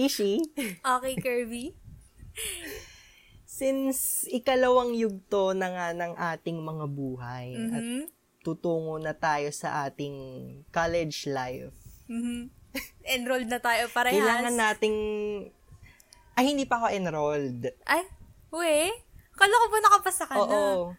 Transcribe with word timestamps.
Ishi, 0.00 0.40
Okay, 0.82 1.14
Kirby. 1.14 1.76
since 3.44 4.24
ikalawang 4.26 4.96
yugto 4.96 5.52
na 5.52 5.68
nga 5.68 5.86
ng 5.92 6.16
ating 6.16 6.56
mga 6.58 6.86
buhay 6.88 7.52
at 7.68 7.84
Mhm. 7.84 8.02
tutungo 8.40 8.96
na 8.96 9.12
tayo 9.12 9.52
sa 9.52 9.84
ating 9.84 10.16
college 10.70 11.28
life, 11.28 11.76
Mhm. 12.08 12.48
Enrolled 13.04 13.46
na 13.46 13.58
tayo 13.58 13.90
parehas. 13.90 14.14
kailangan 14.16 14.54
nating... 14.54 14.96
Ay, 16.32 16.44
hindi 16.48 16.64
pa 16.64 16.78
ako 16.78 16.86
enrolled. 16.88 17.62
Ay, 17.84 18.06
we? 18.48 18.88
Kala 19.34 19.52
ko 19.52 19.66
ba 19.68 19.78
nakapasa 19.80 20.24
ka 20.24 20.34
na? 20.34 20.40
Oo. 20.40 20.94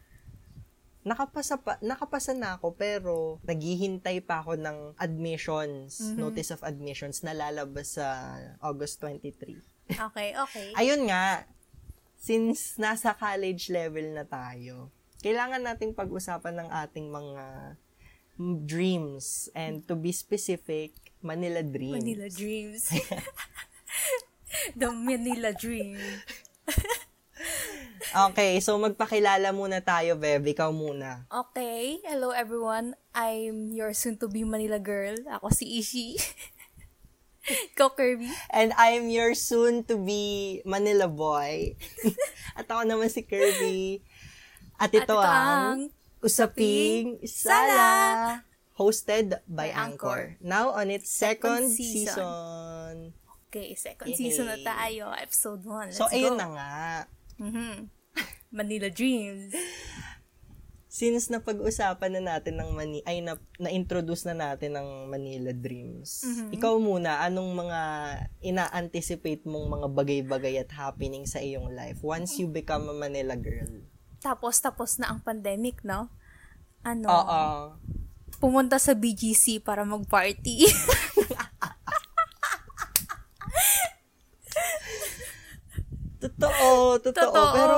Nakapasa, 1.01 1.57
pa, 1.57 1.81
nakapasa 1.81 2.31
na 2.31 2.55
ako 2.55 2.77
pero 2.77 3.13
naghihintay 3.41 4.21
pa 4.21 4.45
ako 4.45 4.53
ng 4.53 4.93
admissions, 4.95 6.13
Mhm. 6.13 6.17
notice 6.17 6.53
of 6.53 6.61
admissions 6.61 7.25
na 7.25 7.33
lalabas 7.33 7.97
sa 7.97 8.37
August 8.61 9.01
23. 9.01 9.57
Okay, 9.89 10.37
okay. 10.37 10.67
Ayun 10.79 11.09
nga, 11.09 11.49
since 12.15 12.77
nasa 12.77 13.17
college 13.17 13.73
level 13.73 14.13
na 14.13 14.23
tayo, 14.23 14.93
kailangan 15.19 15.65
nating 15.65 15.97
pag-usapan 15.97 16.61
ng 16.61 16.69
ating 16.69 17.09
mga 17.09 17.45
dreams 18.65 19.49
and 19.53 19.85
to 19.85 19.93
be 19.93 20.09
specific, 20.09 20.93
Manila 21.21 21.61
dreams. 21.61 21.97
Manila 22.01 22.27
Dreams. 22.29 22.89
The 24.79 24.89
Manila 24.89 25.53
Dream. 25.53 25.97
Okay, 28.01 28.57
so 28.57 28.81
magpakilala 28.81 29.53
muna 29.53 29.77
tayo, 29.79 30.17
Bev. 30.17 30.41
Ikaw 30.41 30.73
muna. 30.73 31.29
Okay, 31.29 32.01
hello 32.01 32.33
everyone. 32.33 32.97
I'm 33.13 33.69
your 33.71 33.93
soon-to-be 33.93 34.41
Manila 34.41 34.81
girl. 34.81 35.13
Ako 35.29 35.53
si 35.53 35.77
Ishi. 35.77 36.17
Ikaw, 37.73 37.89
Kirby. 37.93 38.29
And 38.49 38.73
I'm 38.73 39.09
your 39.09 39.37
soon-to-be 39.37 40.61
Manila 40.65 41.05
boy. 41.05 41.77
At 42.57 42.65
ako 42.65 42.85
naman 42.85 43.09
si 43.09 43.21
Kirby. 43.21 44.01
At 44.81 44.89
ito, 44.89 45.05
ito 45.05 45.17
ang 45.21 45.93
Usaping 46.21 47.21
Sala. 47.25 47.65
Sala. 47.65 47.85
Hosted 48.77 49.27
by, 49.45 49.69
By 49.69 49.77
Anchor. 49.77 50.37
Anchor. 50.37 50.41
Now 50.41 50.73
on 50.73 50.89
its 50.89 51.09
second, 51.09 51.69
Second 51.69 51.77
season. 51.77 52.17
season. 52.17 52.93
Okay, 53.51 53.73
second 53.77 54.09
Yay. 54.09 54.17
season 54.17 54.45
na 54.49 54.57
tayo. 54.57 55.13
Episode 55.13 55.61
1. 55.65 55.93
Let's 55.93 55.97
So, 55.97 56.07
go. 56.07 56.13
ayun 56.13 56.33
na 56.39 56.47
nga. 56.49 56.73
Mhm. 57.41 57.89
Manila 58.57 58.87
Dreams. 58.93 59.57
Since 60.91 61.31
napag-usapan 61.31 62.19
na 62.19 62.35
natin 62.35 62.59
ng 62.59 62.75
Mani 62.75 62.99
ay 63.07 63.23
na, 63.23 63.39
na-introduce 63.55 64.27
na 64.27 64.35
natin 64.35 64.75
ng 64.75 65.07
Manila 65.07 65.55
Dreams. 65.55 66.21
Mhm. 66.27 66.47
Ikaw 66.59 66.73
muna, 66.83 67.23
anong 67.23 67.47
mga 67.55 67.79
ina-anticipate 68.43 69.47
mong 69.47 69.71
mga 69.71 69.87
bagay-bagay 69.87 70.59
at 70.59 70.69
happening 70.75 71.23
sa 71.23 71.39
iyong 71.39 71.71
life 71.71 72.03
once 72.03 72.35
you 72.37 72.51
become 72.51 72.91
a 72.91 72.95
Manila 72.95 73.39
girl? 73.39 73.87
Tapos, 74.19 74.59
tapos 74.59 74.99
na 74.99 75.09
ang 75.09 75.23
pandemic, 75.23 75.79
no? 75.81 76.11
Ano? 76.83 77.07
Oo. 77.07 77.43
Pumunta 78.43 78.75
sa 78.75 78.91
BGC 78.91 79.63
para 79.63 79.87
mag-party. 79.87 80.67
Totoo, 86.21 87.01
totoo. 87.01 87.33
Totoo. 87.33 87.53
Pero, 87.57 87.77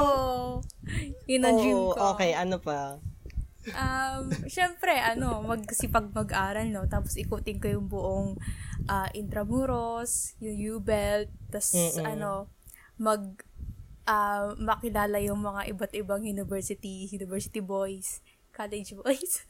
Yun 1.31 1.41
ang 1.47 1.57
dream 1.57 1.79
ko. 1.95 1.99
okay, 2.13 2.35
ano 2.35 2.59
pa? 2.59 2.99
Um, 3.71 4.27
syempre, 4.51 4.91
ano, 4.99 5.39
magsipag 5.47 6.11
mag-aral, 6.11 6.67
no? 6.67 6.83
Tapos 6.91 7.15
ikutin 7.15 7.63
ko 7.63 7.71
yung 7.71 7.87
buong 7.87 8.35
ah, 8.91 9.07
Intramuros, 9.15 10.35
yung 10.43 10.59
U-Belt, 10.59 11.31
tas 11.47 11.71
Mm-mm. 11.71 12.03
ano, 12.03 12.51
mag 12.99 13.23
ah, 14.03 14.51
makilala 14.59 15.23
yung 15.23 15.39
mga 15.39 15.71
iba't 15.71 15.93
ibang 15.95 16.27
university, 16.27 17.07
university 17.07 17.63
boys, 17.63 18.19
college 18.51 18.91
boys. 18.99 19.47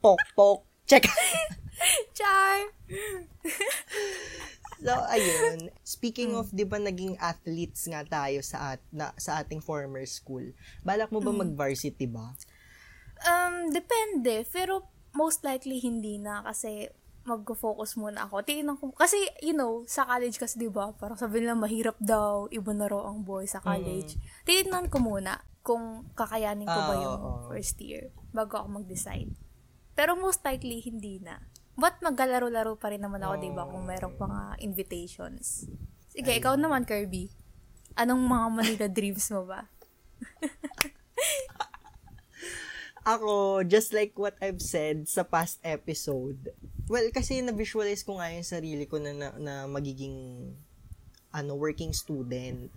Pok, 0.00 0.18
pok. 0.32 0.64
Check. 0.88 1.04
Char! 2.16 2.72
So, 4.82 4.92
ayun. 5.08 5.58
Speaking 5.82 6.34
Hmm. 6.34 6.38
of, 6.38 6.50
di 6.50 6.62
ba 6.62 6.76
naging 6.76 7.14
athletes 7.16 7.86
nga 7.86 8.02
tayo 8.02 8.42
sa, 8.42 8.74
at, 8.74 8.82
na, 8.90 9.14
sa 9.16 9.38
ating 9.38 9.60
former 9.60 10.02
school. 10.04 10.42
Balak 10.82 11.08
mo 11.08 11.18
ba 11.18 11.30
Hmm. 11.30 11.46
mag-varsity 11.46 12.04
ba? 12.04 12.34
Um, 13.22 13.70
depende. 13.70 14.42
Pero 14.44 14.82
most 15.12 15.42
likely 15.42 15.78
hindi 15.78 16.18
na 16.18 16.42
kasi 16.42 16.90
mag-focus 17.22 17.94
muna 17.94 18.26
ako. 18.26 18.42
Tingnan 18.42 18.74
ko, 18.74 18.90
kasi, 18.90 19.14
you 19.38 19.54
know, 19.54 19.86
sa 19.86 20.02
college 20.02 20.34
kasi, 20.36 20.58
di 20.58 20.66
ba, 20.66 20.90
parang 20.90 21.14
sabi 21.14 21.38
nila 21.38 21.54
mahirap 21.54 21.94
daw, 22.02 22.50
iba 22.50 22.74
na 22.74 22.90
raw 22.90 23.06
ang 23.06 23.22
boy 23.22 23.46
sa 23.46 23.62
college. 23.62 24.18
Tingnan 24.42 24.90
ko 24.90 24.98
muna 24.98 25.38
kung 25.62 26.10
kakayanin 26.18 26.66
ko 26.66 26.80
ba 26.82 26.94
Ah, 26.98 26.98
yung 26.98 27.16
oo. 27.22 27.46
first 27.46 27.78
year 27.78 28.10
bago 28.34 28.58
ako 28.58 28.82
mag-decide. 28.82 29.30
Pero 29.94 30.18
most 30.18 30.42
likely, 30.42 30.82
hindi 30.82 31.22
na. 31.22 31.38
But 31.72 31.98
maglalaro-laro 32.04 32.76
pa 32.76 32.92
rin 32.92 33.00
naman 33.00 33.24
ako, 33.24 33.34
di 33.40 33.50
ba, 33.50 33.64
kung 33.64 33.88
merong 33.88 34.16
mga 34.20 34.40
invitations. 34.60 35.64
Sige, 36.12 36.36
ikaw 36.36 36.60
naman, 36.60 36.84
Kirby. 36.84 37.32
Anong 37.96 38.20
mga 38.24 38.46
Manila 38.52 38.86
dreams 38.88 39.32
mo 39.32 39.48
ba? 39.48 39.64
Ako, 43.02 43.64
just 43.66 43.90
like 43.90 44.14
what 44.14 44.38
I've 44.38 44.62
said 44.62 45.10
sa 45.10 45.26
past 45.26 45.58
episode, 45.66 46.54
well, 46.86 47.02
kasi 47.10 47.42
na-visualize 47.42 48.06
ko 48.06 48.22
nga 48.22 48.30
yung 48.30 48.46
sarili 48.46 48.86
ko 48.86 49.02
na, 49.02 49.10
na, 49.10 49.28
na 49.34 49.54
magiging 49.66 50.52
ano, 51.34 51.56
working 51.56 51.90
student. 51.96 52.70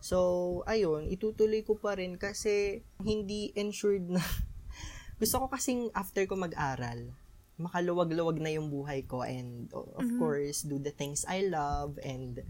So, 0.00 0.64
ayun, 0.66 1.06
itutuloy 1.12 1.62
ko 1.62 1.78
pa 1.78 1.94
rin 1.94 2.18
kasi 2.18 2.82
hindi 3.04 3.54
ensured 3.54 4.08
na 4.10 4.24
gusto 5.20 5.44
ko 5.44 5.46
kasing 5.46 5.92
after 5.94 6.26
ko 6.26 6.34
mag-aral, 6.34 7.14
makaluwag-luwag 7.58 8.38
na 8.38 8.54
yung 8.54 8.70
buhay 8.70 9.02
ko 9.04 9.26
and 9.26 9.68
of 9.74 10.06
course, 10.16 10.62
do 10.62 10.78
the 10.78 10.94
things 10.94 11.26
I 11.26 11.46
love 11.46 11.98
and 12.06 12.40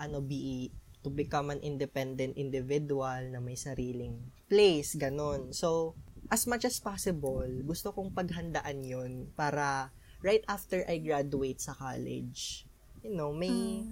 ano, 0.00 0.20
be 0.24 0.72
to 1.04 1.12
become 1.12 1.54
an 1.54 1.60
independent 1.62 2.34
individual 2.34 3.20
na 3.30 3.38
may 3.38 3.54
sariling 3.54 4.18
place, 4.50 4.96
ganon. 4.98 5.54
So, 5.54 5.94
as 6.32 6.48
much 6.50 6.66
as 6.66 6.82
possible, 6.82 7.46
gusto 7.62 7.94
kong 7.94 8.10
paghandaan 8.10 8.82
yon 8.82 9.30
para 9.38 9.94
right 10.24 10.42
after 10.50 10.82
I 10.88 10.98
graduate 10.98 11.62
sa 11.62 11.76
college, 11.76 12.66
you 13.06 13.14
know, 13.14 13.30
may 13.30 13.86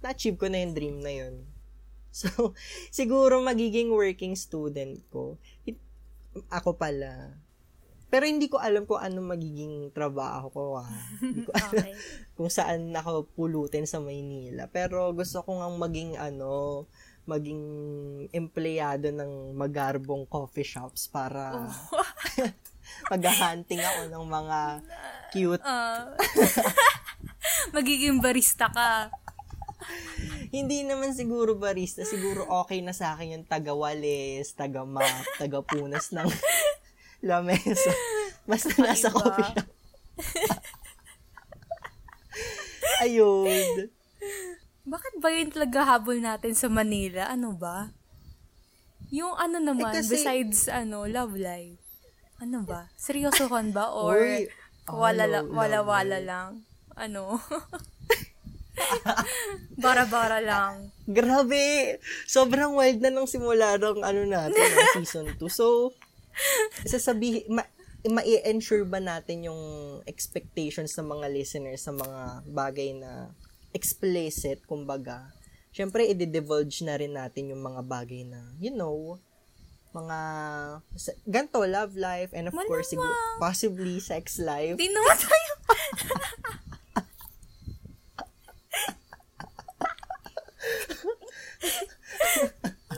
na-achieve 0.00 0.40
ko 0.40 0.48
na 0.48 0.64
yung 0.64 0.72
dream 0.72 0.98
na 1.02 1.12
yun. 1.12 1.36
So, 2.16 2.56
siguro 2.88 3.44
magiging 3.44 3.92
working 3.92 4.40
student 4.40 5.04
ko. 5.12 5.36
It- 5.68 5.76
ako 6.48 6.72
pala. 6.72 7.36
Pero 8.06 8.22
hindi 8.22 8.46
ko 8.46 8.62
alam 8.62 8.86
kung 8.86 9.02
ano 9.02 9.18
magiging 9.18 9.90
trabaho 9.90 10.46
ko, 10.48 10.62
ha. 10.78 10.86
Hindi 11.18 11.42
ko 11.42 11.50
Okay. 11.74 11.92
kung 12.38 12.46
saan 12.46 12.94
ako 12.94 13.26
pulutin 13.34 13.82
sa 13.84 13.98
Maynila. 13.98 14.70
Pero 14.70 15.10
gusto 15.10 15.42
ko 15.42 15.58
nga 15.58 15.68
maging 15.68 16.14
ano, 16.14 16.86
maging 17.26 17.62
empleyado 18.30 19.10
ng 19.10 19.58
magarbong 19.58 20.30
coffee 20.30 20.62
shops 20.62 21.10
para 21.10 21.66
mag-hunting 23.12 23.82
ako 23.82 24.00
ng 24.14 24.24
mga 24.24 24.58
cute. 25.34 25.64
Ah. 25.68 26.14
magiging 27.74 28.22
barista 28.22 28.70
ka. 28.70 29.10
Hindi 30.50 30.86
naman 30.86 31.10
siguro 31.14 31.58
barista, 31.58 32.06
siguro 32.06 32.46
okay 32.62 32.80
na 32.82 32.94
sa 32.94 33.14
akin 33.14 33.38
yung 33.38 33.46
taga-walis, 33.46 34.54
taga-map, 34.54 35.26
taga-punas 35.38 36.14
ng 36.14 36.26
lamesa. 37.28 37.92
Basta 38.50 38.70
nasa 38.78 39.10
Iba. 39.10 39.18
coffee 39.20 39.46
shop. 39.52 39.68
Ayun. 43.04 43.90
Bakit 44.86 45.14
ba 45.18 45.28
yun 45.34 45.50
talaga 45.50 45.82
habol 45.84 46.22
natin 46.22 46.54
sa 46.54 46.70
Manila? 46.70 47.26
Ano 47.28 47.52
ba? 47.52 47.90
Yung 49.10 49.34
ano 49.34 49.58
naman, 49.58 49.90
Eh, 49.94 50.02
kasi- 50.02 50.14
besides 50.18 50.70
ano, 50.70 51.06
love 51.06 51.34
life. 51.34 51.78
Ano 52.38 52.62
ba? 52.62 52.92
Seryosohan 52.94 53.72
ba? 53.72 53.90
Or 53.96 54.20
Uy, 54.20 54.46
wala, 54.86 55.24
ano, 55.24 55.50
la, 55.50 55.80
wala, 55.82 56.18
lang? 56.20 56.50
Ano? 56.94 57.40
Bara-bara 59.76 60.44
lang. 60.44 60.92
Grabe! 61.08 61.96
Sobrang 62.28 62.76
wild 62.76 63.00
na 63.00 63.08
nung 63.08 63.28
simula 63.28 63.80
ng 63.80 64.04
ano 64.04 64.22
natin, 64.28 64.68
ng 64.68 65.00
season 65.00 65.26
2. 65.40 65.48
So, 65.48 65.96
sasabihin, 66.84 67.48
ma- 67.48 67.72
ma-ensure 68.06 68.86
ba 68.86 69.02
natin 69.02 69.50
yung 69.50 69.62
expectations 70.06 70.94
ng 70.94 71.10
mga 71.10 71.26
listeners 71.32 71.82
sa 71.82 71.92
mga 71.92 72.46
bagay 72.46 72.94
na 72.94 73.34
explicit, 73.74 74.62
kumbaga, 74.64 75.34
syempre, 75.74 76.08
i-divulge 76.08 76.86
na 76.86 76.96
rin 76.96 77.12
natin 77.12 77.52
yung 77.52 77.60
mga 77.60 77.82
bagay 77.84 78.24
na, 78.24 78.40
you 78.56 78.72
know, 78.72 79.20
mga, 79.92 80.18
ganto, 81.24 81.64
love 81.64 81.96
life, 81.96 82.32
and 82.36 82.48
of 82.48 82.54
Malamang. 82.54 82.68
course, 82.68 82.88
siguro, 82.92 83.12
possibly 83.40 84.00
sex 84.00 84.38
life. 84.40 84.76
Di 84.76 84.88
naman 84.92 85.16
tayo. 85.16 85.52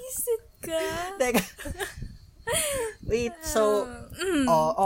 Isip 0.09 0.43
ka. 0.63 0.81
Teka. 1.19 1.43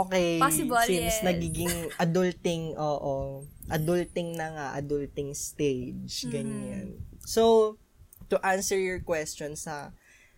Okay. 0.07 0.39
Possible, 0.39 0.79
Since 0.87 1.19
yes. 1.19 1.25
nagiging 1.27 1.75
adulting, 1.99 2.73
oo. 2.79 3.43
Adulting 3.67 4.39
na 4.39 4.47
nga, 4.55 4.67
adulting 4.79 5.35
Mm-hmm. 5.35 5.43
stage. 5.53 6.13
Ganyan. 6.31 7.03
So, 7.27 7.75
to 8.31 8.39
answer 8.43 8.79
your 8.79 9.03
question 9.03 9.55
sa 9.55 9.91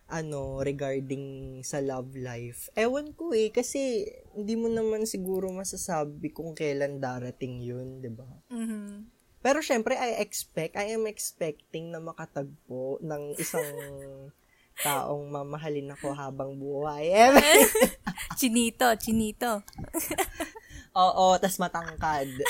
ano, 0.06 0.62
regarding 0.62 1.60
sa 1.66 1.82
love 1.82 2.14
life. 2.14 2.70
Ewan 2.78 3.18
ko 3.18 3.34
eh, 3.34 3.50
kasi 3.50 4.06
hindi 4.38 4.54
mo 4.54 4.70
naman 4.70 5.10
siguro 5.10 5.50
masasabi 5.50 6.30
kung 6.30 6.54
kailan 6.54 7.02
darating 7.02 7.58
yun, 7.58 8.02
di 8.06 8.14
ba? 8.14 8.30
Mhm. 8.54 9.10
Pero 9.42 9.62
syempre, 9.62 9.98
I 9.98 10.22
expect, 10.22 10.78
I 10.78 10.94
am 10.94 11.06
expecting 11.06 11.90
na 11.90 12.02
makatagpo 12.02 13.02
ng 13.02 13.34
isang 13.38 13.66
taong 14.78 15.30
mamahalin 15.30 15.92
ako 15.92 16.12
habang 16.12 16.56
buhay. 16.56 17.12
Chinito, 18.40 18.92
chinito. 18.96 19.64
Oo, 20.96 21.36
tas 21.38 21.56
matangkad. 21.56 22.28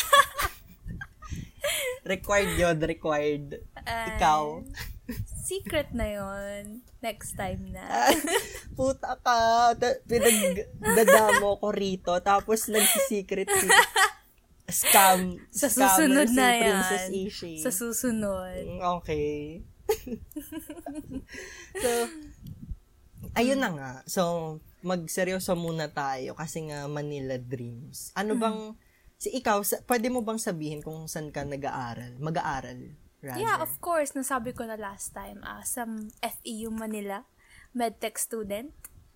required 2.05 2.53
yun, 2.55 2.77
required. 2.79 3.47
Ikaw. 3.85 4.61
Secret 5.45 5.93
na 5.93 6.09
yon 6.09 6.81
Next 6.97 7.37
time 7.37 7.69
na. 7.69 7.85
Ay, 8.09 8.17
puta 8.73 9.13
ka. 9.17 9.37
Da- 9.77 10.01
Pinagdadamo 10.01 11.61
ko 11.61 11.69
rito. 11.69 12.13
Tapos 12.19 12.65
nagsisecret 12.65 13.45
si 13.45 13.67
scam. 14.65 15.37
Sa 15.53 15.69
susunod 15.69 16.25
si 16.25 16.33
na 16.33 16.49
Princess 16.57 17.05
yan. 17.05 17.11
Ishi. 17.13 17.53
Sa 17.61 17.69
susunod. 17.69 18.57
Mm, 18.65 18.81
Okay. 18.97 19.61
so, 21.83 21.89
ayun 23.35 23.59
na 23.61 23.69
nga. 23.73 23.91
So, 24.05 24.21
magseryoso 24.81 25.57
muna 25.57 25.89
tayo 25.89 26.37
kasi 26.37 26.69
nga 26.69 26.85
Manila 26.85 27.37
Dreams. 27.37 28.13
Ano 28.13 28.37
Mm. 28.37 28.41
bang, 28.41 28.59
si 29.17 29.29
ikaw, 29.33 29.61
sa, 29.65 29.81
pwede 29.89 30.09
mo 30.13 30.21
bang 30.21 30.37
sabihin 30.37 30.81
kung 30.85 31.09
saan 31.09 31.33
ka 31.33 31.41
nag-aaral? 31.45 32.17
Mag-aaral, 32.21 32.93
rather. 33.21 33.41
Yeah, 33.41 33.57
of 33.57 33.73
course. 33.81 34.13
Nasabi 34.13 34.53
ko 34.53 34.65
na 34.65 34.77
last 34.77 35.13
time. 35.13 35.41
Ah, 35.41 35.65
sa 35.65 35.85
FEU 36.21 36.69
Manila. 36.69 37.25
Medtech 37.73 38.17
student. 38.21 38.71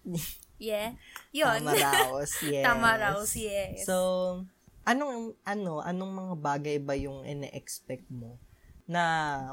Yeah. 0.59 0.99
Yun. 1.31 1.63
Tama 1.63 1.71
raos, 1.71 2.35
yes. 2.51 2.67
Tama 2.67 2.99
raos, 2.99 3.31
yes. 3.39 3.87
So, 3.87 3.95
anong, 4.83 5.39
ano, 5.47 5.79
anong 5.79 6.11
mga 6.11 6.33
bagay 6.35 6.77
ba 6.83 6.99
yung 6.99 7.23
ine-expect 7.23 8.11
mo 8.11 8.35
na 8.89 9.03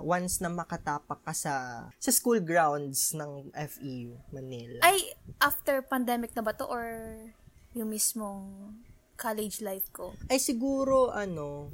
once 0.00 0.40
na 0.40 0.48
makatapak 0.48 1.20
ka 1.20 1.36
sa 1.36 1.54
sa 2.00 2.10
school 2.10 2.40
grounds 2.40 3.12
ng 3.12 3.52
FEU 3.52 4.16
Manila? 4.32 4.80
Ay, 4.80 5.12
after 5.44 5.84
pandemic 5.84 6.32
na 6.32 6.40
ba 6.40 6.56
to 6.56 6.64
or 6.64 6.82
yung 7.76 7.92
mismong 7.92 8.72
college 9.20 9.60
life 9.60 9.92
ko? 9.92 10.16
Ay 10.32 10.40
siguro 10.40 11.12
ano, 11.12 11.68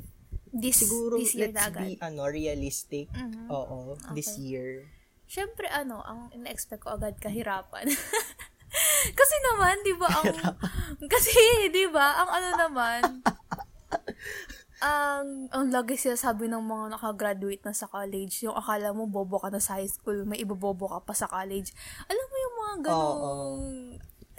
This, 0.53 0.85
siguro 0.85 1.17
this 1.17 1.33
year 1.33 1.49
let's 1.49 1.73
be 1.73 1.97
ano 2.03 2.29
realistic. 2.29 3.09
Mhm. 3.15 3.49
Oo, 3.49 3.97
this 4.13 4.37
Okay. 4.37 4.53
year. 4.53 4.71
Siyempre, 5.25 5.65
ano, 5.73 6.05
ang 6.05 6.29
ina-expect 6.37 6.85
ko 6.85 6.93
agad 6.93 7.17
kahirapan. 7.17 7.89
kasi 9.19 9.37
naman, 9.49 9.81
di 9.81 9.95
ba, 9.97 10.09
ang, 10.13 10.29
kasi, 11.13 11.33
di 11.73 11.89
ba, 11.89 12.21
ang 12.21 12.31
ano 12.37 12.49
naman, 12.61 13.03
ang, 14.83 15.47
ang 15.55 15.71
lagi 15.71 15.95
sinasabi 15.95 16.51
ng 16.51 16.59
mga 16.59 16.99
nakagraduate 16.99 17.63
na 17.63 17.71
sa 17.71 17.87
college, 17.87 18.43
yung 18.43 18.59
akala 18.59 18.91
mo 18.91 19.07
bobo 19.07 19.39
ka 19.39 19.47
na 19.47 19.63
sa 19.63 19.79
high 19.79 19.87
school, 19.87 20.27
may 20.27 20.43
ibobobo 20.43 20.91
ka 20.91 20.99
pa 21.07 21.15
sa 21.15 21.31
college. 21.31 21.71
Alam 22.11 22.27
mo 22.27 22.37
yung 22.37 22.57
mga 22.59 22.77
ganong, 22.83 23.63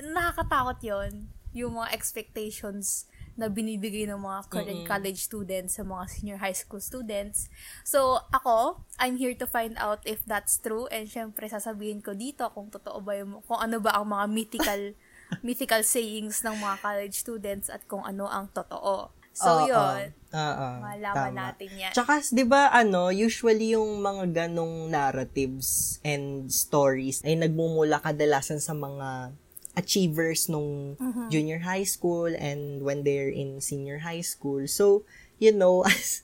nakakatakot 0.04 0.80
yon 0.84 1.32
yung 1.56 1.80
mga 1.80 1.96
expectations 1.96 3.08
na 3.34 3.50
binibigay 3.50 4.06
ng 4.06 4.20
mga 4.20 4.40
current 4.52 4.84
college 4.86 5.26
students 5.26 5.80
sa 5.80 5.88
mga 5.88 6.04
senior 6.12 6.38
high 6.38 6.54
school 6.54 6.84
students. 6.84 7.50
So, 7.82 8.22
ako, 8.30 8.84
I'm 9.02 9.18
here 9.18 9.34
to 9.40 9.48
find 9.50 9.74
out 9.80 10.06
if 10.06 10.22
that's 10.28 10.62
true 10.62 10.86
and 10.94 11.10
syempre 11.10 11.50
sasabihin 11.50 12.06
ko 12.06 12.14
dito 12.14 12.46
kung 12.54 12.70
totoo 12.70 13.02
ba 13.02 13.18
yung, 13.18 13.42
kung 13.48 13.58
ano 13.58 13.82
ba 13.82 13.98
ang 13.98 14.12
mga 14.12 14.26
mythical 14.30 14.82
mythical 15.48 15.82
sayings 15.82 16.46
ng 16.46 16.62
mga 16.62 16.76
college 16.84 17.16
students 17.18 17.72
at 17.72 17.82
kung 17.90 18.06
ano 18.06 18.30
ang 18.30 18.54
totoo. 18.54 19.23
So, 19.34 19.50
Oo. 19.50 19.68
yun. 19.68 20.14
Oo. 20.30 20.70
Malaman 20.80 21.34
tama. 21.34 21.38
natin 21.50 21.70
yan. 21.74 21.90
Tsaka, 21.90 22.22
di 22.30 22.46
ba, 22.46 22.70
ano, 22.70 23.10
usually 23.10 23.74
yung 23.74 23.98
mga 23.98 24.46
ganong 24.46 24.88
narratives 24.88 25.98
and 26.02 26.50
stories 26.50 27.22
ay 27.22 27.34
nagmumula 27.34 27.98
kadalasan 27.98 28.62
sa 28.62 28.72
mga 28.72 29.34
achievers 29.74 30.48
nung 30.48 30.94
Mm-hmm. 31.02 31.28
junior 31.28 31.62
high 31.66 31.82
school 31.84 32.30
and 32.30 32.86
when 32.86 33.02
they're 33.02 33.30
in 33.30 33.58
senior 33.58 34.06
high 34.06 34.22
school. 34.22 34.62
So, 34.70 35.02
you 35.38 35.50
know, 35.50 35.82
as 35.90 36.22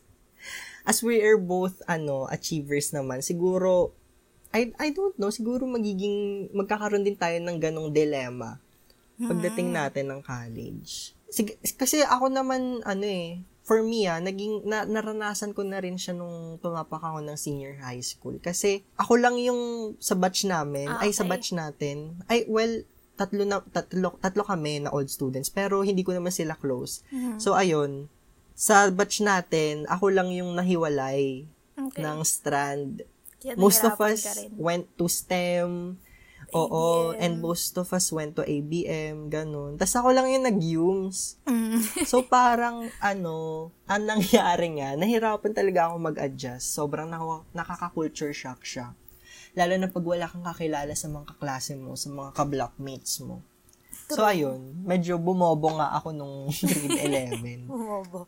as 0.86 1.02
we 1.02 1.22
are 1.22 1.38
both 1.38 1.82
ano 1.86 2.30
achievers 2.30 2.94
naman, 2.94 3.26
siguro 3.26 3.90
I 4.50 4.70
I 4.78 4.90
don't 4.90 5.18
know, 5.18 5.30
siguro 5.30 5.66
magiging 5.66 6.50
magkakaroon 6.54 7.06
din 7.06 7.18
tayo 7.18 7.38
ng 7.42 7.58
ganong 7.58 7.90
dilemma 7.90 8.58
pagdating 9.20 9.76
natin 9.76 10.08
ng 10.08 10.22
college. 10.24 11.12
Sige, 11.30 11.62
kasi 11.78 12.02
ako 12.02 12.28
naman 12.28 12.82
ano 12.84 13.06
eh, 13.06 13.46
for 13.62 13.86
me 13.86 14.10
ah, 14.10 14.18
naging 14.18 14.66
na, 14.66 14.82
naranasan 14.82 15.54
ko 15.54 15.62
na 15.62 15.78
rin 15.78 15.94
siya 15.94 16.18
nung 16.18 16.58
tumapak 16.58 16.98
ako 17.00 17.22
ng 17.22 17.38
senior 17.38 17.78
high 17.80 18.02
school. 18.02 18.42
Kasi 18.42 18.82
ako 18.98 19.22
lang 19.22 19.38
yung 19.38 19.94
sa 20.02 20.18
batch 20.18 20.50
namin, 20.50 20.90
Ah, 20.90 21.06
ay 21.06 21.14
sa 21.14 21.22
okay. 21.22 21.30
batch 21.38 21.54
natin. 21.54 22.18
Ay 22.26 22.50
well, 22.50 22.82
tatlo 23.14 23.46
na 23.46 23.62
tatlo, 23.62 24.18
tatlo 24.18 24.42
kami 24.42 24.82
na 24.82 24.90
old 24.90 25.12
students 25.12 25.52
pero 25.52 25.86
hindi 25.86 26.02
ko 26.02 26.18
naman 26.18 26.34
sila 26.34 26.58
close. 26.58 27.06
Mm-hmm. 27.14 27.38
So 27.38 27.54
ayun, 27.54 28.10
sa 28.58 28.90
batch 28.90 29.22
natin, 29.22 29.86
ako 29.86 30.10
lang 30.10 30.34
yung 30.34 30.58
nahiwalay 30.58 31.46
Okay. 31.80 32.04
ng 32.04 32.20
strand. 32.28 33.08
Kaya 33.40 33.56
Most 33.56 33.88
of 33.88 33.96
us 34.04 34.28
went 34.60 34.92
to 35.00 35.08
STEM. 35.08 35.96
Oo, 36.52 37.14
ABM. 37.14 37.22
and 37.22 37.34
most 37.40 37.78
of 37.78 37.90
us 37.90 38.10
went 38.10 38.34
to 38.34 38.42
ABM, 38.42 39.30
ganun. 39.30 39.78
Tapos 39.78 39.96
ako 39.96 40.10
lang 40.12 40.28
yung 40.28 40.46
nag-UMS. 40.46 41.38
Mm. 41.46 41.78
So 42.04 42.26
parang 42.26 42.90
ano, 42.98 43.70
ang 43.86 44.04
nangyari 44.06 44.74
nga, 44.76 44.98
nahirapan 44.98 45.54
talaga 45.54 45.90
ako 45.90 45.96
mag-adjust. 46.02 46.74
Sobrang 46.74 47.06
naka- 47.06 47.46
nakaka-culture 47.54 48.34
shock 48.34 48.64
siya. 48.64 48.94
Lalo 49.54 49.74
na 49.76 49.90
pag 49.90 50.06
wala 50.06 50.26
kang 50.26 50.46
kakilala 50.46 50.94
sa 50.94 51.10
mga 51.10 51.36
kaklase 51.36 51.74
mo, 51.74 51.94
sa 51.94 52.10
mga 52.10 52.34
ka-blockmates 52.34 53.22
mo. 53.22 53.42
So 54.10 54.26
ayun, 54.26 54.82
medyo 54.82 55.22
bumobo 55.22 55.78
nga 55.78 55.94
ako 55.94 56.10
nung 56.14 56.50
grade 56.66 56.98
11. 57.38 57.70
Bumobo. 57.70 58.26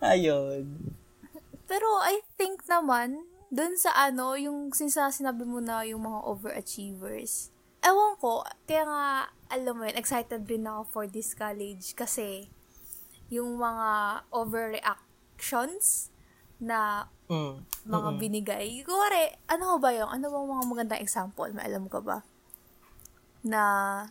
ayun. 0.00 0.64
Pero 1.68 1.88
I 2.04 2.20
think 2.36 2.64
naman, 2.68 3.24
dun 3.52 3.76
sa 3.76 3.92
ano, 4.08 4.32
yung 4.32 4.72
sinsa 4.72 5.12
sinabi 5.12 5.44
mo 5.44 5.60
na 5.60 5.84
yung 5.84 6.08
mga 6.08 6.24
overachievers. 6.24 7.52
Ewan 7.84 8.16
ko, 8.16 8.40
kaya 8.64 8.88
nga, 8.88 9.04
alam 9.52 9.76
mo 9.76 9.84
yun, 9.84 10.00
excited 10.00 10.48
rin 10.48 10.64
ako 10.64 10.82
for 10.88 11.04
this 11.04 11.36
college 11.36 11.92
kasi 11.92 12.48
yung 13.28 13.60
mga 13.60 14.22
overreactions 14.32 16.08
na 16.56 17.12
Mm. 17.28 17.64
mga 17.88 18.10
binigay. 18.20 18.68
Kuwari, 18.84 19.32
ano 19.48 19.80
ba 19.80 19.88
yung, 19.92 20.08
ano 20.08 20.28
bang 20.28 20.48
mga 20.52 20.64
magandang 20.68 21.02
example? 21.04 21.48
May 21.52 21.64
alam 21.64 21.88
ka 21.88 22.00
ba? 22.00 22.20
Na, 23.42 23.62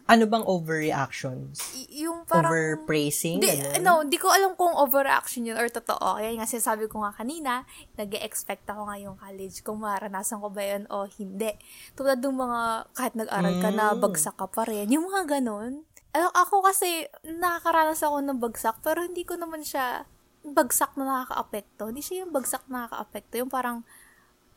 Ano 0.05 0.27
bang 0.27 0.43
overreactions? 0.43 1.63
y- 1.71 2.03
yung 2.03 2.27
parang... 2.27 2.51
Overpraising? 2.51 3.39
Di, 3.39 3.47
ganun? 3.47 3.79
no, 3.79 3.93
di 4.03 4.19
ko 4.19 4.27
alam 4.27 4.53
kung 4.53 4.75
overreaction 4.75 5.47
yun 5.47 5.55
or 5.55 5.71
totoo. 5.71 6.19
Kaya 6.19 6.35
nga 6.35 6.43
sinasabi 6.43 6.85
ko 6.85 7.00
nga 7.00 7.15
kanina, 7.15 7.63
nag 7.95 8.11
expect 8.17 8.67
ako 8.67 8.91
ngayong 8.91 9.15
college 9.15 9.63
kung 9.63 9.79
maranasan 9.79 10.38
ko 10.38 10.51
ba 10.51 10.61
yun 10.61 10.83
o 10.88 11.07
hindi. 11.09 11.55
Tulad 11.93 12.19
ng 12.19 12.35
mga, 12.35 12.61
kahit 12.91 13.13
nag-aral 13.15 13.55
ka 13.57 13.69
na, 13.71 13.85
Mm. 13.89 14.00
bagsak 14.00 14.35
ka 14.35 14.47
pa 14.47 14.67
rin. 14.67 14.91
Yung 14.91 15.07
mga 15.07 15.39
ganun. 15.39 15.88
Ako 16.11 16.59
kasi, 16.59 17.07
nakakaranas 17.23 18.03
ako 18.03 18.19
ng 18.19 18.38
bagsak, 18.38 18.83
pero 18.83 19.00
hindi 19.00 19.23
ko 19.23 19.39
naman 19.39 19.63
siya 19.63 20.03
bagsak 20.43 21.00
na 21.00 21.07
nakaka-apekto. 21.07 21.88
Hindi 21.88 22.03
siya 22.03 22.27
yung 22.27 22.35
bagsak 22.35 22.67
na 22.67 22.83
nakaka-apekto. 22.83 23.39
Yung 23.39 23.47
parang, 23.47 23.88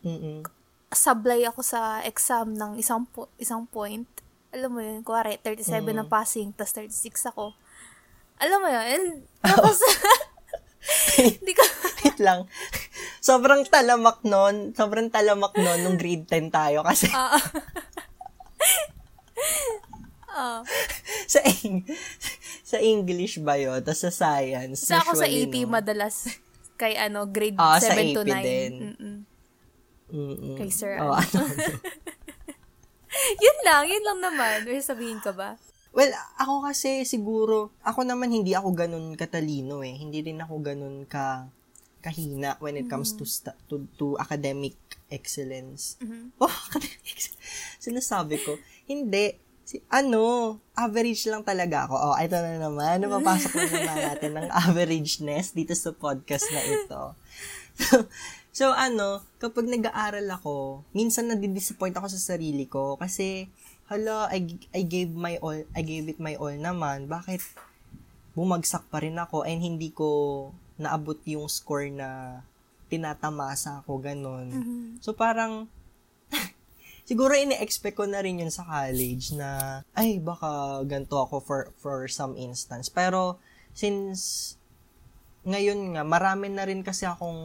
Mm-mm. 0.03 0.43
sablay 0.91 1.43
ako 1.43 1.63
sa 1.63 2.03
exam 2.03 2.51
ng 2.51 2.75
isang 2.75 3.07
po- 3.07 3.31
isang 3.37 3.63
point. 3.65 4.03
Alam 4.55 4.71
mo 4.71 4.79
yun, 4.79 5.03
kuwari, 5.03 5.35
37 5.37 5.67
Mm. 5.83 5.91
na 5.93 6.05
passing, 6.05 6.49
tas 6.49 6.71
36 6.71 7.27
ako. 7.27 7.51
Alam 8.37 8.57
mo 8.57 8.69
yun, 8.69 8.85
and, 8.85 9.07
tapos, 9.43 9.83
hindi 11.19 11.51
ko, 11.51 11.63
Wait 12.01 12.19
lang. 12.19 12.47
Sobrang 13.19 13.65
talamak 13.65 14.21
nun. 14.21 14.71
Sobrang 14.71 15.09
talamak 15.09 15.51
nun 15.55 15.81
nung 15.81 15.97
grade 15.97 16.23
10 16.23 16.47
tayo 16.47 16.79
kasi 16.81 17.09
ah, 20.29 20.61
sa 21.25 21.39
Eng- 21.41 21.87
sa 22.61 22.77
English 22.77 23.39
ba 23.39 23.55
yun? 23.55 23.81
Tapos 23.81 24.03
sa 24.03 24.11
science. 24.11 24.83
sa 24.83 25.01
ako 25.01 25.17
sa 25.17 25.25
AP, 25.25 25.65
no? 25.65 25.73
madalas, 25.73 26.29
kay 26.75 26.93
ano, 26.95 27.25
grade 27.25 27.57
Ah, 27.57 27.79
sa 27.79 27.95
7 27.95 28.13
to 28.13 28.21
AP 28.21 28.29
9. 28.29 28.43
din. 28.43 28.71
Mm-mm. 28.85 29.15
Mm-mm. 30.07 30.55
Kay 30.55 30.69
Sir 30.69 31.01
Oh, 31.01 31.15
ano. 31.15 31.41
yun 33.45 33.57
lang, 33.63 33.83
yun 33.87 34.03
lang 34.03 34.19
naman. 34.21 34.57
May 34.67 34.81
sabihin 34.83 35.19
ka 35.23 35.31
ba? 35.31 35.55
Well, 35.95 36.11
ako 36.35 36.67
kasi 36.67 37.07
siguro, 37.07 37.71
ako 37.79 38.03
naman 38.03 38.27
hindi 38.27 38.51
ako 38.51 38.75
ganun 38.75 39.15
katalino 39.15 39.79
eh. 39.79 39.95
Hindi 39.95 40.19
rin 40.27 40.43
ako 40.43 40.59
ganun 40.59 41.07
ka 41.07 41.47
kahina 42.03 42.59
when 42.61 42.77
it 42.77 42.85
comes 42.85 43.17
to, 43.17 43.25
sta- 43.25 43.57
to 43.65 43.89
to 43.97 44.13
academic 44.21 44.77
excellence. 45.09 45.97
Oh, 46.37 46.51
academic 46.69 47.01
excellence. 47.07 47.41
Sinasabi 47.79 48.37
ko, 48.43 48.59
hindi. 48.85 49.39
Si, 49.65 49.81
ano, 49.89 50.61
average 50.77 51.25
lang 51.25 51.41
talaga 51.41 51.89
ako. 51.89 51.95
Oh, 51.97 52.15
ito 52.21 52.37
na 52.37 52.61
naman. 52.61 52.99
Napapasok 53.01 53.57
na 53.57 53.65
naman 53.65 53.97
natin 54.13 54.31
ng 54.37 54.49
averageness 54.53 55.57
dito 55.57 55.73
sa 55.73 55.89
podcast 55.89 56.45
na 56.53 56.61
ito. 56.61 57.01
So, 57.75 58.05
so 58.55 58.71
ano, 58.71 59.19
kapag 59.43 59.67
nag-aaral 59.67 60.25
ako, 60.31 60.87
minsan 60.95 61.27
nadidisappoint 61.27 61.99
ako 61.99 62.07
sa 62.07 62.35
sarili 62.35 62.65
ko 62.71 62.95
kasi 62.95 63.51
hala, 63.91 64.31
I, 64.31 64.55
I 64.73 64.81
gave 64.87 65.11
my 65.13 65.37
all, 65.43 65.61
I 65.75 65.81
gave 65.83 66.07
it 66.09 66.17
my 66.17 66.39
all 66.39 66.55
naman. 66.55 67.05
Bakit 67.05 67.43
bumagsak 68.33 68.87
pa 68.89 69.03
rin 69.03 69.19
ako 69.19 69.45
and 69.45 69.61
hindi 69.61 69.93
ko 69.93 70.49
naabot 70.75 71.19
yung 71.23 71.47
score 71.47 71.87
na 71.87 72.41
tinatamasa 72.91 73.81
ako, 73.81 74.01
ganun. 74.01 74.47
So, 75.01 75.15
parang, 75.15 75.71
siguro 77.09 77.33
ini-expect 77.33 77.97
ko 77.97 78.05
na 78.05 78.21
rin 78.21 78.41
yun 78.41 78.53
sa 78.53 78.65
college 78.65 79.33
na, 79.33 79.81
ay, 79.97 80.19
baka 80.21 80.81
ganito 80.85 81.17
ako 81.17 81.41
for, 81.41 81.61
for 81.79 82.05
some 82.11 82.37
instance. 82.37 82.91
Pero, 82.91 83.39
since, 83.73 84.53
ngayon 85.45 85.93
nga, 85.93 86.01
marami 86.01 86.49
na 86.49 86.65
rin 86.65 86.81
kasi 86.81 87.05
akong, 87.05 87.37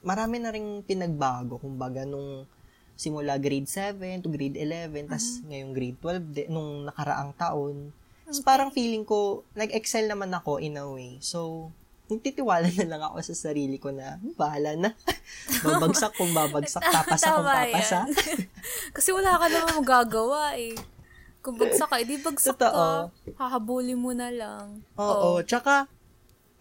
marami 0.00 0.40
na 0.40 0.48
rin 0.48 0.80
pinagbago, 0.80 1.60
kumbaga, 1.60 2.08
nung 2.08 2.48
simula 2.96 3.36
grade 3.36 3.68
7 3.68 4.24
to 4.24 4.32
grade 4.32 4.56
11, 4.56 5.12
tas 5.12 5.44
ngayong 5.44 5.72
grade 5.76 5.98
12, 6.00 6.32
di, 6.32 6.42
nung 6.48 6.88
nakaraang 6.88 7.36
taon. 7.36 7.92
Tapos 8.24 8.40
parang 8.40 8.72
feeling 8.72 9.04
ko, 9.04 9.44
nag-excel 9.52 10.08
naman 10.08 10.32
ako 10.32 10.56
in 10.56 10.80
a 10.80 10.88
way. 10.88 11.20
So, 11.20 11.68
nagtitiwala 12.08 12.68
na 12.80 12.86
lang 12.96 13.02
ako 13.04 13.20
sa 13.20 13.36
sarili 13.36 13.76
ko 13.76 13.92
na, 13.92 14.16
"Hmm, 14.16 14.32
bahala 14.36 14.72
na. 14.76 14.90
babagsak 15.64 16.16
kung 16.16 16.32
babagsak, 16.32 16.80
papasa 16.94 17.28
kung 17.36 17.48
papasa. 17.48 18.00
Kasi 18.96 19.12
wala 19.12 19.36
ka 19.36 19.46
naman 19.52 19.84
magagawa 19.84 20.56
eh. 20.56 20.72
Kung 21.44 21.60
bagsak 21.60 21.92
ka, 21.92 22.00
edi 22.00 22.16
bagsak 22.16 22.56
Totoo. 22.56 23.12
ka. 23.12 23.36
Hahabulin 23.36 24.00
mo 24.00 24.16
na 24.16 24.32
lang. 24.32 24.80
Oo, 24.96 25.44
tsaka, 25.44 25.84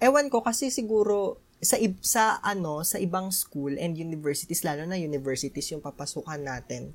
ewan 0.01 0.31
ko 0.31 0.41
kasi 0.41 0.73
siguro, 0.73 1.43
sa 1.63 1.79
sa 2.03 2.23
ano 2.43 2.83
sa 2.83 2.99
ibang 2.99 3.31
school 3.31 3.79
and 3.79 3.95
universities 3.95 4.67
lalo 4.67 4.83
na 4.83 4.99
universities 4.99 5.71
yung 5.71 5.79
papasukan 5.79 6.43
natin. 6.43 6.91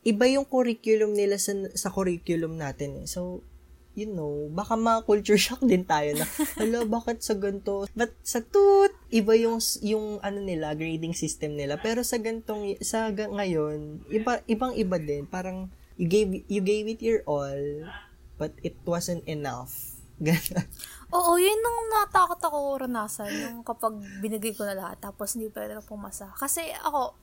Iba 0.00 0.24
yung 0.32 0.48
curriculum 0.48 1.12
nila 1.12 1.36
sa 1.36 1.52
sa 1.76 1.92
curriculum 1.92 2.56
natin 2.56 3.04
eh. 3.04 3.06
so 3.06 3.44
you 3.92 4.08
know 4.08 4.48
baka 4.48 4.78
ma-culture 4.78 5.36
shock 5.36 5.60
din 5.60 5.84
tayo 5.84 6.16
na 6.16 6.24
hala 6.58 6.88
bakit 6.88 7.20
sa 7.20 7.36
ganto? 7.36 7.84
But 7.92 8.16
sa 8.24 8.40
tut 8.40 8.96
iba 9.12 9.36
yung 9.36 9.60
yung 9.84 10.24
ano 10.24 10.40
nila 10.40 10.72
grading 10.72 11.12
system 11.12 11.60
nila. 11.60 11.76
Pero 11.76 12.00
sa 12.00 12.16
gantong 12.16 12.80
sa 12.80 13.12
ga- 13.12 13.28
ngayon 13.28 14.08
iba 14.08 14.40
ibang 14.48 14.72
iba 14.80 14.96
din. 14.96 15.28
Parang 15.28 15.68
you 16.00 16.08
gave 16.08 16.32
you 16.48 16.64
gave 16.64 16.88
it 16.88 17.04
your 17.04 17.20
all 17.28 17.84
but 18.40 18.56
it 18.64 18.80
wasn't 18.88 19.20
enough. 19.28 20.00
Ganun. 20.24 20.64
Oo, 21.10 21.34
yun 21.36 21.58
nung 21.58 21.80
natakot 21.90 22.38
ako 22.38 22.86
ranasan, 22.86 23.30
yung 23.34 23.56
kapag 23.66 23.98
binigay 24.22 24.54
ko 24.54 24.62
na 24.62 24.78
lahat, 24.78 25.02
tapos 25.02 25.34
hindi 25.34 25.50
pa 25.50 25.66
rin 25.66 25.82
pumasa. 25.82 26.30
Kasi 26.38 26.70
ako, 26.86 27.14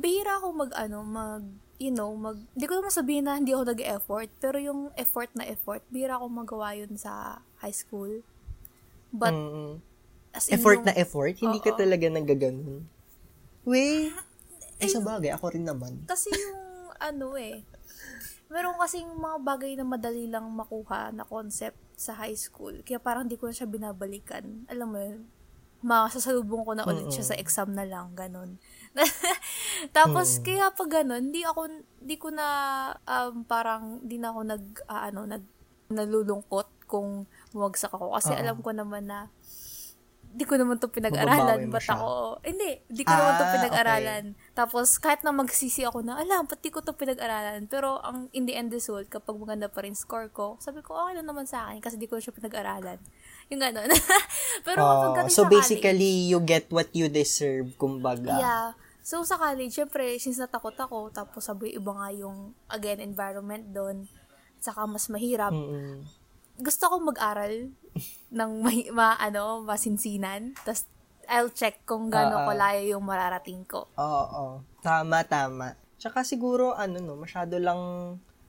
bihira 0.00 0.40
ako 0.40 0.46
mag, 0.56 0.72
ano, 0.72 1.04
mag, 1.04 1.44
you 1.76 1.92
know, 1.92 2.08
mag, 2.16 2.40
hindi 2.56 2.64
ko 2.64 2.80
naman 2.80 2.88
sabihin 2.88 3.28
na 3.28 3.36
hindi 3.36 3.52
ako 3.52 3.76
nag-effort, 3.76 4.30
pero 4.40 4.56
yung 4.56 4.88
effort 4.96 5.28
na 5.36 5.44
effort, 5.44 5.84
bihira 5.92 6.16
ako 6.16 6.32
magawa 6.32 6.72
yun 6.72 6.96
sa 6.96 7.44
high 7.60 7.76
school. 7.76 8.24
But, 9.12 9.36
Mm. 9.36 9.84
as 10.32 10.48
in, 10.48 10.56
effort 10.56 10.80
yung- 10.80 10.88
na 10.88 10.94
effort, 10.96 11.34
hindi 11.36 11.60
ka 11.60 11.76
Oo. 11.76 11.78
talaga 11.78 12.06
nagaganon. 12.08 12.88
Wey, 13.68 14.08
eh 14.80 14.88
sa 14.88 15.04
bagay, 15.04 15.30
ako 15.30 15.52
rin 15.52 15.68
naman. 15.68 16.08
Kasi 16.08 16.32
yung, 16.32 16.60
ano 16.96 17.36
eh, 17.36 17.60
meron 18.52 18.76
kasing 18.76 19.08
mga 19.16 19.38
bagay 19.40 19.72
na 19.80 19.88
madali 19.88 20.28
lang 20.28 20.44
makuha 20.52 21.08
na 21.16 21.24
concept 21.24 21.80
sa 21.96 22.12
high 22.20 22.36
school. 22.36 22.84
Kaya 22.84 23.00
parang 23.00 23.24
di 23.24 23.40
ko 23.40 23.48
na 23.48 23.56
siya 23.56 23.64
binabalikan. 23.64 24.68
Alam 24.68 24.88
mo 24.92 24.98
yun? 25.00 25.24
Masasalubong 25.82 26.62
ko 26.62 26.78
na 26.78 26.86
ulit 26.86 27.10
siya 27.10 27.34
sa 27.34 27.38
exam 27.40 27.74
na 27.74 27.82
lang, 27.82 28.14
ganun. 28.14 28.60
Tapos, 29.96 30.38
kaya 30.38 30.70
pag 30.70 31.02
ganun, 31.02 31.34
di 31.34 31.42
ako, 31.42 31.66
di 31.98 32.14
ko 32.20 32.30
na, 32.30 32.46
um, 33.02 33.42
parang, 33.42 33.98
di 34.04 34.20
na 34.20 34.30
ako 34.30 34.40
nag, 34.46 34.64
ah, 34.86 35.10
ano, 35.10 35.26
nag, 35.26 35.42
nalulungkot 35.90 36.86
kung 36.86 37.26
bumagsak 37.50 37.90
ako. 37.90 38.14
Kasi 38.14 38.30
Oo. 38.30 38.38
alam 38.38 38.56
ko 38.62 38.70
naman 38.70 39.10
na, 39.10 39.26
di 40.32 40.44
ko 40.46 40.54
naman 40.54 40.78
to 40.78 40.86
pinag-aralan. 40.86 41.66
Ba't 41.66 41.88
ako, 41.88 42.38
hindi, 42.46 42.78
di 42.86 43.02
ko 43.02 43.10
naman 43.10 43.32
to 43.34 43.44
Ah, 43.44 43.54
pinag-aralan. 43.58 44.24
Tapos, 44.52 45.00
kahit 45.00 45.24
na 45.24 45.32
magsisi 45.32 45.80
ako 45.80 46.04
na, 46.04 46.20
alam, 46.20 46.44
pati 46.44 46.68
ko 46.68 46.84
to 46.84 46.92
pinag-aralan. 46.92 47.64
Pero, 47.72 47.96
ang 48.04 48.28
in 48.36 48.44
the 48.44 48.52
end 48.52 48.68
result, 48.68 49.08
kapag 49.08 49.32
maganda 49.40 49.64
pa 49.72 49.80
rin 49.80 49.96
score 49.96 50.28
ko, 50.28 50.60
sabi 50.60 50.84
ko, 50.84 50.92
okay 50.92 51.16
lang 51.16 51.24
naman 51.24 51.48
sa 51.48 51.68
akin 51.68 51.80
kasi 51.80 51.96
di 51.96 52.04
ko 52.04 52.20
siya 52.20 52.36
pinag-aralan. 52.36 53.00
Yung 53.48 53.64
gano'n. 53.64 53.88
Pero, 54.68 54.80
Oh, 54.84 55.16
so 55.32 55.48
basically, 55.48 56.28
you 56.28 56.36
get 56.44 56.68
what 56.68 56.92
you 56.92 57.08
deserve, 57.08 57.72
kumbaga. 57.80 58.36
Yeah. 58.36 58.66
So, 59.00 59.24
sa 59.24 59.40
college, 59.40 59.72
syempre, 59.72 60.20
since 60.20 60.36
natakot 60.36 60.76
ako, 60.76 61.08
tapos 61.08 61.48
sabi 61.48 61.72
iba 61.72 61.90
nga 61.96 62.12
yung, 62.12 62.52
again, 62.68 63.00
environment 63.00 63.72
doon, 63.72 64.04
saka 64.60 64.84
mas 64.84 65.08
mahirap, 65.08 65.50
Mm-mm. 65.50 66.04
gusto 66.60 66.92
ko 66.92 67.00
mag-aral 67.00 67.72
ng 68.30 68.50
may, 68.60 68.92
ma, 68.92 69.16
ano, 69.16 69.64
masinsinan. 69.64 70.52
Tapos, 70.60 70.84
I'll 71.26 71.50
check 71.50 71.82
kung 71.82 72.08
gaano 72.08 72.36
Ah, 72.36 72.42
ah. 72.42 72.46
kalayo 72.48 72.82
yung 72.88 73.04
mararating 73.04 73.62
ko. 73.64 73.86
Oo, 73.94 74.22
oo. 74.28 74.54
Tama, 74.80 75.22
tama. 75.22 75.74
Tsaka 75.96 76.22
siguro, 76.22 76.74
ano 76.74 76.98
no, 76.98 77.14
masyado 77.14 77.56
lang 77.56 77.78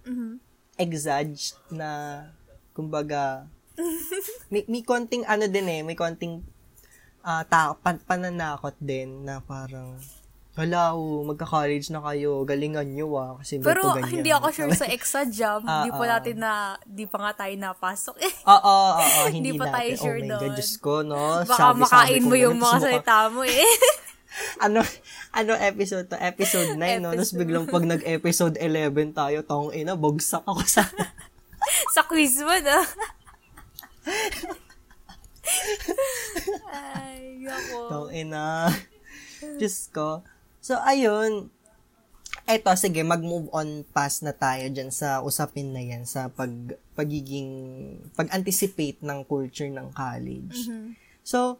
Mhm. 0.04 0.42
exaged 0.76 1.54
na, 1.70 2.22
kumbaga, 2.72 3.46
may, 4.52 4.66
may 4.66 4.82
konting 4.82 5.22
ano 5.24 5.46
din 5.46 5.66
eh, 5.68 5.82
may 5.82 5.94
konting 5.94 6.42
ah 7.22 7.42
ta- 7.44 7.74
pan- 7.76 8.02
pananakot 8.02 8.76
din 8.78 9.24
na 9.24 9.40
parang, 9.40 9.96
hala, 10.54 10.94
oh, 10.94 11.26
magka-college 11.26 11.90
na 11.90 11.98
kayo, 12.06 12.46
galingan 12.46 12.86
nyo 12.94 13.18
ah, 13.18 13.42
kasi 13.42 13.58
Pero, 13.58 13.98
ganyan. 13.98 14.22
hindi 14.22 14.30
ako 14.30 14.48
sure 14.54 14.74
sa 14.78 14.86
exa 14.86 15.26
jam. 15.26 15.66
Ah, 15.74 15.82
Hindi 15.82 15.98
pa 15.98 16.06
ah. 16.06 16.12
natin 16.14 16.36
na, 16.38 16.52
di 16.86 17.06
pa 17.10 17.18
nga 17.18 17.34
tayo 17.46 17.54
napasok 17.58 18.18
eh. 18.22 18.34
Oo, 18.46 18.62
oo, 18.62 18.94
oo, 18.94 19.26
hindi, 19.34 19.50
Hindi 19.50 19.52
pa 19.58 19.66
tayo 19.74 19.92
sure 19.98 20.22
oh 20.22 20.26
my 20.26 20.30
doon. 20.30 20.42
God, 20.46 20.54
Diyos 20.54 20.74
ko, 20.78 20.94
no? 21.02 21.22
Baka 21.42 21.58
Sabi-sabi 21.58 21.82
makain 21.82 22.22
ko 22.22 22.30
mo 22.30 22.36
yung 22.38 22.58
mga 22.62 22.78
salita 22.86 23.18
mo 23.34 23.42
eh. 23.42 23.66
ano, 24.66 24.80
ano 25.34 25.52
episode 25.58 26.06
to? 26.06 26.18
Episode 26.22 26.78
9, 26.78 27.02
no? 27.02 27.10
Tapos 27.18 27.34
Episode. 27.34 27.42
biglang 27.42 27.66
pag 27.66 27.84
nag-episode 27.90 28.56
11 28.62 29.18
tayo, 29.18 29.38
tong 29.42 29.74
ina, 29.74 29.98
bogsak 29.98 30.46
ako 30.46 30.62
sa... 30.70 30.86
sa 31.98 32.06
quiz 32.06 32.38
mo, 32.46 32.54
no? 32.54 32.80
Ay, 36.70 37.42
ako. 37.42 37.78
tong 37.90 38.10
ina. 38.14 38.70
Diyos 39.58 39.90
ko. 39.90 40.22
So, 40.64 40.80
ayun. 40.80 41.52
Eto, 42.48 42.72
sige, 42.80 43.04
mag-move 43.04 43.52
on 43.52 43.84
past 43.92 44.24
na 44.24 44.32
tayo 44.32 44.64
dyan 44.72 44.96
sa 44.96 45.20
usapin 45.20 45.76
na 45.76 45.84
yan, 45.84 46.08
sa 46.08 46.32
pag, 46.32 46.52
pagiging, 46.96 47.52
pag-anticipate 48.16 49.04
ng 49.04 49.28
culture 49.28 49.68
ng 49.68 49.92
college. 49.92 50.72
So, 51.24 51.60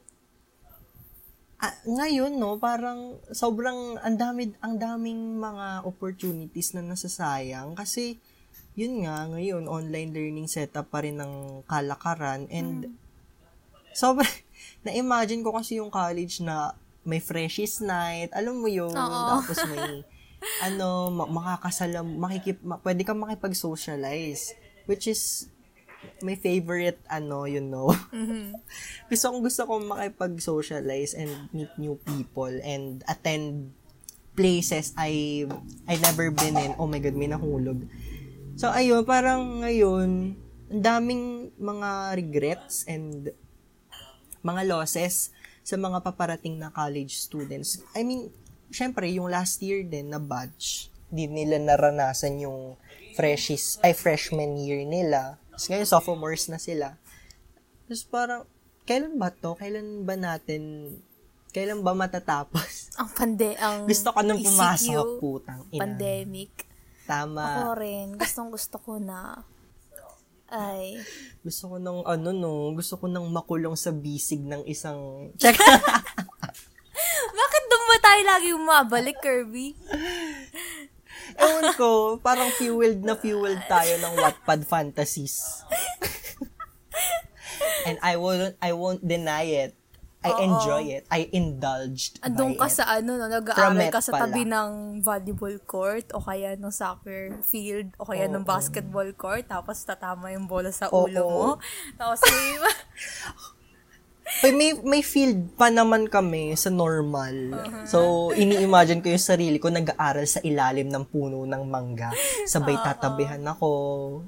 ah, 1.60 1.76
ngayon, 1.84 2.40
no, 2.40 2.60
parang 2.60 3.20
sobrang 3.32 4.00
ang 4.00 4.16
dami, 4.16 4.56
ang 4.60 4.76
daming 4.80 5.40
mga 5.40 5.88
opportunities 5.88 6.72
na 6.76 6.84
nasasayang 6.84 7.76
kasi 7.76 8.20
yun 8.76 9.04
nga, 9.04 9.28
ngayon, 9.30 9.68
online 9.68 10.12
learning 10.16 10.50
setup 10.50 10.90
pa 10.92 11.04
rin 11.04 11.20
ng 11.20 11.64
kalakaran 11.68 12.48
and 12.52 12.92
sobrang, 13.96 14.32
na-imagine 14.88 15.44
ko 15.44 15.56
kasi 15.56 15.80
yung 15.80 15.92
college 15.92 16.44
na 16.44 16.76
may 17.04 17.20
freshies 17.20 17.84
night, 17.84 18.32
alam 18.32 18.60
mo 18.64 18.68
yun, 18.72 18.92
Oo. 18.92 19.20
tapos 19.40 19.60
may, 19.68 20.04
ano, 20.68 21.12
ma- 21.12 21.30
makakasalam, 21.30 22.08
makikip, 22.16 22.60
ma- 22.64 22.80
pwede 22.80 23.04
kang 23.04 23.20
makipag-socialize, 23.20 24.56
which 24.88 25.08
is 25.08 25.52
my 26.24 26.36
favorite, 26.36 27.00
ano, 27.08 27.44
you 27.44 27.64
know. 27.64 27.92
gusto 29.12 29.26
kong 29.32 29.44
gusto 29.44 29.62
kong 29.68 29.88
makipag-socialize 29.88 31.16
and 31.16 31.32
meet 31.52 31.72
new 31.80 31.96
people 32.04 32.52
and 32.64 33.04
attend 33.08 33.72
places 34.34 34.92
I 34.98 35.46
I 35.88 35.96
never 36.02 36.32
been 36.34 36.58
in. 36.58 36.76
Oh 36.80 36.90
my 36.90 37.00
God, 37.00 37.16
may 37.16 37.30
nahulog. 37.30 37.86
So, 38.60 38.70
ayun, 38.70 39.06
parang 39.06 39.64
ngayon, 39.66 40.40
ang 40.74 40.82
daming 40.82 41.54
mga 41.58 42.18
regrets 42.18 42.86
and 42.90 43.30
mga 44.44 44.62
losses 44.68 45.30
sa 45.64 45.80
mga 45.80 46.04
paparating 46.04 46.60
na 46.60 46.70
college 46.70 47.16
students. 47.16 47.80
I 47.96 48.04
mean, 48.04 48.30
syempre, 48.68 49.08
yung 49.08 49.32
last 49.32 49.64
year 49.64 49.82
din 49.88 50.12
na 50.12 50.20
batch, 50.20 50.92
di 51.08 51.26
nila 51.26 51.56
naranasan 51.58 52.44
yung 52.44 52.76
freshies, 53.16 53.80
ay 53.80 53.96
freshman 53.96 54.60
year 54.60 54.84
nila. 54.84 55.40
Tapos 55.54 55.66
ngayon, 55.72 55.88
sophomores 55.88 56.52
na 56.52 56.60
sila. 56.60 57.00
Tapos 57.88 58.04
parang, 58.10 58.42
kailan 58.84 59.16
ba 59.16 59.32
to? 59.32 59.56
Kailan 59.56 60.04
ba 60.04 60.20
natin, 60.20 60.94
kailan 61.56 61.80
ba 61.80 61.96
matatapos? 61.96 62.90
Ang 63.00 63.10
pande, 63.14 63.58
ang 63.58 63.90
Gusto 63.90 64.10
ko 64.14 64.20
nung 64.22 64.38
ECQ, 64.38 64.48
pumasok, 64.54 65.08
putang 65.18 65.62
ina. 65.74 65.82
Pandemic. 65.82 66.52
Tama. 67.10 67.44
Ako 67.62 67.80
rin. 67.80 68.08
Gustong 68.16 68.50
gusto 68.54 68.78
ko 68.80 69.02
na. 69.02 69.44
Ay. 70.54 71.02
Gusto 71.42 71.74
ko 71.74 71.76
nung, 71.82 72.06
ano 72.06 72.30
no, 72.30 72.78
gusto 72.78 72.94
ko 73.02 73.10
nang 73.10 73.26
makulong 73.34 73.74
sa 73.74 73.90
bisig 73.90 74.46
ng 74.46 74.62
isang, 74.70 75.34
check, 75.42 75.58
Bakit 77.42 77.64
doon 77.66 77.86
ba 77.90 77.98
tayo 77.98 78.22
lagi 78.22 78.50
umabalik, 78.54 79.18
Kirby? 79.18 79.74
ewan 81.42 81.74
ko, 81.74 82.22
parang 82.22 82.54
fueled 82.54 83.02
na 83.02 83.18
fueled 83.18 83.66
tayo 83.66 83.98
ng 83.98 84.14
Wattpad 84.14 84.62
fantasies. 84.70 85.66
And 87.90 87.98
I 88.06 88.16
won't, 88.22 88.54
I 88.62 88.72
won't 88.78 89.02
deny 89.02 89.68
it. 89.68 89.74
I 90.24 90.32
Oo. 90.32 90.40
enjoy 90.40 90.84
it. 90.88 91.04
I 91.12 91.28
indulged 91.36 92.24
Andun 92.24 92.56
by 92.56 92.64
ka 92.64 92.68
it. 92.72 92.76
sa 92.80 92.84
ano, 92.88 93.20
no, 93.20 93.28
nag-aaral 93.28 93.92
ka 93.92 94.00
sa 94.00 94.16
pala. 94.16 94.32
tabi 94.32 94.48
ng 94.48 94.72
volleyball 95.04 95.58
court 95.68 96.08
o 96.16 96.24
kaya 96.24 96.56
ng 96.56 96.72
soccer 96.72 97.36
field 97.44 97.92
o 98.00 98.08
kaya 98.08 98.32
ng 98.32 98.42
Oo. 98.42 98.48
basketball 98.48 99.12
court 99.14 99.46
tapos 99.46 99.84
tatama 99.84 100.32
yung 100.32 100.48
bola 100.48 100.72
sa 100.72 100.88
Oo. 100.88 101.06
ulo 101.06 101.24
mo. 101.28 101.50
Tapos 102.00 102.24
may, 102.24 102.56
May, 104.42 104.52
may, 104.52 104.72
may 104.82 105.02
field 105.06 105.54
pa 105.54 105.70
naman 105.70 106.10
kami 106.10 106.58
sa 106.58 106.74
normal. 106.74 107.54
Uh-huh. 107.54 107.86
So, 107.86 108.00
ini-imagine 108.34 109.06
ko 109.06 109.14
yung 109.14 109.22
sarili 109.22 109.62
ko 109.62 109.70
nag-aaral 109.70 110.26
sa 110.26 110.42
ilalim 110.42 110.90
ng 110.90 111.06
puno 111.06 111.46
ng 111.46 111.64
mangga. 111.70 112.10
Sabay 112.50 112.74
tatabihan 112.82 113.46
ako. 113.46 113.70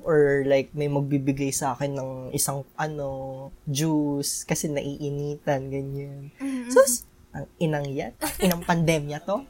Or 0.05 0.45
like, 0.45 0.69
may 0.77 0.87
magbibigay 0.87 1.49
sa 1.49 1.73
akin 1.75 1.97
ng 1.97 2.11
isang, 2.31 2.63
ano, 2.77 3.49
juice. 3.65 4.45
Kasi 4.45 4.69
naiinitan, 4.69 5.73
ganyan. 5.73 6.29
Mm-hmm. 6.37 6.69
Sus, 6.69 7.09
ang 7.35 7.49
inang 7.59 7.89
yan. 7.89 8.13
Inang 8.39 8.63
pandemya 8.63 9.19
to. 9.25 9.41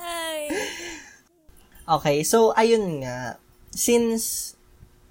ay, 0.00 0.48
Okay, 1.86 2.26
so, 2.26 2.50
ayun 2.58 3.04
nga. 3.04 3.38
Since, 3.70 4.55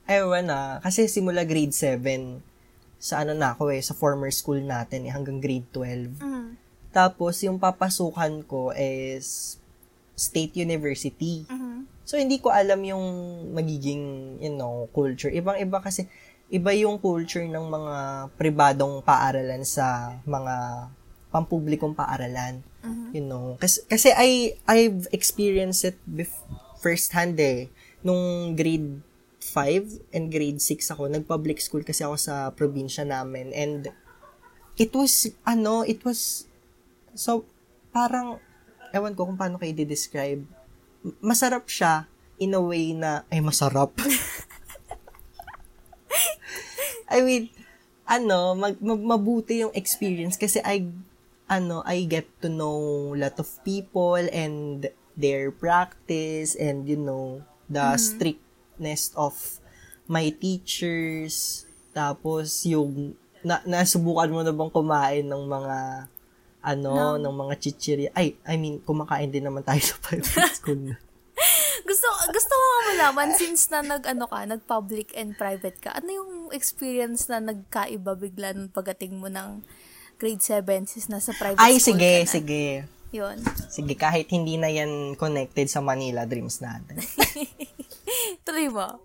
ewan 0.05 0.45
na, 0.49 0.79
kasi 0.81 1.09
simula 1.09 1.41
grade 1.43 1.73
7, 1.73 2.41
sa 2.97 3.21
ano 3.21 3.37
na 3.37 3.53
ako 3.53 3.69
eh, 3.69 3.81
sa 3.81 3.93
former 3.93 4.31
school 4.31 4.61
natin 4.61 5.05
eh, 5.05 5.11
hanggang 5.13 5.37
grade 5.37 5.67
12. 5.73 6.17
mm, 6.21 6.47
Tapos, 6.89 7.43
yung 7.43 7.59
papasukan 7.59 8.41
ko 8.47 8.71
is 8.71 9.57
State 10.15 10.55
University. 10.55 11.43
mhm. 11.45 11.83
So, 12.05 12.15
hindi 12.15 12.37
ko 12.37 12.53
alam 12.53 12.85
yung 12.85 13.05
magiging, 13.51 14.37
you 14.39 14.53
know, 14.53 14.85
culture. 14.93 15.27
Ibang-iba 15.27 15.81
kasi, 15.81 16.05
iba 16.47 16.69
yung 16.71 17.01
culture 17.01 17.41
ng 17.43 17.65
mga 17.65 17.95
pribadong 18.37 19.01
paaralan 19.01 19.65
sa 19.65 20.13
mga 20.23 20.87
pampublikong 21.33 21.97
paaralan. 21.97 22.61
Mhm. 22.85 23.07
You 23.11 23.23
know, 23.25 23.45
kasi, 23.59 23.81
kasi 23.89 24.13
I, 24.13 24.53
I've 24.69 25.09
experienced 25.11 25.83
it 25.83 25.97
bef- 26.05 26.45
firsthand 26.79 27.35
eh. 27.41 27.67
Nung 28.05 28.53
grade 28.53 29.01
5 29.45 30.09
and 30.09 30.33
grade 30.33 30.57
6 30.57 30.89
ako, 30.89 31.05
nag-public 31.05 31.61
school 31.61 31.85
kasi 31.85 32.01
ako 32.01 32.17
sa 32.17 32.49
probinsya 32.49 33.05
namin. 33.05 33.53
And, 33.53 33.93
it 34.75 34.91
was, 34.91 35.29
ano, 35.47 35.85
it 35.87 36.03
was, 36.03 36.49
so, 37.15 37.45
parang, 37.93 38.39
ewan 38.91 39.15
ko 39.15 39.27
kung 39.27 39.39
paano 39.39 39.55
kayo 39.59 39.71
i-describe. 39.71 40.43
M- 41.05 41.17
Masarap 41.23 41.69
siya 41.69 42.07
in 42.39 42.51
a 42.55 42.61
way 42.61 42.91
na, 42.91 43.23
ay, 43.31 43.39
masarap. 43.39 43.95
I 47.15 47.21
mean, 47.23 47.53
ano, 48.03 48.55
mag, 48.55 48.75
mag- 48.83 49.07
mabuti 49.15 49.63
yung 49.63 49.71
experience 49.71 50.35
kasi 50.35 50.59
I, 50.59 50.89
ano, 51.47 51.85
I 51.87 52.03
get 52.03 52.27
to 52.43 52.49
know 52.51 53.13
a 53.15 53.19
lot 53.29 53.39
of 53.39 53.47
people 53.63 54.19
and 54.19 54.89
their 55.15 55.51
practice 55.55 56.57
and, 56.59 56.83
you 56.89 56.99
know, 56.99 57.45
the 57.71 57.95
strictness 58.75 59.15
of 59.15 59.33
my 60.11 60.27
teachers. 60.35 61.63
Tapos, 61.95 62.67
yung, 62.67 63.15
na, 63.39 63.63
nasubukan 63.63 64.27
mo 64.27 64.43
na 64.43 64.51
bang 64.51 64.71
kumain 64.71 65.23
ng 65.23 65.43
mga, 65.47 65.77
ano, 66.59 67.15
ng 67.15 67.35
mga 67.35 67.53
chichirya. 67.63 68.09
Ay, 68.11 68.35
I 68.43 68.59
mean, 68.59 68.83
kumakain 68.83 69.31
din 69.31 69.47
naman 69.47 69.63
tayo 69.63 69.79
sa 69.87 69.95
private 70.03 70.51
school. 70.59 70.91
Gusto, 71.85 72.07
gusto 72.35 72.51
ko 72.51 72.65
malaman, 72.91 73.31
since 73.39 73.71
na 73.71 73.79
nag, 73.79 74.03
ano 74.03 74.27
ka, 74.27 74.43
nag-public 74.43 75.15
and 75.15 75.39
private 75.39 75.79
ka, 75.79 75.95
ano 75.95 76.09
yung 76.11 76.31
experience 76.51 77.31
na 77.31 77.39
nagkaiba 77.39 78.17
bigla 78.19 78.51
nung 78.51 78.73
pagating 78.73 79.15
mo 79.15 79.31
ng 79.31 79.63
grade 80.19 80.41
7 80.41 80.89
since 80.89 81.07
nasa 81.07 81.31
private 81.37 81.61
Ay, 81.61 81.79
school 81.79 81.95
sige, 81.95 82.11
ka 82.11 82.25
na? 82.25 82.33
sige. 82.33 82.63
Yun. 83.15 83.37
Sige, 83.71 83.93
kahit 83.95 84.27
hindi 84.33 84.59
na 84.59 84.67
yan 84.67 85.15
connected 85.15 85.71
sa 85.71 85.79
Manila 85.79 86.27
Dreams 86.27 86.59
natin. 86.59 86.99
Tuloy 88.45 88.67
mo. 88.69 88.99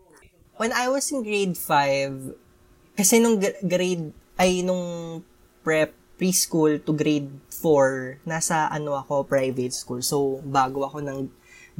When 0.60 0.76
I 0.76 0.92
was 0.92 1.08
in 1.08 1.24
grade 1.24 1.56
5, 1.56 2.96
kasi 2.98 3.16
nung 3.16 3.40
gr- 3.40 3.60
grade, 3.64 4.12
ay 4.36 4.60
nung 4.60 5.20
prep, 5.64 5.96
preschool 6.20 6.76
to 6.84 6.92
grade 6.92 7.32
4, 7.48 8.20
nasa 8.28 8.68
ano 8.68 8.92
ako, 8.92 9.24
private 9.24 9.72
school. 9.72 10.04
So, 10.04 10.44
bago 10.44 10.84
ako 10.84 11.00
ng 11.00 11.18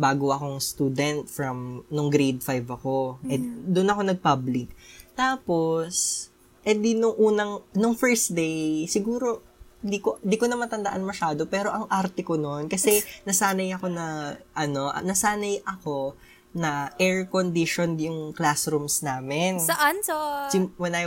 bago 0.00 0.32
akong 0.32 0.64
student 0.64 1.28
from 1.28 1.84
nung 1.92 2.08
grade 2.08 2.40
5 2.40 2.64
ako. 2.80 3.20
Eh, 3.28 3.36
doon 3.68 3.92
ako 3.92 4.00
nag-public. 4.08 4.72
Tapos, 5.12 6.26
eh 6.64 6.72
di 6.72 6.96
nung 6.96 7.12
unang, 7.20 7.60
nung 7.76 7.92
first 7.92 8.32
day, 8.32 8.88
siguro, 8.88 9.44
di 9.84 10.00
ko, 10.00 10.16
di 10.24 10.40
ko 10.40 10.48
na 10.48 10.56
matandaan 10.56 11.04
masyado, 11.04 11.44
pero 11.44 11.68
ang 11.68 11.84
arte 11.92 12.24
ko 12.24 12.40
noon, 12.40 12.68
kasi 12.72 13.04
nasanay 13.28 13.76
ako 13.76 13.92
na, 13.92 14.36
ano, 14.56 14.88
nasanay 15.04 15.60
ako 15.68 16.16
na 16.50 16.90
air-conditioned 16.98 17.98
yung 18.02 18.34
classrooms 18.34 19.02
namin. 19.06 19.62
Saan? 19.62 20.02
Sa... 20.02 20.46
Sim- 20.50 20.74
when 20.74 20.94
I, 20.98 21.06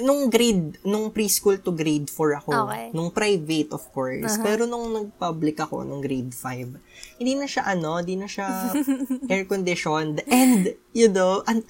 nung 0.00 0.28
grade, 0.28 0.76
nung 0.84 1.08
preschool 1.12 1.60
to 1.60 1.72
grade 1.72 2.08
4 2.08 2.40
ako. 2.44 2.50
Okay. 2.68 2.86
Nung 2.92 3.08
private, 3.12 3.70
of 3.72 3.84
course. 3.92 4.36
Pero 4.40 4.68
nung 4.68 4.92
nag-public 4.92 5.56
ako, 5.60 5.84
nung 5.84 6.00
grade 6.04 6.32
5, 6.32 7.20
hindi 7.20 7.32
na 7.36 7.48
siya 7.48 7.64
ano, 7.68 8.00
hindi 8.00 8.16
na 8.16 8.28
siya 8.28 8.48
air-conditioned. 9.32 10.24
And, 10.28 10.76
you 10.92 11.08
know, 11.08 11.44
ang, 11.48 11.64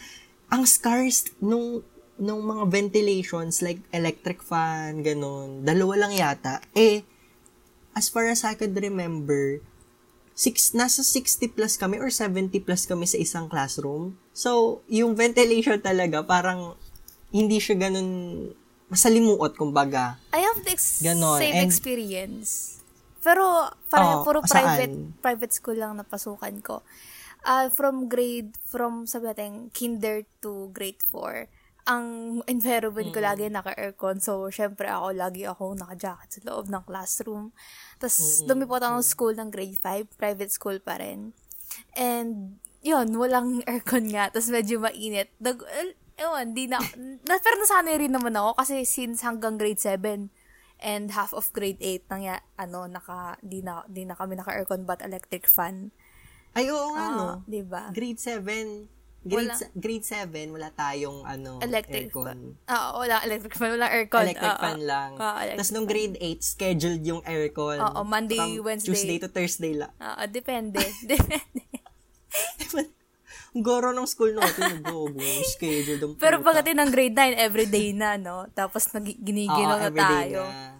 ang 0.50 0.66
scarce 0.66 1.30
nung 1.38 1.86
nung 2.22 2.46
mga 2.46 2.70
ventilations 2.70 3.64
like 3.66 3.82
electric 3.90 4.46
fan, 4.46 5.02
ganun, 5.02 5.66
dalawa 5.66 6.06
lang 6.06 6.12
yata. 6.14 6.62
Eh, 6.70 7.02
as 7.98 8.06
far 8.06 8.30
as 8.30 8.46
I 8.46 8.54
could 8.54 8.76
remember, 8.78 9.58
six, 10.32 10.72
nasa 10.72 11.00
60 11.00 11.52
plus 11.52 11.76
kami 11.76 11.96
or 11.96 12.08
70 12.08 12.52
plus 12.60 12.84
kami 12.84 13.04
sa 13.04 13.16
isang 13.16 13.46
classroom. 13.46 14.16
So, 14.32 14.80
yung 14.86 15.12
ventilation 15.14 15.78
talaga, 15.78 16.24
parang 16.24 16.74
hindi 17.28 17.56
siya 17.56 17.76
ganun 17.78 18.08
masalimuot, 18.88 19.56
kumbaga. 19.56 20.20
I 20.32 20.44
have 20.44 20.60
the 20.64 20.72
ex- 20.72 21.00
same 21.00 21.16
And- 21.56 21.64
experience. 21.64 22.80
Pero, 23.22 23.44
pareho, 23.86 24.20
Oh, 24.20 24.24
puro 24.26 24.42
saan? 24.42 24.66
private, 24.66 24.94
private 25.22 25.52
school 25.54 25.78
lang 25.78 25.94
napasukan 25.94 26.58
ko. 26.60 26.82
Ah, 27.42 27.70
from 27.70 28.06
grade, 28.06 28.54
from 28.66 29.06
sabi 29.06 29.30
natin, 29.30 29.70
kinder 29.70 30.22
to 30.38 30.70
grade 30.70 31.00
4, 31.10 31.46
ang 31.82 32.38
environment 32.46 33.10
ko 33.10 33.18
lagi 33.18 33.50
naka-aircon. 33.50 34.22
So, 34.22 34.46
syempre 34.54 34.86
ako, 34.86 35.18
lagi 35.18 35.42
ako 35.42 35.74
naka-jacket 35.74 36.30
sa 36.30 36.40
loob 36.46 36.70
ng 36.70 36.84
classroom. 36.86 37.50
Tapos, 37.98 38.46
lumipot 38.46 38.78
ako 38.78 39.02
ng 39.02 39.06
school 39.06 39.34
ng 39.34 39.50
grade 39.50 39.78
5, 39.78 40.14
private 40.14 40.52
school 40.54 40.78
pa 40.78 41.02
rin. 41.02 41.34
And, 41.98 42.62
yun, 42.86 43.10
walang 43.18 43.62
aircon 43.70 44.14
nga. 44.14 44.30
Tapos, 44.30 44.50
medyo 44.54 44.78
mainit. 44.78 45.34
Eh, 45.42 45.94
ewan, 46.22 46.54
di 46.54 46.70
na, 46.70 46.78
na, 47.26 47.34
pero 47.42 47.58
nasanay 47.58 47.98
rin 47.98 48.14
naman 48.14 48.38
ako 48.38 48.62
kasi 48.62 48.86
since 48.86 49.26
hanggang 49.26 49.58
grade 49.58 49.82
7 49.82 50.30
and 50.82 51.14
half 51.14 51.30
of 51.30 51.50
grade 51.54 51.78
8 51.78 52.10
nang 52.10 52.22
ya, 52.26 52.36
ano, 52.58 52.86
naka, 52.86 53.38
di 53.42 53.62
na, 53.62 53.86
di 53.90 54.06
na 54.06 54.14
kami 54.14 54.38
naka-aircon 54.38 54.86
but 54.86 55.02
electric 55.02 55.50
fan. 55.50 55.90
Ay, 56.54 56.70
oo 56.70 56.94
nga, 56.94 57.06
no? 57.10 57.26
Ah, 57.26 57.36
di 57.48 57.62
ba? 57.64 57.90
Grade 57.90 58.20
7, 58.20 59.01
grade, 59.22 59.48
Wala. 59.48 59.70
grade 59.72 60.02
7, 60.04 60.26
wala 60.50 60.68
tayong, 60.72 61.22
ano, 61.22 61.58
Electric 61.58 62.10
aircon. 62.10 62.26
fan. 62.26 62.40
Oo, 62.68 62.88
wala 62.98 63.22
electric 63.22 63.54
fan, 63.54 63.70
wala 63.70 63.86
aircon. 63.88 64.22
Electric 64.24 64.50
Oo. 64.50 64.60
fan 64.60 64.80
lang. 64.82 65.10
Electric 65.14 65.56
Tapos 65.56 65.70
nung 65.70 65.86
grade 65.86 66.16
8, 66.16 66.42
scheduled 66.42 67.02
yung 67.02 67.22
aircon. 67.22 67.78
Oo, 67.78 68.02
Monday, 68.02 68.34
From 68.36 68.66
Wednesday. 68.66 68.88
Tuesday 68.88 69.16
to 69.16 69.28
Thursday 69.28 69.72
lang. 69.74 69.94
Oo, 69.96 70.22
depende. 70.26 70.82
depende. 71.06 71.62
Goro 73.54 73.92
ng 73.92 74.08
school 74.08 74.32
natin, 74.32 74.80
go, 74.80 75.06
go, 75.06 75.20
scheduled 75.46 76.00
ang 76.00 76.12
Pero 76.16 76.40
pagdating 76.40 76.72
ng 76.74 76.90
grade 76.90 77.12
9, 77.12 77.36
everyday 77.38 77.92
na, 77.92 78.16
no? 78.16 78.48
Tapos 78.50 78.88
nag- 78.90 79.12
giniginaw 79.14 79.76
Oo, 79.76 79.82
na 79.82 79.90
tayo. 79.92 80.40
na. 80.42 80.72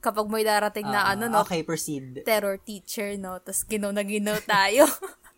kapag 0.00 0.28
may 0.28 0.40
darating 0.40 0.84
na 0.84 1.00
Ah, 1.02 1.12
ano, 1.12 1.28
no, 1.28 1.40
Okay, 1.40 1.60
proceed. 1.60 2.24
terror 2.24 2.56
teacher, 2.56 3.16
no, 3.16 3.36
tas 3.36 3.60
ginaw 3.62 3.88
na 3.90 4.00
ginaw 4.00 4.36
tayo. 4.42 4.88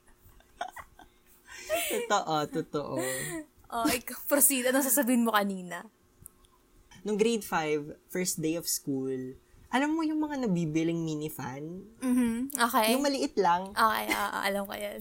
Totoo, 1.73 2.35
totoo. 2.49 2.95
oh, 3.73 3.87
ikaw, 3.89 4.19
proceed. 4.27 4.69
Ano 4.69 4.81
sasabihin 4.81 5.25
mo 5.25 5.33
kanina? 5.33 5.87
Nung 7.03 7.19
grade 7.19 7.43
5, 7.43 8.09
first 8.09 8.39
day 8.39 8.55
of 8.55 8.69
school, 8.69 9.35
alam 9.73 9.97
mo 9.97 10.05
yung 10.05 10.21
mga 10.21 10.45
nabibiling 10.45 11.01
minifan? 11.01 11.81
Mhm. 12.05 12.53
Okay. 12.53 12.93
Yung 12.93 13.03
maliit 13.03 13.33
lang. 13.41 13.73
Okay, 13.73 14.05
ah, 14.13 14.45
alam 14.45 14.69
ko 14.69 14.75
yan. 14.77 15.01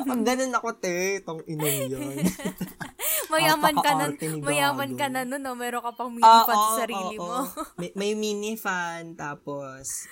Pag 0.00 0.20
ganun 0.24 0.56
ako, 0.56 0.68
te, 0.80 1.20
itong 1.20 1.44
inom 1.44 1.76
yun. 1.84 2.16
mayaman 3.32 3.76
ka 3.76 3.92
na, 3.92 4.04
mayaman 4.40 4.92
ka 4.96 5.06
na 5.12 5.28
nun, 5.28 5.44
no? 5.44 5.52
Meron 5.52 5.84
ka 5.84 5.92
pang 5.92 6.08
Ah, 6.08 6.16
mini-fan 6.16 6.56
sa 6.56 6.70
oo, 6.72 6.78
sarili 6.80 7.16
oo, 7.20 7.28
mo. 7.28 7.44
oo. 7.44 7.62
May, 7.80 7.90
may 7.92 8.12
mini 8.16 8.56
fan, 8.56 9.12
tapos, 9.12 10.08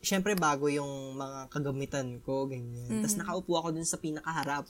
syempre 0.00 0.32
bago 0.34 0.66
yung 0.66 1.14
mga 1.14 1.52
kagamitan 1.52 2.08
ko, 2.24 2.48
ganyan. 2.48 2.88
Mm-hmm. 2.88 3.02
Tapos 3.04 3.16
nakaupo 3.20 3.52
ako 3.60 3.68
dun 3.76 3.86
sa 3.86 4.00
pinakaharap. 4.00 4.64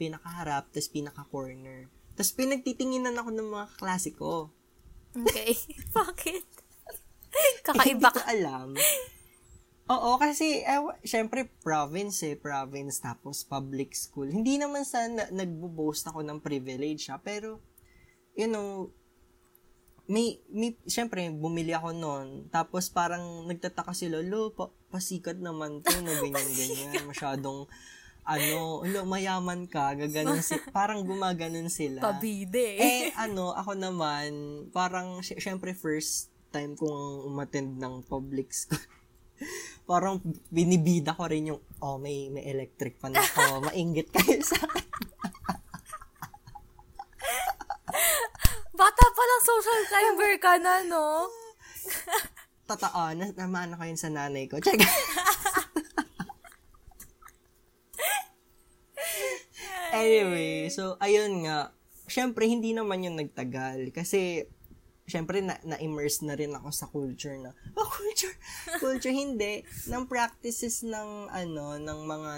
Pinakaharap, 0.00 0.72
tapos 0.72 0.88
pinaka-corner. 0.88 1.92
Tapos 2.16 2.32
pinagtitinginan 2.32 3.20
ako 3.20 3.30
ng 3.36 3.48
mga 3.52 3.66
klase 3.76 4.16
ko. 4.16 4.48
Okay. 5.12 5.52
Bakit? 6.00 6.44
Eh, 7.30 7.62
Kakaiba 7.62 8.10
ka. 8.10 8.26
alam. 8.26 8.74
Oo, 9.86 10.18
kasi, 10.18 10.66
eh, 10.66 10.82
syempre, 11.06 11.46
province 11.62 12.26
eh, 12.26 12.34
province, 12.34 12.98
tapos 12.98 13.46
public 13.46 13.94
school. 13.94 14.26
Hindi 14.26 14.58
naman 14.58 14.82
sa 14.82 15.06
na, 15.06 15.30
nagbo-boast 15.30 16.10
ako 16.10 16.26
ng 16.26 16.42
privilege, 16.42 17.06
ha, 17.06 17.22
pero, 17.22 17.62
you 18.34 18.50
know, 18.50 18.90
may, 20.10 20.42
may, 20.50 20.74
syempre, 20.90 21.30
bumili 21.30 21.70
ako 21.70 21.94
noon. 21.94 22.50
Tapos 22.50 22.90
parang 22.90 23.46
nagtataka 23.46 23.94
sila, 23.94 24.18
lo, 24.26 24.50
pa, 24.50 24.74
pasikat 24.90 25.38
naman 25.38 25.86
to, 25.86 25.94
na 26.02 26.18
ganyan-ganyan. 26.22 27.06
Masyadong, 27.06 27.70
ano, 28.30 28.86
lo, 28.86 29.02
mayaman 29.02 29.66
ka, 29.66 29.98
gaganon 29.98 30.38
si, 30.38 30.54
parang 30.76 31.02
gumaganon 31.02 31.66
sila. 31.66 31.98
Pabide. 31.98 32.78
Eh, 32.78 33.10
ano, 33.18 33.50
ako 33.50 33.74
naman, 33.74 34.30
parang, 34.70 35.18
sy- 35.26 35.42
syempre, 35.42 35.74
first 35.74 36.30
time 36.54 36.78
kong 36.78 37.26
umattend 37.26 37.82
ng 37.82 38.06
public 38.06 38.54
school. 38.54 38.78
parang 39.90 40.22
binibida 40.46 41.10
ko 41.18 41.26
rin 41.26 41.50
yung, 41.50 41.60
oh, 41.82 41.98
may, 41.98 42.30
may 42.30 42.46
electric 42.46 43.02
fan 43.02 43.18
ako, 43.18 43.58
mainggit 43.66 44.06
kayo 44.14 44.38
sa 44.46 44.62
akin. 44.62 44.86
Bata 48.70 49.04
pa 49.12 49.22
lang 49.26 49.42
social 49.42 49.82
climber 49.90 50.32
ka 50.38 50.52
na, 50.62 50.86
no? 50.86 51.26
Totoo, 52.70 53.02
na, 53.18 53.26
naman 53.34 53.74
ako 53.74 53.82
yun 53.90 53.98
sa 53.98 54.08
nanay 54.08 54.46
ko. 54.46 54.62
Check. 54.62 54.78
Anyway, 59.92 60.68
so, 60.70 60.96
ayun 60.98 61.46
nga. 61.46 61.74
Syempre, 62.10 62.46
hindi 62.50 62.74
naman 62.74 63.06
yun 63.06 63.14
nagtagal. 63.18 63.94
Kasi, 63.94 64.46
syempre, 65.06 65.42
na, 65.42 65.58
na-immerse 65.66 66.22
na 66.22 66.38
rin 66.38 66.54
ako 66.54 66.68
sa 66.70 66.86
culture 66.90 67.34
na, 67.38 67.50
oh, 67.74 67.88
culture, 67.90 68.34
culture, 68.78 69.14
hindi, 69.14 69.66
ng 69.90 70.04
practices 70.06 70.86
ng, 70.86 71.30
ano, 71.30 71.78
ng 71.78 72.00
mga 72.06 72.30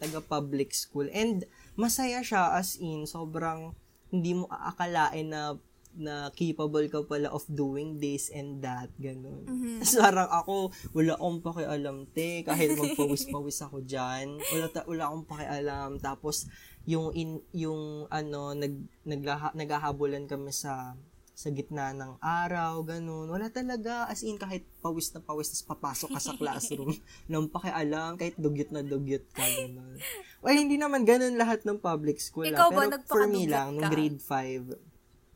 taga-public 0.00 0.72
school. 0.76 1.08
And, 1.12 1.48
masaya 1.76 2.20
siya 2.20 2.56
as 2.56 2.76
in, 2.80 3.08
sobrang, 3.08 3.72
hindi 4.08 4.32
mo 4.36 4.48
aakalain 4.48 5.28
na 5.28 5.60
na 5.98 6.30
capable 6.30 6.86
ka 6.86 7.02
pala 7.02 7.26
of 7.34 7.42
doing 7.50 7.98
this 7.98 8.30
and 8.30 8.62
that, 8.62 8.86
ganun. 9.02 9.42
So, 9.82 9.98
parang 9.98 10.30
ako, 10.30 10.70
wala 10.94 11.18
akong 11.18 11.42
pakialam, 11.42 11.96
te, 12.14 12.46
kahit 12.46 12.78
magpawis-pawis 12.78 13.66
ako 13.66 13.82
dyan, 13.82 14.38
wala, 14.38 14.66
ta- 14.70 14.86
wala 14.86 15.10
akong 15.10 15.26
pakialam. 15.26 15.90
Tapos, 15.98 16.46
yung, 16.88 17.12
in, 17.12 17.44
yung, 17.52 18.08
ano, 18.08 18.56
nag, 18.56 18.72
naglaha, 19.04 19.52
naghahabulan 19.52 20.24
kami 20.24 20.56
sa, 20.56 20.96
sa 21.36 21.48
gitna 21.52 21.92
ng 21.92 22.16
araw, 22.24 22.80
ganun. 22.80 23.28
Wala 23.28 23.52
talaga, 23.52 24.08
as 24.08 24.24
in, 24.24 24.40
kahit 24.40 24.64
pawis 24.80 25.12
na 25.12 25.20
pawis, 25.20 25.52
tapos 25.52 25.68
papasok 25.68 26.08
ka 26.16 26.20
sa 26.24 26.32
classroom, 26.40 26.96
nang 27.28 27.52
pakialam, 27.52 28.16
kahit 28.16 28.40
dugyot 28.40 28.72
na 28.72 28.80
dugyot 28.80 29.28
ka, 29.36 29.44
ganun. 29.44 30.00
Well, 30.40 30.56
hindi 30.56 30.80
naman 30.80 31.04
ganun 31.04 31.36
lahat 31.36 31.68
ng 31.68 31.76
public 31.76 32.24
school. 32.24 32.48
Ikaw 32.48 32.72
ah. 32.72 32.74
ba, 32.74 32.82
Pero 32.88 33.04
for 33.04 33.28
me 33.28 33.44
lang, 33.44 33.76
nung 33.76 33.92
grade 33.92 34.24
5, 34.24 34.88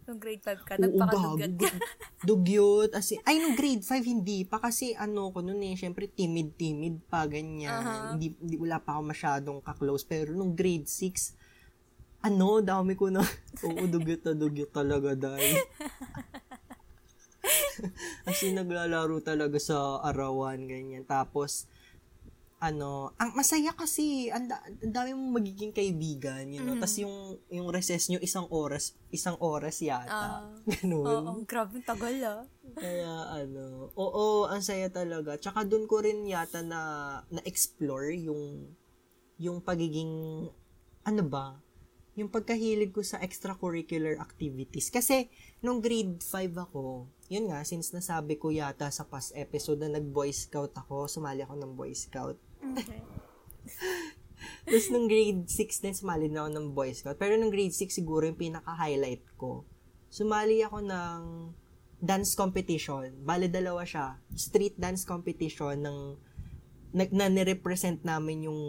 Nung 0.02 0.18
grade 0.18 0.42
5 0.42 0.66
ka, 0.66 0.74
nagpakadugyot 0.82 1.54
ka. 1.62 1.70
Dugyot. 2.28 2.90
As 2.90 3.06
in, 3.14 3.22
ay, 3.22 3.38
nung 3.38 3.54
grade 3.54 3.86
5, 3.86 4.02
hindi 4.02 4.42
pa. 4.42 4.58
Kasi, 4.58 4.98
ano 4.98 5.30
ko 5.30 5.38
noon 5.46 5.62
eh, 5.62 5.78
syempre, 5.78 6.10
timid-timid 6.10 7.06
pa, 7.06 7.30
ganyan. 7.30 7.70
Aha. 7.70 7.94
Hindi, 8.14 8.34
hindi, 8.34 8.58
wala 8.58 8.82
pa 8.82 8.98
ako 8.98 9.02
masyadong 9.14 9.58
ka-close. 9.62 10.02
Pero, 10.02 10.34
nung 10.34 10.58
grade 10.58 10.90
6, 10.90 11.38
ano, 12.22 12.62
dami 12.62 12.94
ko 12.94 13.10
na, 13.10 13.22
oo, 13.66 13.82
dugyot 13.90 14.22
na 14.30 14.34
dugyot 14.38 14.70
talaga, 14.70 15.14
dahil. 15.18 15.58
As 18.28 18.38
in, 18.46 18.54
naglalaro 18.54 19.18
talaga 19.20 19.58
sa 19.58 19.98
arawan, 20.06 20.70
ganyan. 20.70 21.02
Tapos, 21.02 21.66
ano, 22.62 23.10
ang 23.18 23.34
masaya 23.34 23.74
kasi, 23.74 24.30
ang, 24.30 24.46
da- 24.46 24.62
ang 24.62 24.94
dami 24.94 25.18
mong 25.18 25.42
magiging 25.42 25.74
kaibigan, 25.74 26.46
you 26.46 26.62
know. 26.62 26.78
Tapos 26.78 26.94
yung, 27.02 27.34
yung 27.50 27.66
recess 27.74 28.06
nyo, 28.06 28.22
isang 28.22 28.46
oras, 28.54 28.94
isang 29.10 29.34
oras 29.42 29.82
yata. 29.82 30.46
Ah. 30.46 30.54
Ganun. 30.78 31.02
Oo, 31.02 31.42
grabe, 31.42 31.82
tagal 31.82 32.14
ah. 32.22 32.46
Kaya 32.78 33.42
ano, 33.42 33.90
oo, 33.98 34.46
ang 34.46 34.62
saya 34.62 34.86
talaga. 34.94 35.34
Tsaka 35.42 35.66
doon 35.66 35.90
ko 35.90 36.06
rin 36.06 36.22
yata 36.22 36.62
na 36.62 36.80
na-explore 37.34 38.14
yung 38.22 38.70
yung 39.42 39.58
pagiging 39.58 40.46
ano 41.02 41.22
ba? 41.26 41.58
Yung 42.18 42.28
pagkahilig 42.28 42.92
ko 42.92 43.00
sa 43.00 43.20
extracurricular 43.24 44.20
activities. 44.20 44.92
Kasi 44.92 45.32
nung 45.64 45.80
grade 45.80 46.20
5 46.20 46.64
ako, 46.68 47.08
yun 47.32 47.48
nga, 47.48 47.64
since 47.64 47.92
nasabi 47.96 48.36
ko 48.36 48.52
yata 48.52 48.92
sa 48.92 49.08
past 49.08 49.32
episode 49.32 49.80
na 49.80 49.96
nag-boy 49.96 50.28
scout 50.28 50.76
ako, 50.76 51.08
sumali 51.08 51.40
ako 51.40 51.56
ng 51.56 51.72
boy 51.72 51.92
scout. 51.96 52.36
Okay. 52.60 53.00
Tapos 54.66 54.86
nung 54.90 55.06
grade 55.06 55.46
6 55.46 55.82
din, 55.82 55.94
sumali 55.94 56.26
na 56.30 56.46
ako 56.46 56.50
ng 56.54 56.66
Boy 56.74 56.90
Scout. 56.94 57.18
Pero 57.18 57.34
nung 57.38 57.50
grade 57.52 57.74
6 57.74 57.92
siguro 57.92 58.26
yung 58.26 58.38
pinaka-highlight 58.38 59.22
ko, 59.38 59.66
sumali 60.10 60.62
ako 60.62 60.82
ng 60.82 61.20
dance 62.02 62.34
competition. 62.34 63.14
Bale, 63.22 63.46
dalawa 63.46 63.86
siya. 63.86 64.18
Street 64.34 64.74
dance 64.74 65.06
competition 65.06 65.78
ng 65.82 65.98
na, 66.92 67.04
na 67.08 67.26
nirepresent 67.30 68.04
namin 68.04 68.50
yung 68.50 68.60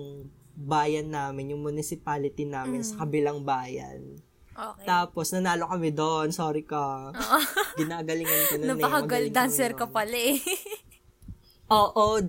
bayan 0.54 1.10
namin, 1.10 1.58
yung 1.58 1.66
municipality 1.66 2.46
namin 2.46 2.86
sa 2.86 3.04
kabilang 3.04 3.42
bayan. 3.42 4.22
Okay. 4.54 4.86
Tapos, 4.86 5.34
nanalo 5.34 5.66
kami 5.66 5.89
doon. 5.89 6.30
Sorry 6.30 6.62
ka. 6.62 7.10
Ginagalingan 7.82 8.42
ko 8.50 8.54
eh. 8.62 8.70
Napaka-girl 8.70 9.34
dancer 9.34 9.74
ka 9.74 9.89
pala 9.89 10.13
eh. 10.13 10.38
Oo, 11.74 12.22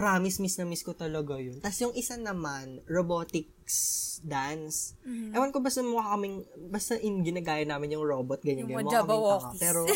promise, 0.00 0.40
miss 0.40 0.56
na 0.56 0.64
miss 0.64 0.80
ko 0.80 0.96
talaga 0.96 1.36
yun. 1.36 1.60
Tapos 1.60 1.76
yung 1.84 1.92
isa 1.92 2.16
naman, 2.16 2.80
robotics 2.88 4.16
dance. 4.24 4.96
Mm-hmm. 5.04 5.36
Ewan 5.36 5.52
ko 5.52 5.60
basta 5.60 5.84
mukha 5.84 6.16
kaming, 6.16 6.48
basta 6.72 6.96
in 6.96 7.20
ginagaya 7.20 7.68
namin 7.68 7.98
yung 7.98 8.06
robot, 8.06 8.40
ganyan, 8.40 8.64
Yung 8.64 8.80
ganyan. 8.80 8.88
Mukha 8.88 9.04
kaming 9.04 9.28
tanga. 9.28 9.60
Pero, 9.60 9.84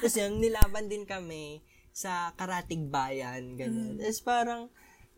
tapos 0.00 0.14
yun, 0.16 0.40
nilaban 0.40 0.88
din 0.88 1.04
kami 1.04 1.60
sa 1.98 2.30
Karatig 2.38 2.86
Bayan, 2.86 3.58
ganyan. 3.58 3.98
Mm. 3.98 4.00
Tapos 4.06 4.22
parang, 4.22 4.62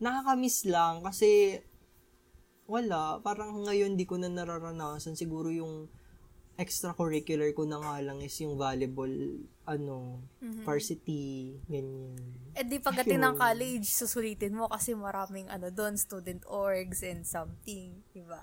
nakakamiss 0.01 0.65
lang 0.65 1.05
kasi, 1.05 1.61
wala, 2.65 3.21
parang 3.21 3.69
ngayon 3.69 4.01
di 4.01 4.09
ko 4.09 4.17
na 4.17 4.33
nararanasan. 4.33 5.13
Siguro 5.13 5.53
yung 5.53 5.93
extracurricular 6.57 7.53
ko 7.57 7.65
na 7.69 7.81
nga 7.81 8.01
lang 8.01 8.25
is 8.25 8.37
yung 8.41 8.57
volleyball, 8.57 9.13
ano, 9.69 10.25
Mm-hmm. 10.41 10.65
varsity, 10.65 11.57
ganyan. 11.69 12.17
eh 12.57 12.65
di 12.65 12.81
pagdating 12.81 13.21
ng 13.21 13.37
college, 13.37 13.87
susulitin 13.93 14.57
mo 14.57 14.69
kasi 14.73 14.97
maraming 14.97 15.53
ano 15.53 15.69
doon, 15.69 16.01
student 16.01 16.41
orgs 16.49 17.05
and 17.05 17.29
something, 17.29 18.01
diba? 18.17 18.41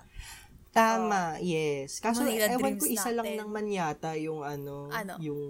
Tama, 0.78 1.22
yes. 1.40 1.98
Kaso, 1.98 2.22
Manila 2.22 2.46
ewan 2.48 2.74
ko, 2.74 2.84
isa 2.86 3.10
lang 3.10 3.26
natin. 3.26 3.38
naman 3.40 3.64
yata 3.66 4.14
yung 4.14 4.40
ano, 4.40 4.86
Ano? 4.88 5.18
yung 5.18 5.42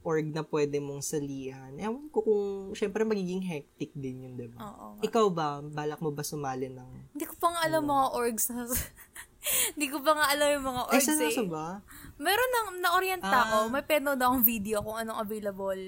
org 0.00 0.26
na 0.26 0.42
pwede 0.42 0.76
mong 0.78 1.00
salihan. 1.00 1.70
Ewan 1.76 2.10
ko 2.10 2.18
kung, 2.20 2.44
syempre 2.72 3.02
magiging 3.02 3.40
hectic 3.40 3.90
din 3.92 4.26
yun, 4.26 4.34
diba? 4.34 4.58
Oo 4.58 4.98
nga. 4.98 5.02
Ikaw 5.02 5.26
ba, 5.28 5.48
balak 5.60 5.98
mo 5.98 6.10
ba 6.10 6.20
sumali 6.20 6.66
ng... 6.68 6.90
Hindi 7.12 7.24
ko 7.24 7.34
pa 7.36 7.48
nga 7.48 7.60
alam 7.62 7.82
mga 7.84 8.06
orgs 8.12 8.44
na 8.50 8.66
Hindi 9.76 9.86
ko 9.86 10.00
pa 10.00 10.12
nga 10.12 10.26
alam 10.26 10.48
yung 10.50 10.66
mga 10.66 10.82
orgs 10.88 11.04
saan 11.04 11.20
eh. 11.20 11.46
ba? 11.46 11.68
Meron 12.16 12.50
nang 12.50 12.68
na-orienta 12.80 13.28
Ah. 13.28 13.42
ako. 13.44 13.56
May 13.68 13.84
penood 13.84 14.16
akong 14.16 14.42
video 14.42 14.80
kung 14.80 14.96
anong 14.96 15.20
available 15.20 15.82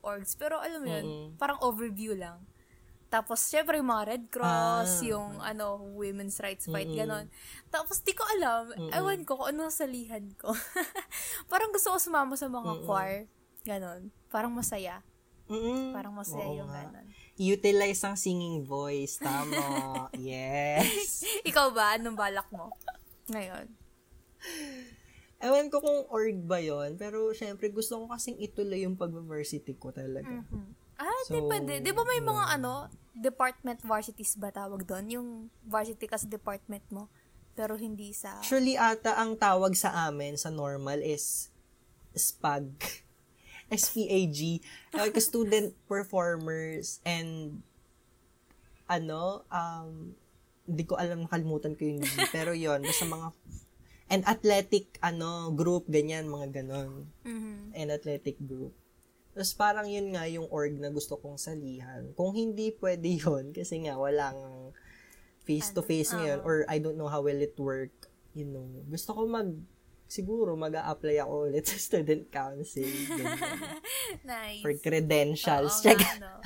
orgs. 0.00 0.32
Pero 0.34 0.56
alam 0.56 0.78
mo 0.78 0.88
yun, 0.88 1.04
Mm-mm. 1.04 1.26
parang 1.34 1.58
overview 1.60 2.14
lang. 2.14 2.38
Tapos, 3.12 3.44
syempre, 3.44 3.76
yung 3.76 3.92
mga 3.92 4.04
Red 4.08 4.24
Cross, 4.32 5.04
Ah. 5.04 5.04
yung, 5.04 5.36
ano, 5.38 5.84
women's 5.92 6.40
rights 6.40 6.64
fight, 6.64 6.88
Mm-mm. 6.88 6.96
ganon. 6.96 7.26
Tapos, 7.68 8.00
di 8.00 8.16
ko 8.16 8.24
alam, 8.32 8.72
ewan 8.88 9.20
ko 9.22 9.36
kung 9.36 9.52
ano 9.52 9.68
salihan 9.68 10.24
ko. 10.40 10.48
parang 11.52 11.68
gusto 11.68 11.92
ko 11.92 12.00
sumama 12.00 12.32
sa 12.34 12.48
mga 12.48 12.72
choir. 12.82 13.28
Ganon. 13.62 14.08
Parang 14.32 14.48
masaya. 14.48 15.04
Mm-mm. 15.52 15.92
Parang 15.92 16.16
masaya 16.16 16.48
Oo 16.48 16.56
yung 16.56 16.72
nga. 16.72 16.88
ganon. 16.88 17.04
Utilize 17.36 18.00
ang 18.00 18.16
singing 18.16 18.64
voice. 18.64 19.20
Tama. 19.20 19.60
yes. 20.16 21.20
Ikaw 21.48 21.68
ba? 21.68 22.00
Anong 22.00 22.16
balak 22.16 22.48
mo? 22.48 22.72
Ngayon. 23.28 23.68
Ewan 25.42 25.68
ko 25.68 25.82
kung 25.82 26.06
org 26.08 26.38
ba 26.46 26.62
yon 26.62 26.94
pero 26.94 27.34
syempre 27.34 27.66
gusto 27.68 27.98
ko 27.98 28.06
kasing 28.08 28.38
ituloy 28.38 28.86
yung 28.86 28.94
pag-varsity 28.94 29.74
ko 29.74 29.90
talaga. 29.90 30.46
Ah, 31.02 31.22
di 31.26 31.42
So, 31.42 31.50
pwede. 31.50 31.82
Di 31.82 31.90
ba 31.90 32.06
may 32.06 32.22
mga 32.22 32.44
ano, 32.54 32.86
department 33.10 33.82
varsities 33.82 34.38
ba 34.38 34.54
tawag 34.54 34.86
doon? 34.86 35.04
Yung 35.10 35.28
varsity 35.66 36.06
ka 36.06 36.14
sa 36.14 36.30
department 36.30 36.86
mo, 36.94 37.10
pero 37.58 37.74
hindi 37.74 38.14
sa... 38.14 38.38
Actually, 38.38 38.78
ata 38.78 39.18
ang 39.18 39.34
tawag 39.34 39.74
sa 39.74 40.06
amin 40.06 40.38
sa 40.38 40.48
normal 40.48 41.02
is 41.02 41.50
SPAG. 42.14 42.70
S-P-A-G. 43.72 44.62
Like, 44.94 45.18
student 45.18 45.74
performers 45.88 47.02
and 47.02 47.64
ano, 48.86 49.42
um, 49.48 50.12
hindi 50.68 50.84
ko 50.84 50.94
alam, 50.94 51.24
nakalimutan 51.26 51.74
ko 51.74 51.82
yung 51.82 52.04
G. 52.04 52.12
Pero 52.36 52.52
yon 52.52 52.84
basta 52.84 53.08
mga 53.08 53.28
and 54.12 54.28
athletic 54.28 55.00
ano 55.00 55.48
group 55.56 55.88
ganyan 55.88 56.28
mga 56.28 56.60
ganon 56.60 57.08
Mhm. 57.24 57.72
and 57.72 57.88
athletic 57.88 58.36
group 58.44 58.76
tapos 59.32 59.52
parang 59.56 59.88
yun 59.88 60.12
nga 60.12 60.28
yung 60.28 60.44
org 60.52 60.76
na 60.76 60.92
gusto 60.92 61.16
kong 61.16 61.40
salihan 61.40 62.12
kung 62.16 62.36
hindi 62.36 62.72
pwede 62.78 63.08
yun 63.24 63.52
kasi 63.52 63.80
nga 63.84 63.96
walang 63.96 64.70
face 65.42 65.74
to 65.74 65.82
face 65.82 66.12
ngayon 66.14 66.44
or 66.46 66.62
I 66.70 66.78
don't 66.78 66.96
know 67.00 67.08
how 67.10 67.24
will 67.24 67.40
it 67.40 67.56
work 67.58 67.92
you 68.36 68.46
know 68.46 68.68
gusto 68.86 69.16
ko 69.16 69.26
mag 69.26 69.50
siguro 70.06 70.52
mag 70.52 70.76
apply 70.76 71.24
ako 71.24 71.48
ulit 71.48 71.64
sa 71.64 71.80
student 71.80 72.28
council 72.28 72.84
Nice. 74.28 74.60
for 74.60 74.76
credentials 74.78 75.80
Oo 75.80 75.84
check 75.88 75.98
nga, 75.98 76.20
no. 76.20 76.36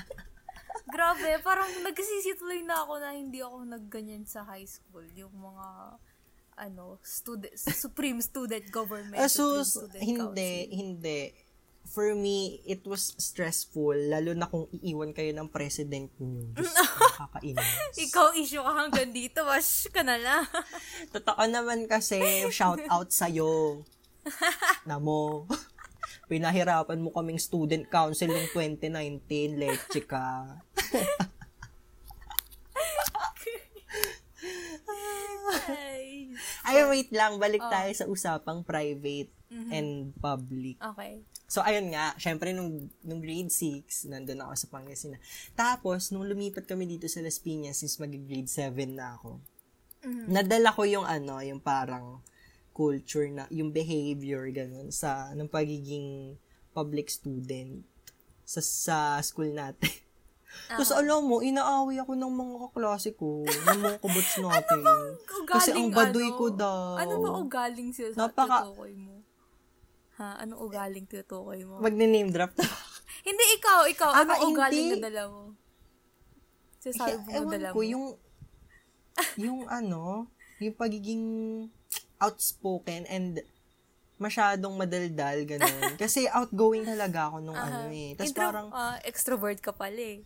Grabe, 0.86 1.42
parang 1.42 1.68
nagkasisituloy 1.82 2.62
na 2.62 2.86
ako 2.86 3.02
na 3.02 3.10
hindi 3.12 3.42
ako 3.42 3.66
nagganyan 3.66 4.22
sa 4.22 4.46
high 4.46 4.64
school. 4.64 5.02
Yung 5.18 5.34
mga, 5.34 5.98
ano, 6.56 6.96
student, 7.02 7.52
Supreme 7.58 8.22
Student 8.22 8.70
Government. 8.70 9.18
Ah, 9.18 9.28
so, 9.28 9.60
Student 9.66 10.00
hindi, 10.00 10.52
Council. 10.64 10.72
hindi. 10.72 11.20
For 11.86 12.18
me, 12.18 12.58
it 12.66 12.82
was 12.82 13.14
stressful, 13.14 13.94
lalo 14.10 14.34
na 14.34 14.50
kung 14.50 14.66
iiwan 14.74 15.14
kayo 15.14 15.30
ng 15.30 15.46
president 15.46 16.10
niyo. 16.18 16.50
Ko, 16.58 16.66
Nakakainis. 17.14 17.94
Ikaw 18.10 18.26
issue 18.34 18.62
ka 18.62 18.72
hanggang 18.74 19.14
dito, 19.14 19.46
wash 19.46 19.86
ka 19.94 20.02
na 20.02 20.18
lang. 20.18 20.44
Totoo 21.14 21.42
naman 21.46 21.86
kasi, 21.86 22.18
shout 22.50 22.82
out 22.90 23.14
sa'yo. 23.14 23.86
Namo. 24.90 25.46
Pinahirapan 26.26 26.98
mo 26.98 27.14
kaming 27.14 27.38
student 27.38 27.86
council 27.86 28.34
ng 28.34 28.50
2019, 28.50 29.54
leche 29.54 30.02
ka. 30.02 30.58
Ay. 36.66 36.82
Wait 36.90 37.10
lang, 37.14 37.38
balik 37.38 37.62
tayo 37.70 37.90
sa 37.94 38.10
usapang 38.10 38.66
private 38.66 39.30
and 39.70 40.10
public. 40.18 40.80
Okay. 40.82 41.22
So, 41.46 41.62
ayun 41.62 41.94
nga, 41.94 42.10
syempre, 42.18 42.50
nung, 42.50 42.90
nung 43.06 43.22
grade 43.22 43.54
6, 43.54 44.10
nandun 44.10 44.42
ako 44.42 44.52
sa 44.58 44.66
Pangasinan. 44.66 45.22
Tapos, 45.54 46.10
nung 46.10 46.26
lumipat 46.26 46.66
kami 46.66 46.90
dito 46.90 47.06
sa 47.06 47.22
Las 47.22 47.38
Piñas, 47.38 47.78
since 47.78 48.02
mag-grade 48.02 48.50
7 48.50 48.74
na 48.90 49.14
ako, 49.14 49.38
nadala 50.26 50.74
ko 50.74 50.82
yung 50.82 51.06
ano, 51.06 51.38
yung 51.46 51.62
parang 51.62 52.18
culture 52.74 53.30
na, 53.30 53.46
yung 53.54 53.70
behavior, 53.70 54.42
ganun, 54.50 54.90
sa, 54.90 55.30
ng 55.38 55.46
pagiging 55.46 56.34
public 56.74 57.06
student 57.08 57.86
sa, 58.42 58.58
sa 58.58 58.96
school 59.22 59.54
natin. 59.54 59.88
Tapos, 60.66 60.90
alam 60.90 61.22
mo, 61.22 61.46
inaaway 61.46 62.02
ako 62.02 62.18
ng 62.18 62.32
mga 62.32 62.54
kaklase 62.68 63.10
ko, 63.14 63.46
ng 63.46 63.78
mga 63.86 63.98
kabots 64.04 64.34
natin. 64.42 64.82
Kasi 65.46 65.70
ang 65.70 65.88
Ugaling 65.88 65.94
baduy 65.94 66.26
ano? 66.26 66.38
ko 66.38 66.46
daw. 66.50 66.98
Ano 66.98 67.14
ba 67.22 67.30
ugaling 67.38 67.90
siya 67.94 68.10
sa 68.10 68.26
Napaka- 68.26 68.66
tutukoy 68.66 68.98
mo? 68.98 69.15
Ha? 70.16 70.40
Anong 70.40 70.60
ugaling 70.64 71.04
tutukoy 71.04 71.60
mo? 71.62 71.76
Magne-name 71.78 72.32
drop 72.32 72.56
na. 72.56 72.64
hindi, 73.28 73.44
ikaw, 73.60 73.84
ikaw. 73.84 74.10
Ah, 74.12 74.24
Anong 74.24 74.52
ugaling 74.52 74.86
hindi. 74.88 74.96
na 74.96 75.08
dala 75.12 75.22
mo? 75.28 75.42
Sasabi 76.80 77.20
mo 77.20 77.28
na 77.28 77.36
Ewan 77.36 77.52
dala 77.52 77.68
ko, 77.70 77.80
mo. 77.80 77.84
yung, 77.84 78.06
yung 79.36 79.60
ano, 79.78 80.30
yung 80.56 80.76
pagiging 80.76 81.24
outspoken 82.16 83.04
and 83.12 83.44
masyadong 84.16 84.72
madaldal, 84.72 85.36
ganun. 85.44 85.92
Kasi 86.00 86.24
outgoing 86.24 86.88
talaga 86.88 87.28
ako 87.28 87.36
nung 87.44 87.58
ano 87.58 87.92
eh. 87.92 88.16
Tapos 88.16 88.32
Intro- 88.32 88.40
parang, 88.48 88.68
ah, 88.72 88.96
extrovert 89.04 89.60
ka 89.60 89.76
pala 89.76 90.00
eh. 90.00 90.24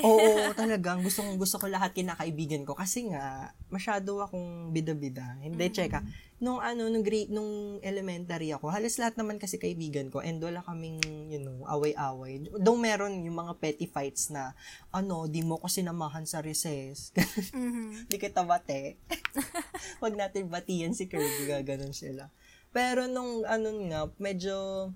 Oo, 0.00 0.48
talagang 0.60 1.04
gusto 1.04 1.20
kong 1.20 1.36
gusto 1.36 1.60
ko 1.60 1.68
lahat 1.68 1.92
kinakaibigan 1.92 2.64
ko 2.64 2.72
kasi 2.72 3.12
nga 3.12 3.52
masyado 3.68 4.24
akong 4.24 4.72
bida-bida. 4.72 5.36
Hindi 5.44 5.68
cheka. 5.68 6.00
Nung 6.42 6.58
ano 6.58 6.88
nung 6.88 7.04
grade 7.04 7.28
nung 7.28 7.78
elementary 7.84 8.50
ako, 8.56 8.72
halos 8.72 8.96
lahat 8.96 9.20
naman 9.20 9.36
kasi 9.36 9.60
kaibigan 9.60 10.08
ko 10.08 10.24
and 10.24 10.40
wala 10.40 10.64
kaming 10.64 10.98
you 11.28 11.38
know, 11.38 11.62
away-away. 11.68 12.40
Though 12.56 12.80
meron 12.80 13.20
yung 13.22 13.36
mga 13.36 13.60
petty 13.60 13.84
fights 13.84 14.32
na 14.32 14.56
ano, 14.90 15.28
di 15.28 15.44
mo 15.44 15.60
ko 15.60 15.68
sinamahan 15.68 16.24
sa 16.24 16.40
recess. 16.40 17.12
Mhm. 17.52 18.08
Di 18.08 18.16
kita 18.16 18.42
bate. 18.48 18.96
Wag 20.02 20.14
natin 20.16 20.48
batiyan 20.48 20.96
si 20.96 21.06
Kirby, 21.06 21.46
gaganon 21.46 21.92
sila. 21.92 22.32
Pero 22.72 23.04
nung 23.04 23.44
ano 23.44 23.68
nga, 23.92 24.08
medyo 24.16 24.88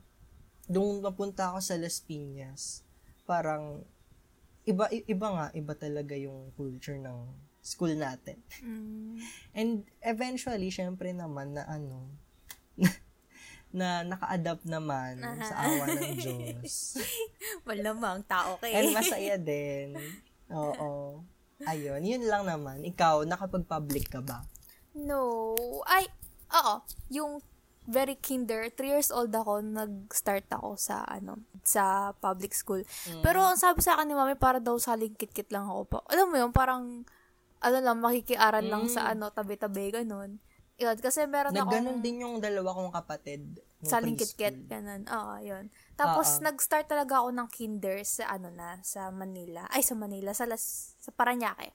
nung 0.67 1.05
napunta 1.05 1.53
ako 1.53 1.59
sa 1.63 1.77
Las 1.79 2.03
Piñas, 2.03 2.83
parang 3.29 3.85
iba 4.67 4.91
iba 4.91 5.27
nga, 5.31 5.47
iba 5.55 5.73
talaga 5.79 6.19
yung 6.19 6.51
culture 6.59 6.99
ng 6.99 7.19
school 7.63 7.95
natin. 7.95 8.39
Mm. 8.63 9.19
And 9.55 9.71
eventually, 10.03 10.71
syempre 10.71 11.11
naman 11.11 11.55
na 11.55 11.67
ano, 11.67 12.11
na 13.79 14.07
naka-adapt 14.07 14.63
naman 14.67 15.19
sa 15.43 15.55
awa 15.67 15.85
ng 15.91 16.15
Diyos. 16.15 16.99
Malamang, 17.69 18.23
tao 18.27 18.59
ka 18.63 18.71
And 18.71 18.91
eh. 18.91 18.95
masaya 18.95 19.35
din. 19.39 19.99
Oo. 20.51 21.23
Ayun, 21.67 22.05
yun 22.05 22.25
lang 22.29 22.47
naman. 22.47 22.87
Ikaw, 22.87 23.27
nakapag-public 23.27 24.13
ka 24.13 24.21
ba? 24.23 24.47
No. 24.95 25.53
Ay, 25.89 26.07
oo. 26.53 26.75
Yung 27.11 27.43
very 27.87 28.19
kinder, 28.19 28.67
3 28.69 28.83
years 28.91 29.11
old 29.11 29.31
ako, 29.31 29.63
nag-start 29.63 30.47
ako 30.51 30.75
sa, 30.75 31.07
ano, 31.07 31.39
sa 31.63 32.13
public 32.19 32.53
school. 32.53 32.83
Pero, 33.23 33.43
ang 33.43 33.57
sabi 33.57 33.81
sa 33.81 33.95
akin 33.95 34.07
ni 34.07 34.15
mami, 34.15 34.35
para 34.35 34.59
daw 34.59 34.75
sa 34.77 34.99
kit-kit 34.99 35.49
lang 35.49 35.67
ako 35.67 35.83
pa. 35.87 35.99
Alam 36.11 36.27
mo 36.31 36.37
yun, 36.37 36.51
parang, 36.51 37.07
ano 37.59 37.77
lang, 37.81 37.99
makikiaral 37.99 38.67
lang 38.67 38.91
sa, 38.91 39.11
ano, 39.11 39.31
tabi-tabi, 39.31 39.95
ganun. 39.95 40.43
Yun, 40.77 40.93
kasi 41.01 41.25
meron 41.25 41.57
ako 41.57 41.73
Nagganon 41.73 42.05
din 42.05 42.21
yung 42.21 42.37
dalawa 42.37 42.77
kong 42.77 42.93
kapatid. 42.93 43.43
nung 43.81 43.89
sa 43.89 43.97
preschool. 43.97 44.19
kit-kit, 44.21 44.57
ganun. 44.69 45.03
Oo, 45.09 45.35
yun. 45.41 45.65
Tapos, 45.95 46.37
Oo. 46.37 46.45
nag-start 46.45 46.85
talaga 46.85 47.25
ako 47.25 47.33
ng 47.33 47.49
kinder 47.49 47.99
sa, 48.05 48.29
ano 48.29 48.53
na, 48.53 48.77
sa 48.83 49.09
Manila. 49.09 49.65
Ay, 49.73 49.81
sa 49.81 49.97
Manila, 49.97 50.37
sa, 50.37 50.45
Las, 50.45 50.93
sa 51.01 51.15
Paranaque. 51.15 51.73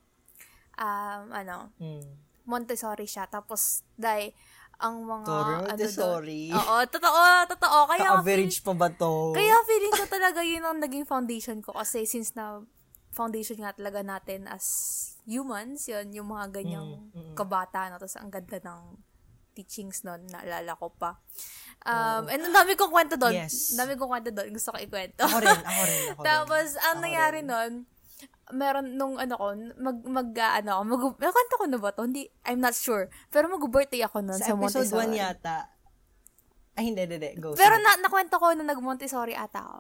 Um, 0.78 1.24
ano, 1.32 1.74
Mm. 1.80 2.30
Montessori 2.42 3.06
siya. 3.06 3.26
Tapos, 3.26 3.86
dahil, 3.94 4.34
ang 4.82 4.96
mga, 5.00 5.24
Toro, 5.24 5.54
ano 5.56 5.68
Montessori. 5.68 6.50
doon- 6.50 6.58
Oo, 6.58 6.76
totoo, 6.86 7.22
totoo. 7.48 7.78
Kaya, 7.88 8.08
Ka-average 8.18 8.58
pa 8.60 8.74
ba 8.74 8.90
to? 8.90 9.30
kaya 9.32 9.54
feeling 9.64 9.94
ko 9.94 10.06
talaga 10.08 10.42
yun 10.42 10.62
ang 10.62 10.78
naging 10.78 11.06
foundation 11.06 11.62
ko. 11.62 11.72
Kasi 11.72 12.04
since 12.04 12.34
na, 12.34 12.66
foundation 13.10 13.56
nga 13.58 13.72
talaga 13.72 14.02
natin 14.02 14.48
as 14.48 14.66
humans, 15.24 15.86
yun, 15.86 16.10
yung 16.12 16.28
mga 16.28 16.50
ganyang 16.54 16.98
kabata 17.34 17.88
na. 17.88 17.96
Tapos, 17.96 18.16
ang 18.16 18.28
ganda 18.28 18.58
ng 18.58 18.98
teachings 19.52 20.02
nun, 20.02 20.26
naalala 20.26 20.74
ko 20.74 20.90
pa. 20.90 21.20
Um, 21.82 22.26
and 22.26 22.42
ang 22.42 22.56
dami 22.56 22.74
kong 22.74 22.90
kwento 22.90 23.16
doon. 23.16 23.36
Yes. 23.36 23.74
Ang 23.74 23.84
dami 23.84 23.94
kong 23.96 24.10
kwento 24.10 24.32
doon. 24.32 24.50
Gusto 24.50 24.72
ko 24.72 24.78
ikwento. 24.80 25.22
Ako 25.22 25.38
rin, 25.38 25.60
ako 25.62 25.82
rin, 25.84 26.02
ako 26.08 26.20
rin. 26.24 26.26
Tapos, 26.26 26.68
ang 26.80 26.98
Ako 26.98 27.04
nangyari 27.04 27.40
rin. 27.40 27.48
nun, 27.48 27.72
meron 28.52 28.96
nung 28.96 29.16
ano 29.20 29.34
ko, 29.36 29.46
mag, 29.80 29.98
mag, 30.06 30.30
ah, 30.40 30.60
ano 30.60 30.70
ako, 30.78 30.84
mag, 30.88 31.02
nakwento 31.20 31.54
ko 31.60 31.66
na 31.68 31.80
ba 31.80 31.90
to? 31.92 32.04
Hindi, 32.08 32.28
I'm 32.48 32.60
not 32.60 32.76
sure. 32.76 33.12
Pero 33.32 33.52
mag-birthday 33.52 34.04
ako 34.06 34.24
nun 34.24 34.40
Sa 34.40 34.52
sa, 34.52 34.56
episode 34.56 34.88
Montessori. 34.88 35.16
1 35.16 35.22
yata. 35.22 35.58
Ay, 36.76 36.84
hindi, 36.92 37.04
hindi, 37.04 37.16
hindi. 37.20 37.32
Go. 37.40 37.52
Pero 37.60 37.76
na, 37.80 38.00
nakwento 38.00 38.40
ko 38.40 38.56
nung 38.56 38.70
nag-Montessori 38.72 39.36
ata 39.36 39.60
ako. 39.60 39.78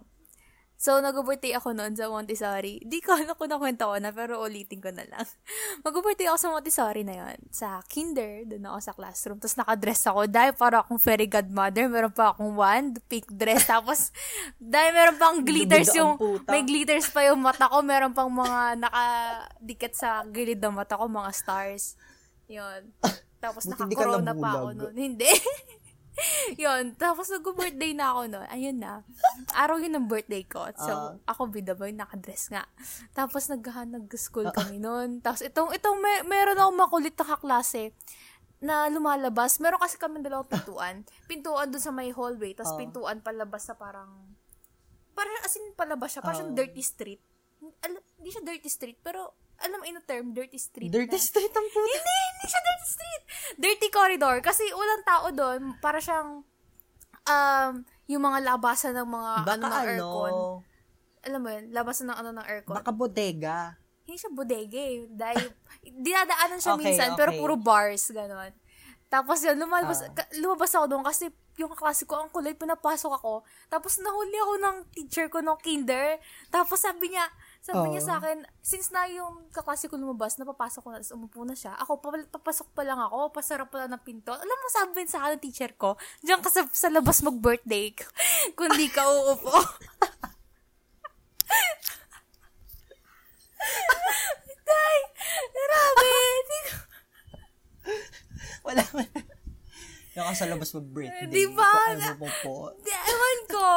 So, 0.81 0.97
nag-birthday 0.97 1.53
ako 1.53 1.77
noon 1.77 1.93
sa 1.93 2.09
Montessori. 2.09 2.81
Di 2.81 3.05
ko 3.05 3.13
alam 3.13 3.37
kung 3.37 3.53
nakwento 3.53 3.85
ko 3.85 4.01
na, 4.01 4.09
pero 4.09 4.41
ulitin 4.41 4.81
ko 4.81 4.89
na 4.89 5.05
lang. 5.05 5.29
Mag-birthday 5.85 6.25
ako 6.25 6.37
sa 6.41 6.49
Montessori 6.49 7.05
na 7.05 7.21
yon 7.21 7.37
Sa 7.53 7.85
kinder, 7.85 8.49
doon 8.49 8.65
ako 8.65 8.79
sa 8.81 8.93
classroom. 8.97 9.37
Tapos 9.37 9.61
nakadress 9.61 10.09
ako. 10.09 10.25
Dahil 10.25 10.57
para 10.57 10.81
akong 10.81 10.97
fairy 10.97 11.29
godmother, 11.29 11.85
meron 11.85 12.09
pa 12.09 12.33
akong 12.33 12.57
wand, 12.57 12.97
pink 13.05 13.29
dress. 13.29 13.69
Tapos, 13.69 14.09
dahil 14.57 14.89
meron 14.97 15.17
pang 15.21 15.37
glitters 15.45 15.93
yung, 15.93 16.17
may 16.49 16.65
glitters 16.65 17.13
pa 17.13 17.29
yung 17.29 17.37
mata 17.37 17.69
ko. 17.69 17.85
Meron 17.85 18.17
pang 18.17 18.33
mga 18.33 18.81
nakadikit 18.81 19.93
sa 19.93 20.25
gilid 20.33 20.57
ng 20.57 20.73
mata 20.73 20.97
ko, 20.97 21.05
mga 21.05 21.29
stars. 21.29 21.93
Yon 22.49 22.89
Tapos 23.37 23.69
naka-corona 23.69 24.33
pa 24.33 24.49
ako 24.57 24.67
noon. 24.73 24.95
Hindi. 24.97 25.29
yun, 26.59 26.93
tapos 26.95 27.31
nag-birthday 27.31 27.95
na 27.95 28.11
ako 28.11 28.21
no. 28.27 28.41
Ayun 28.47 28.77
na. 28.77 29.01
Araw 29.55 29.79
yun 29.79 29.95
ng 29.95 30.07
birthday 30.07 30.43
ko. 30.43 30.67
So, 30.75 30.91
Ah. 30.91 31.15
ako 31.25 31.49
bida 31.49 31.73
boy, 31.73 31.91
nakadress 31.91 32.51
nga. 32.51 32.67
Tapos 33.11 33.47
nag 33.47 33.63
nag-school 33.63 34.51
kami 34.51 34.77
noon. 34.77 35.23
Tapos 35.23 35.41
itong, 35.41 35.71
itong 35.71 35.97
may, 35.97 36.21
meron 36.23 36.59
akong 36.59 36.77
makulit 36.77 37.15
na 37.15 37.25
kaklase 37.25 37.95
na 38.61 38.85
lumalabas. 38.87 39.57
Meron 39.57 39.81
kasi 39.81 39.97
kami 39.97 40.21
dalawang 40.21 40.45
pintuan. 40.45 40.95
Pintuan 41.25 41.71
dun 41.71 41.81
sa 41.81 41.89
may 41.89 42.13
hallway. 42.13 42.53
Tapos 42.53 42.75
Ah. 42.75 42.79
pintuan 42.79 43.17
palabas 43.19 43.65
sa 43.65 43.73
parang, 43.73 44.11
parang 45.11 45.33
as 45.41 45.55
in 45.55 45.73
palabas 45.73 46.13
siya. 46.13 46.21
Parang 46.21 46.51
Ah. 46.51 46.55
dirty 46.55 46.83
street. 46.85 47.21
Hindi 48.17 48.29
siya 48.29 48.43
dirty 48.43 48.69
street, 48.69 48.99
pero 49.01 49.33
alam 49.61 49.77
mo, 49.77 49.85
in 49.85 49.95
a 49.95 50.03
term, 50.03 50.31
dirty 50.31 50.57
street. 50.57 50.89
Dirty 50.89 51.13
na. 51.13 51.21
street 51.21 51.49
ang 51.49 51.67
puta. 51.67 51.87
Hindi, 51.87 52.17
hindi 52.27 52.45
siya 52.45 52.61
dirty 52.61 52.87
street. 52.87 53.23
Dirty 53.55 53.87
corridor. 53.89 54.35
Kasi 54.39 54.63
walang 54.71 55.03
tao 55.03 55.27
doon. 55.29 55.61
Para 55.77 55.97
siyang, 55.97 56.41
um, 57.23 57.73
yung 58.05 58.23
mga 58.23 58.39
labasan 58.43 58.93
ng 58.93 59.07
mga, 59.07 59.31
ano, 59.33 59.45
Baka 59.45 59.57
ng 59.57 59.63
ano, 59.63 59.77
aircon. 59.79 60.33
Alam 61.21 61.39
mo 61.39 61.49
yun, 61.49 61.63
labasan 61.69 62.05
ng 62.09 62.17
ano 62.17 62.29
ng 62.33 62.45
aircon. 62.45 62.75
baka 62.75 62.91
bodega. 62.91 63.77
Hindi 64.01 64.17
siya 64.17 64.31
bodega 64.31 64.81
eh. 64.81 65.05
Dahil, 65.07 65.45
dinadaanan 66.05 66.57
siya 66.57 66.73
Okay, 66.77 66.83
minsan, 66.83 67.13
pero 67.13 67.29
okay. 67.31 67.39
puro 67.39 67.55
bars, 67.55 68.09
ganon. 68.09 68.51
Tapos 69.05 69.43
yun, 69.43 69.59
lumabas, 69.59 70.01
Ah. 70.01 70.09
ka- 70.09 70.31
lumabas 70.39 70.71
ako 70.71 70.85
doon 70.87 71.03
kasi 71.03 71.27
yung 71.59 71.67
kaklase 71.69 72.07
ko, 72.07 72.15
ang 72.15 72.31
kulay, 72.31 72.55
pinapasok 72.55 73.11
ako. 73.11 73.43
Tapos 73.67 73.99
nahuli 73.99 74.39
ako 74.39 74.53
ng 74.57 74.77
teacher 74.95 75.27
ko 75.27 75.43
ng 75.43 75.59
kinder. 75.59 76.15
Tapos 76.47 76.79
sabi 76.79 77.11
niya, 77.11 77.27
sabi 77.61 77.93
niya 77.93 78.01
Oh. 78.01 78.07
sa 78.09 78.15
akin, 78.17 78.37
since 78.59 78.89
na 78.89 79.05
yung 79.05 79.45
kaklase 79.49 79.85
ko 79.85 79.93
lumabas, 79.93 80.35
napapasok 80.35 80.81
ko 80.81 80.89
na, 80.89 80.97
tapos 80.97 81.13
umupo 81.13 81.45
na 81.45 81.53
siya. 81.53 81.77
Ako, 81.77 82.01
pa- 82.01 82.25
papasok 82.27 82.73
pa 82.73 82.81
lang 82.81 82.97
ako, 82.97 83.29
pasarap 83.29 83.69
pa 83.69 83.85
lang 83.85 83.93
ng 83.93 84.01
pinto. 84.01 84.33
Alam 84.33 84.57
mo, 84.57 84.67
sabi 84.67 85.05
sa 85.05 85.21
akin 85.21 85.37
ng 85.37 85.43
teacher 85.45 85.71
ko, 85.77 85.93
diyan 86.21 86.41
ka 86.41 86.49
sa, 86.49 86.65
sa 86.67 86.89
labas 86.89 87.21
mag-birthday, 87.21 87.93
kundi 88.57 88.89
ka 88.89 89.05
uupo. 89.05 89.53
Day, 94.65 94.97
grabe. 95.53 96.13
Wala 98.65 98.83
man. 98.93 99.30
Yung 100.11 100.25
ka 100.25 100.33
sa 100.35 100.45
labas 100.45 100.69
mag-birthday. 100.71 101.23
Di 101.25 101.47
ba? 101.47 101.63
Kung 101.63 101.95
ano 101.97 102.15
po 102.17 102.27
po. 102.43 102.55
Di, 102.79 102.91
ewan 102.91 103.39
ko. 103.47 103.67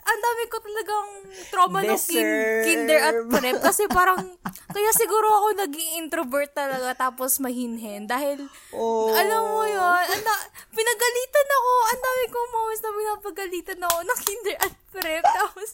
Ang 0.00 0.18
dami 0.18 0.42
ko 0.44 0.56
talagang 0.58 1.08
trauma 1.46 1.78
ng 1.80 1.94
kin- 1.94 2.26
Deserve. 2.26 2.64
kinder 2.66 2.98
at 2.98 3.14
prep. 3.30 3.56
Kasi 3.62 3.86
parang, 3.86 4.18
kaya 4.66 4.90
siguro 4.90 5.30
ako 5.30 5.46
naging 5.60 6.02
introvert 6.02 6.50
talaga 6.50 6.90
tapos 6.98 7.38
mahinhin. 7.38 8.04
Dahil, 8.04 8.50
Oh. 8.72 9.14
alam 9.14 9.42
mo 9.46 9.62
yun, 9.62 9.78
anda, 10.04 10.34
pinagalitan 10.68 11.48
ako. 11.52 11.72
Ang 11.86 12.00
dami 12.00 12.22
kong 12.26 12.50
moments 12.50 12.82
na 12.82 12.90
pinapagalitan 12.90 13.80
ako 13.80 13.98
ng 14.02 14.18
kinder 14.20 14.56
at 14.58 14.72
prep. 14.90 15.22
Tapos, 15.22 15.70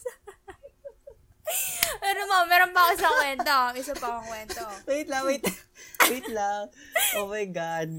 pero 2.02 2.20
ma, 2.26 2.44
meron 2.46 2.74
pa 2.74 2.90
ako 2.90 2.94
sa 2.98 3.10
kwento. 3.10 3.56
Isa 3.78 3.94
pa 3.94 4.06
akong 4.18 4.28
kwento. 4.28 4.62
Wait 4.90 5.08
lang, 5.08 5.22
wait. 5.26 5.44
Wait 6.06 6.28
lang. 6.30 6.70
Oh 7.18 7.26
my 7.30 7.46
God. 7.50 7.90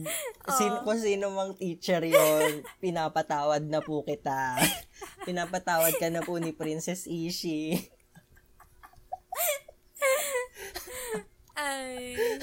Sino, 0.56 0.84
kung 0.84 1.00
sino 1.00 1.32
mang 1.32 1.56
teacher 1.56 2.04
yon 2.04 2.64
pinapatawad 2.80 3.64
na 3.68 3.80
po 3.84 4.04
kita. 4.04 4.60
Pinapatawad 5.28 5.96
ka 6.00 6.08
na 6.12 6.24
po 6.24 6.40
ni 6.40 6.52
Princess 6.56 7.08
Ishi. 7.08 7.76
Ay. 11.58 12.37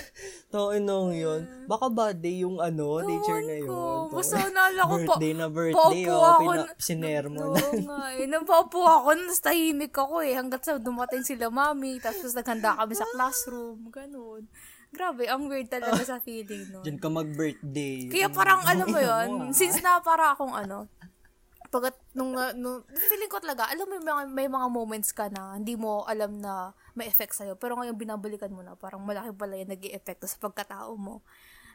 To, 0.54 0.70
inong 0.70 1.18
yun. 1.18 1.40
Baka 1.66 1.90
bad 1.90 2.22
yung 2.22 2.62
ano, 2.62 3.02
teacher 3.02 3.42
na 3.42 3.58
yun. 3.58 3.66
ko. 3.66 4.06
To, 4.06 4.22
Basta 4.22 4.38
naalala 4.38 4.82
ko 4.86 4.94
pa. 4.94 5.14
birthday 5.18 5.32
na 5.34 5.46
birthday, 5.50 6.04
paupo 6.06 6.14
oh. 6.14 6.38
Pina, 6.38 6.54
na- 6.62 6.78
sinermo 6.78 7.42
na. 7.42 7.58
Oo 7.58 7.74
nga 7.82 8.02
eh. 8.14 8.26
Ako, 8.54 9.08
nas 9.18 9.42
tahimik 9.42 9.94
ako 9.98 10.22
eh. 10.22 10.38
Hanggat 10.38 10.62
sa 10.62 10.78
dumating 10.78 11.26
sila 11.26 11.50
mami, 11.50 11.98
tapos 11.98 12.30
naghanda 12.30 12.78
kami 12.78 12.94
sa 12.94 13.06
classroom. 13.10 13.90
Ganun. 13.90 14.46
Grabe, 14.94 15.26
ang 15.26 15.50
weird 15.50 15.66
talaga 15.66 16.06
sa 16.06 16.22
feeling 16.22 16.70
nun. 16.70 16.86
Diyan 16.86 17.02
ka 17.02 17.10
mag-birthday. 17.10 18.06
Kaya 18.14 18.30
parang, 18.30 18.62
Ang 18.62 18.70
alam 18.78 18.86
mo 18.94 19.00
yun, 19.02 19.28
ah. 19.42 19.50
since 19.50 19.82
na 19.82 19.98
para 19.98 20.38
akong 20.38 20.54
ano, 20.54 20.86
pag 21.66 21.90
nung, 22.14 22.30
nung, 22.54 22.86
feeling 23.10 23.26
ko 23.26 23.42
talaga, 23.42 23.66
alam 23.66 23.90
mo, 23.90 23.98
may 23.98 24.06
mga, 24.06 24.22
may 24.30 24.46
mga 24.46 24.68
moments 24.70 25.10
ka 25.10 25.26
na 25.34 25.58
hindi 25.58 25.74
mo 25.74 26.06
alam 26.06 26.38
na 26.38 26.70
may 26.94 27.10
effect 27.10 27.34
sa'yo. 27.34 27.58
Pero 27.58 27.74
ngayon, 27.78 27.98
binabalikan 27.98 28.50
mo 28.50 28.62
na, 28.62 28.78
parang 28.78 29.02
malaki 29.02 29.34
pala 29.34 29.58
yung 29.58 29.70
nag 29.74 29.82
epekto 29.82 30.26
sa 30.26 30.38
pagkatao 30.38 30.94
mo. 30.94 31.22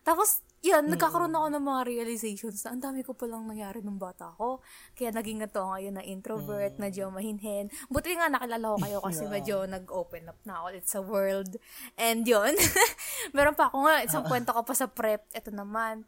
Tapos, 0.04 0.42
yan, 0.64 0.88
nagkakaroon 0.92 1.32
ako 1.32 1.48
ng 1.56 1.64
mga 1.64 1.82
realizations 1.88 2.64
na 2.64 2.76
ang 2.76 2.82
dami 2.84 3.04
ko 3.04 3.16
palang 3.16 3.48
nangyari 3.48 3.84
nung 3.84 4.00
bata 4.00 4.32
ko. 4.36 4.64
Kaya 4.96 5.12
naging 5.12 5.44
ito 5.44 5.60
ngayon 5.60 5.96
na 6.00 6.04
introvert, 6.04 6.76
medyo 6.80 7.12
mahinhin. 7.12 7.72
Buti 7.92 8.16
nga 8.16 8.32
nakilala 8.32 8.76
ko 8.76 8.78
kayo 8.80 8.98
kasi 9.04 9.24
medyo 9.36 9.68
nag-open 9.68 10.32
up 10.32 10.40
na 10.44 10.60
ako 10.60 10.66
ulit 10.72 10.88
sa 10.88 11.00
world. 11.04 11.52
And 12.00 12.24
yun, 12.24 12.56
meron 13.36 13.56
pa 13.56 13.72
ako 13.72 13.88
nga, 13.88 14.04
isang 14.04 14.24
kwento 14.28 14.56
ko 14.56 14.64
pa 14.64 14.76
sa 14.76 14.88
prep. 14.88 15.24
Ito 15.36 15.52
naman, 15.52 16.08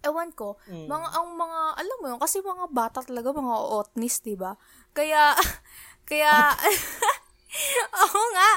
ewan 0.00 0.32
ko, 0.32 0.56
mga 0.68 1.08
ang 1.12 1.36
mga 1.36 1.60
alam 1.76 1.96
mo 2.00 2.06
yun 2.08 2.20
kasi 2.20 2.40
mga 2.40 2.72
bata 2.72 3.04
talaga 3.04 3.36
mga 3.36 3.56
otnis, 3.68 4.24
'di 4.24 4.32
ba? 4.32 4.56
Kaya 4.96 5.36
kaya 6.08 6.56
Oo 8.04 8.22
nga. 8.34 8.50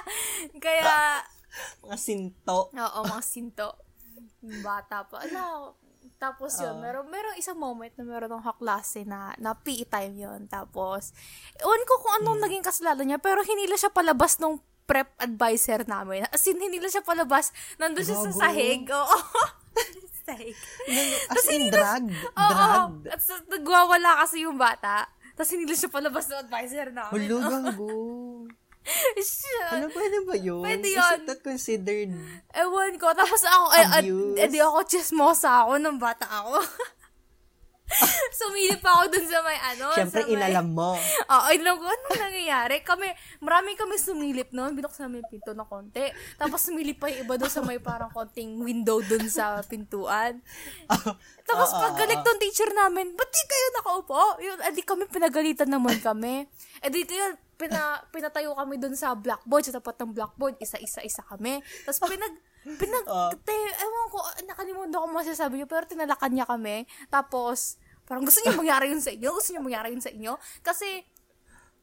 Kaya 0.59 0.93
Mga 1.85 1.97
sinto. 2.01 2.73
oo, 2.73 2.99
mga 3.05 3.23
sinto. 3.23 3.77
Bata 4.65 5.05
pa. 5.05 5.21
Ano, 5.21 5.77
tapos 6.17 6.55
yun, 6.57 6.79
meron, 6.79 7.05
meron 7.11 7.35
isang 7.37 7.59
moment 7.59 7.91
na 7.99 8.03
meron 8.07 8.31
ng 8.31 8.43
kaklase 8.43 9.03
na, 9.03 9.35
na 9.37 9.53
PE 9.53 9.85
time 9.85 10.15
yun. 10.17 10.41
Tapos, 10.49 11.11
ewan 11.59 11.83
ko 11.85 11.93
kung 11.99 12.13
anong 12.23 12.39
naging 12.41 12.65
kasalanan 12.65 13.05
niya, 13.05 13.19
pero 13.19 13.43
hinila 13.43 13.75
siya 13.75 13.91
palabas 13.91 14.39
nung 14.39 14.63
prep 14.87 15.11
advisor 15.19 15.83
namin. 15.87 16.25
As 16.31 16.43
in, 16.47 16.59
hinila 16.59 16.87
siya 16.87 17.03
palabas. 17.03 17.51
Nandun 17.77 18.03
siya 18.03 18.17
sa 18.19 18.31
Gago. 18.31 18.39
sahig. 18.39 18.81
Oo. 18.87 19.17
sahig. 20.27 20.57
As 21.27 21.45
in, 21.51 21.67
drag. 21.69 22.03
Oo. 22.07 22.67
Drag. 23.03 23.13
At 23.13 23.21
so, 23.21 23.35
nagwawala 23.47 24.23
kasi 24.23 24.43
yung 24.47 24.55
bata. 24.55 25.07
Tapos 25.33 25.49
hinila 25.51 25.75
siya 25.75 25.91
palabas 25.91 26.29
ng 26.29 26.39
advisor 26.39 26.87
namin. 26.93 27.13
Hulo, 27.19 27.35
gago. 27.41 27.91
Siya. 29.19 29.79
Ano, 29.79 29.87
pwede 29.91 30.17
ba 30.27 30.35
yun? 30.35 30.63
Pwede 30.63 30.87
Is 30.91 30.97
yun. 30.99 31.13
it 31.19 31.23
that 31.27 31.39
considered 31.39 32.11
Ewan 32.51 32.93
ko. 32.99 33.15
Tapos 33.15 33.41
ako, 33.47 33.65
eh, 33.79 33.87
ad, 33.87 34.03
Abuse. 34.03 34.37
edi 34.43 34.59
ako 34.59 34.77
chismosa 34.83 35.63
ako 35.63 35.79
nung 35.79 35.99
bata 35.99 36.27
ako. 36.27 36.59
Sumilip 38.39 38.81
ako 38.81 39.03
dun 39.11 39.25
sa 39.27 39.39
may 39.45 39.59
ano. 39.59 39.93
Siyempre, 39.93 40.23
may... 40.25 40.33
inalam 40.33 40.67
mo. 40.73 40.97
Oo, 41.33 41.47
inalam 41.53 41.77
ko, 41.77 41.85
anong 41.85 42.19
nangyayari? 42.19 42.81
Kami, 42.81 43.07
marami 43.43 43.77
kami 43.77 43.95
sumilip 44.01 44.49
noon. 44.49 44.73
Binuksan 44.73 45.07
namin 45.07 45.21
yung 45.21 45.29
pinto 45.29 45.51
na 45.53 45.67
konti. 45.67 46.09
Tapos 46.39 46.63
sumilip 46.63 46.97
pa 46.97 47.11
yung 47.11 47.27
iba 47.27 47.35
doon 47.37 47.51
sa 47.53 47.61
may 47.61 47.77
parang 47.77 48.09
konting 48.09 48.59
window 48.65 48.97
doon 49.03 49.29
sa 49.29 49.61
pintuan. 49.67 50.41
Tapos 51.43 51.69
Oo, 51.75 51.81
pag 51.85 51.93
galit 51.99 52.17
tong 52.23 52.39
teacher 52.41 52.71
namin, 52.73 53.13
ba't 53.13 53.29
di 53.29 53.43
kayo 53.45 53.67
nakaupo? 53.77 54.21
Yun, 54.41 54.57
edi 54.73 54.81
kami 54.81 55.05
pinagalitan 55.11 55.69
naman 55.69 55.99
kami. 56.01 56.49
Edi 56.81 57.05
kaya 57.05 57.35
pina, 57.55 57.81
pinatayo 58.09 58.53
kami 58.53 58.75
dun 58.77 58.93
sa 58.93 59.13
blackboard, 59.13 59.63
sa 59.63 59.77
tapat 59.77 59.95
ng 60.01 60.11
blackboard, 60.11 60.55
isa-isa-isa 60.59 61.21
kami. 61.23 61.61
Tapos 61.85 61.99
pinag, 62.03 62.33
pinag, 62.77 63.05
Oo. 63.05 63.29
te, 63.47 63.53
ewan 63.53 64.07
ko, 64.09 64.19
nakalimutan 64.45 64.93
ko 64.93 65.07
masasabi 65.09 65.61
niyo, 65.61 65.67
pero 65.69 65.85
tinalakan 65.85 66.31
niya 66.33 66.47
kami. 66.49 66.83
Tapos, 67.07 67.77
parang 68.03 68.25
gusto 68.25 68.41
niya 68.41 68.57
mangyari 68.57 68.91
yun 68.91 69.03
sa 69.03 69.11
inyo, 69.13 69.29
gusto 69.31 69.49
niya 69.53 69.63
mangyari 69.63 69.87
yun 69.93 70.03
sa 70.03 70.11
inyo. 70.11 70.33
Kasi, 70.61 71.03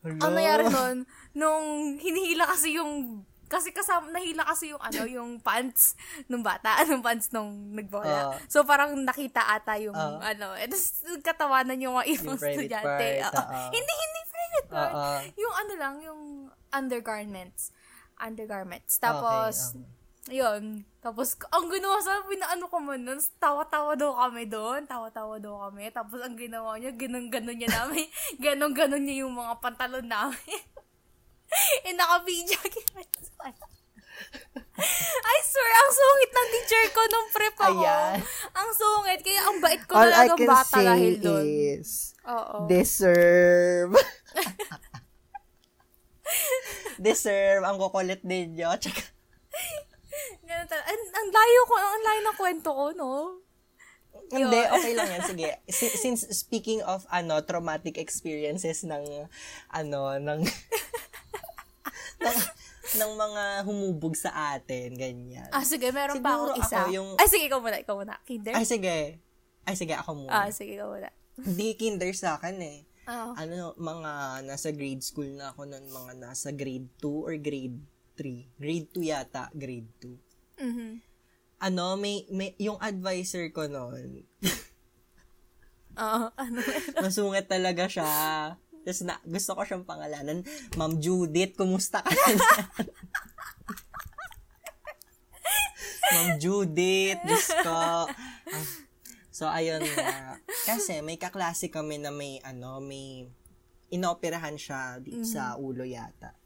Hulo. 0.03 0.21
ang 0.21 0.33
nangyari 0.33 0.65
nun, 0.67 0.97
nung 1.35 1.67
hinihila 1.97 2.49
kasi 2.49 2.77
yung 2.77 3.25
kasi 3.51 3.75
kasama, 3.75 4.15
nahila 4.15 4.47
kasi 4.47 4.71
yung 4.71 4.79
ano, 4.79 5.03
yung 5.11 5.31
pants 5.43 5.99
nung 6.31 6.39
bata, 6.39 6.71
anong 6.87 7.03
pants 7.03 7.35
nung 7.35 7.75
nagbola. 7.75 8.31
Ah. 8.31 8.39
so, 8.47 8.63
parang 8.63 8.95
nakita 9.03 9.43
ata 9.43 9.75
yung, 9.75 9.91
Ah. 9.91 10.23
ano, 10.23 10.55
eh, 10.55 10.71
tapos 10.71 11.03
katawanan 11.19 11.83
yung 11.83 11.99
mga 11.99 12.07
ibang 12.15 12.39
estudyante. 12.39 12.87
part, 13.27 13.35
Oo. 13.35 13.43
ah. 13.43 13.67
Hindi, 13.75 13.91
hindi 13.91 14.21
ah. 14.73 15.23
Yung 15.35 15.55
ano 15.55 15.73
lang, 15.79 15.95
yung 16.03 16.21
undergarments. 16.71 17.75
Undergarments. 18.21 19.01
Tapos, 19.01 19.75
Okay, 19.75 19.99
yun. 20.31 20.85
Tapos, 21.01 21.35
ang 21.51 21.67
ginawa 21.73 21.97
sa 21.99 22.21
pinaano 22.29 22.69
ko 22.69 22.77
man 22.79 23.03
nun, 23.03 23.19
tawa-tawa 23.41 23.97
daw 23.97 24.15
kami 24.15 24.47
doon. 24.47 24.85
Tawa-tawa 24.85 25.41
daw 25.41 25.67
kami. 25.69 25.89
Tapos, 25.91 26.21
ang 26.21 26.37
ginawa 26.37 26.77
niya, 26.77 26.93
ganun-ganun 26.93 27.57
niya 27.57 27.71
namin. 27.73 28.05
Ganun-ganun 28.45 29.03
niya 29.03 29.27
yung 29.27 29.35
mga 29.35 29.59
pantalon 29.59 30.07
namin. 30.07 30.61
eh, 31.89 31.93
naka-video. 31.97 32.61
I 34.81 35.39
swear, 35.45 35.73
ang 35.73 35.93
sungit 35.93 36.31
ng 36.31 36.49
teacher 36.53 36.85
ko 36.93 37.03
nung 37.09 37.29
prep 37.33 37.57
ako. 37.57 37.83
Ayan. 37.85 38.17
Ang 38.53 38.71
sungit. 38.73 39.21
Kaya 39.25 39.41
ang 39.49 39.59
bait 39.61 39.83
ko 39.85 39.93
All 39.97 40.09
I 40.09 40.29
talagang 40.29 40.39
can 40.41 40.49
bata 40.49 40.77
say 40.77 40.85
dahil 40.85 41.15
doon. 41.21 41.45
is, 41.45 42.10
Oo. 42.27 42.67
deserve. 42.67 43.95
deserve 46.99 47.65
ang 47.65 47.77
kukulit 47.77 48.21
ninyo. 48.23 48.69
Tsaka, 48.81 49.03
Ganun 50.45 50.67
talaga. 50.67 50.87
Ang, 50.87 51.03
ang 51.11 51.29
layo 51.31 51.61
ko, 51.65 51.75
ang 51.77 52.03
layo 52.05 52.21
ng 52.21 52.37
kwento 52.37 52.71
ko, 52.71 52.85
no? 52.93 53.11
Hindi, 54.31 54.61
okay 54.63 54.93
lang 54.95 55.09
yan. 55.09 55.23
Sige. 55.31 55.51
Si- 55.67 55.97
Since 55.97 56.21
speaking 56.31 56.83
of 56.83 57.07
ano 57.09 57.39
traumatic 57.41 57.97
experiences 57.97 58.83
ng 58.83 59.27
ano 59.71 59.99
ng 60.19 60.41
ng, 62.21 62.37
ng 62.93 63.11
mga 63.17 63.43
humubog 63.65 64.15
sa 64.15 64.55
atin, 64.55 64.93
ganyan. 64.93 65.49
Ah, 65.51 65.65
sige, 65.65 65.89
meron 65.91 66.19
pa 66.19 66.35
Siguro 66.35 66.53
akong 66.53 66.61
isa. 66.61 66.77
ako 66.77 66.91
yung- 66.91 67.17
Ay, 67.17 67.29
sige, 67.31 67.45
ikaw 67.47 67.59
muna, 67.59 67.77
ikaw 67.79 67.95
muna. 67.97 68.15
Kinder? 68.23 68.53
Ay, 68.53 68.67
sige. 68.67 69.23
Ay, 69.63 69.75
sige, 69.75 69.95
ako 69.95 70.11
muna. 70.21 70.31
ah, 70.37 70.51
sige, 70.51 70.75
ikaw 70.75 70.91
muna. 70.91 71.11
Hindi 71.43 71.69
kinder 71.75 72.13
sa 72.13 72.37
akin 72.37 72.57
eh. 72.61 72.79
Ah, 73.05 73.35
Ano, 73.35 73.75
mga 73.75 74.13
nasa 74.45 74.71
grade 74.71 75.01
school 75.01 75.27
na 75.31 75.51
ako 75.51 75.67
noon, 75.67 75.87
mga 75.87 76.13
nasa 76.21 76.51
grade 76.51 76.87
2 76.99 77.27
or 77.27 77.35
grade 77.37 77.79
3. 78.15 78.47
Grade 78.57 78.89
2 78.93 79.03
yata, 79.05 79.49
grade 79.53 79.89
2. 79.99 80.15
mhm. 80.61 80.91
Ano, 81.61 81.93
may, 81.95 82.25
may, 82.31 82.57
yung 82.57 82.81
advisor 82.81 83.45
ko 83.51 83.67
noon, 83.67 84.25
Oo, 85.93 86.25
ano? 86.33 86.59
masungit 87.05 87.45
talaga 87.45 87.85
siya. 87.85 88.09
Tapos 88.81 89.01
na, 89.05 89.21
gusto 89.21 89.53
ko 89.53 89.61
siyang 89.63 89.85
pangalanan, 89.85 90.41
Ma'am 90.73 90.97
Judith, 90.97 91.53
kumusta 91.53 92.01
ka 92.01 92.09
na 92.09 92.25
Ma'am 96.11 96.31
Judith, 96.39 97.21
Diyos 97.23 97.49
ko. 97.63 97.71
Ah, 97.71 98.07
So, 99.41 99.49
ayun 99.49 99.81
nga. 99.81 100.37
Kasi 100.69 101.01
may 101.01 101.17
kaklase 101.17 101.73
kami 101.73 101.97
na 101.97 102.13
may, 102.13 102.45
ano, 102.45 102.77
may 102.85 103.25
inoperahan 103.89 104.61
siya 104.61 105.01
di- 105.01 105.25
sa 105.25 105.57
ulo 105.57 105.81
yata. 105.81 106.37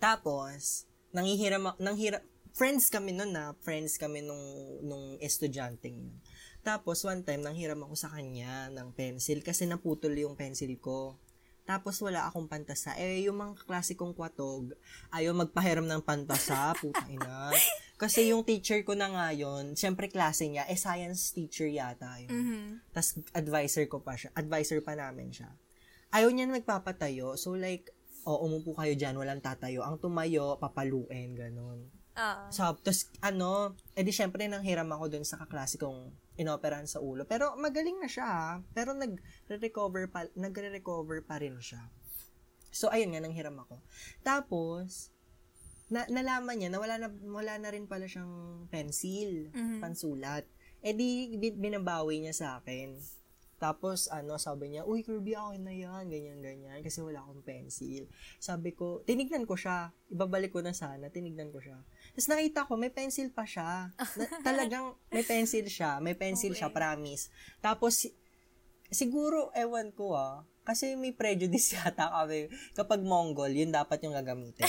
Tapos, 0.00 0.88
nanghihiram, 1.12 1.60
ako- 1.68 1.80
nanghira, 1.84 2.24
friends 2.56 2.88
kami 2.88 3.12
nun 3.12 3.36
na, 3.36 3.52
friends 3.60 4.00
kami 4.00 4.24
nung, 4.24 4.40
nung 4.80 5.20
estudyanteng 5.20 6.08
yun. 6.08 6.16
Tapos, 6.64 7.04
one 7.04 7.20
time, 7.20 7.44
nanghiram 7.44 7.84
ako 7.84 8.00
sa 8.00 8.08
kanya 8.08 8.72
ng 8.72 8.96
pencil 8.96 9.44
kasi 9.44 9.68
naputol 9.68 10.16
yung 10.16 10.32
pencil 10.32 10.72
ko. 10.80 11.20
Tapos, 11.68 12.00
wala 12.00 12.32
akong 12.32 12.48
pantasa. 12.48 12.96
Eh, 12.96 13.28
yung 13.28 13.36
mga 13.36 13.68
klasikong 13.68 14.16
kwatog, 14.16 14.72
ayaw 15.12 15.36
magpahiram 15.36 15.84
ng 15.84 16.00
pantasa, 16.00 16.72
puta 16.80 17.04
ina. 17.12 17.52
Kasi 18.02 18.34
yung 18.34 18.42
teacher 18.42 18.82
ko 18.82 18.98
na 18.98 19.06
nga 19.14 19.30
yun, 19.30 19.78
syempre 19.78 20.10
klase 20.10 20.50
niya, 20.50 20.66
eh, 20.66 20.74
science 20.74 21.30
teacher 21.30 21.70
yata 21.70 22.18
yun. 22.18 22.34
Mhm. 22.34 22.62
Tapos, 22.90 23.22
advisor 23.30 23.86
ko 23.86 24.02
pa 24.02 24.18
siya. 24.18 24.34
Advisor 24.34 24.82
pa 24.82 24.98
namin 24.98 25.30
siya. 25.30 25.54
Ayaw 26.10 26.34
niya 26.34 26.50
na 26.50 26.58
magpapatayo. 26.58 27.38
So, 27.38 27.54
like, 27.54 27.94
o, 28.26 28.42
umupo 28.42 28.74
kayo 28.74 28.98
dyan, 28.98 29.14
walang 29.14 29.38
tatayo. 29.38 29.86
Ang 29.86 30.02
tumayo, 30.02 30.58
papaluin, 30.58 31.38
ganun. 31.38 31.94
Ah. 32.18 32.50
So, 32.50 32.66
tapos, 32.82 33.06
ano, 33.22 33.78
edi 33.94 34.10
syempre, 34.10 34.50
nang 34.50 34.66
hiram 34.66 34.90
ako 34.90 35.06
dun 35.06 35.24
sa 35.24 35.38
kaklase 35.38 35.78
kong 35.78 36.10
inoperahan 36.42 36.90
sa 36.90 36.98
ulo. 36.98 37.22
Pero, 37.30 37.54
magaling 37.54 38.02
na 38.02 38.10
siya, 38.10 38.26
ha? 38.26 38.50
Pero, 38.74 38.98
nag-recover 38.98 40.10
pa, 40.10 40.26
nagre-recover 40.34 41.22
pa 41.22 41.38
rin 41.38 41.54
siya. 41.62 41.86
So, 42.74 42.90
ayun 42.90 43.14
nga, 43.14 43.22
nang 43.22 43.36
hiram 43.38 43.62
ako. 43.62 43.78
Tapos, 44.26 45.14
na, 45.92 46.08
nalaman 46.08 46.56
niya 46.56 46.68
na 46.68 46.80
wala 46.80 46.96
na, 46.96 47.08
wala 47.22 47.54
na 47.54 47.68
rin 47.68 47.84
pala 47.84 48.08
siyang 48.08 48.32
pencil, 48.66 49.52
Mhm. 49.52 49.78
pansulat. 49.78 50.48
Eh 50.80 50.90
di, 50.90 51.36
bi- 51.36 51.54
binabawi 51.54 52.18
niya 52.18 52.32
sa 52.32 52.48
akin. 52.56 52.96
Tapos, 53.56 54.10
ano, 54.10 54.34
sabi 54.36 54.74
niya, 54.74 54.82
uy, 54.82 55.06
Kirby, 55.06 55.38
akin 55.38 55.62
na 55.62 55.70
yan, 55.70 56.10
ganyan, 56.10 56.42
ganyan, 56.42 56.82
kasi 56.82 56.98
wala 56.98 57.22
akong 57.22 57.46
pencil. 57.46 58.10
Sabi 58.36 58.74
ko, 58.74 59.06
tinignan 59.06 59.46
ko 59.46 59.54
siya, 59.54 59.94
ibabalik 60.08 60.50
ko 60.50 60.58
na 60.58 60.74
sana, 60.74 61.06
tinignan 61.06 61.54
ko 61.54 61.62
siya. 61.62 61.78
Tapos 62.10 62.26
nakita 62.26 62.66
ko, 62.66 62.74
may 62.74 62.90
pencil 62.90 63.30
pa 63.30 63.46
siya. 63.46 63.94
Na, 63.94 64.24
talagang, 64.42 64.98
may 65.06 65.22
pencil 65.22 65.62
siya, 65.64 66.02
may 66.02 66.16
pencil 66.16 66.50
siya, 66.50 66.66
Okay. 66.66 66.74
promise. 66.74 67.30
Tapos, 67.60 68.02
si- 68.02 68.16
siguro, 68.90 69.54
ewan 69.54 69.88
ko 69.90 70.10
ah, 70.12 70.42
kasi 70.62 70.94
may 70.94 71.12
prejudice 71.12 71.70
yata 71.78 72.10
kami. 72.10 72.50
Kapag 72.72 72.98
Mongol, 73.00 73.52
yun 73.52 73.70
dapat 73.70 74.02
yung 74.02 74.12
gagamitin. 74.12 74.66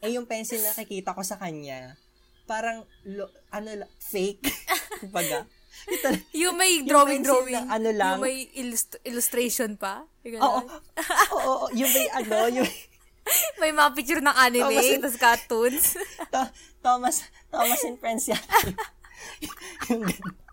Eh, 0.00 0.10
yung 0.12 0.26
pencil 0.26 0.60
na 0.60 0.72
nakikita 0.72 1.12
ko 1.12 1.22
sa 1.22 1.36
kanya, 1.36 1.96
parang, 2.44 2.84
lo, 3.04 3.26
ano, 3.50 3.68
fake. 3.98 4.44
Kumbaga. 5.02 5.44
Yung 5.86 6.00
tal- 6.00 6.24
Yung 6.32 6.54
may 6.56 6.72
Yung 6.80 6.88
drawing, 6.88 7.22
ano 7.68 7.90
lang. 7.92 8.16
Yung 8.18 8.24
may 8.24 8.48
illust- 8.54 8.98
illustration 9.02 9.76
pa. 9.76 10.02
Yung 10.24 10.40
Oo, 10.40 10.60
ganun. 10.64 10.80
oo, 11.30 11.38
oo, 11.38 11.66
yung 11.72 11.90
may 11.90 12.06
ano, 12.10 12.36
yung, 12.50 12.70
May 13.58 13.74
mga 13.74 13.90
picture 13.98 14.22
ng 14.22 14.36
anime, 14.38 14.70
Thomas 14.70 14.86
and- 14.86 15.02
tapos 15.02 15.18
cartoons. 15.18 15.84
To- 16.32 16.52
Thomas, 16.78 17.26
Thomas 17.50 17.82
and 17.82 17.98
Friends 17.98 18.30
yata. 18.30 18.54
yung 19.90 20.06
ganun. 20.06 20.45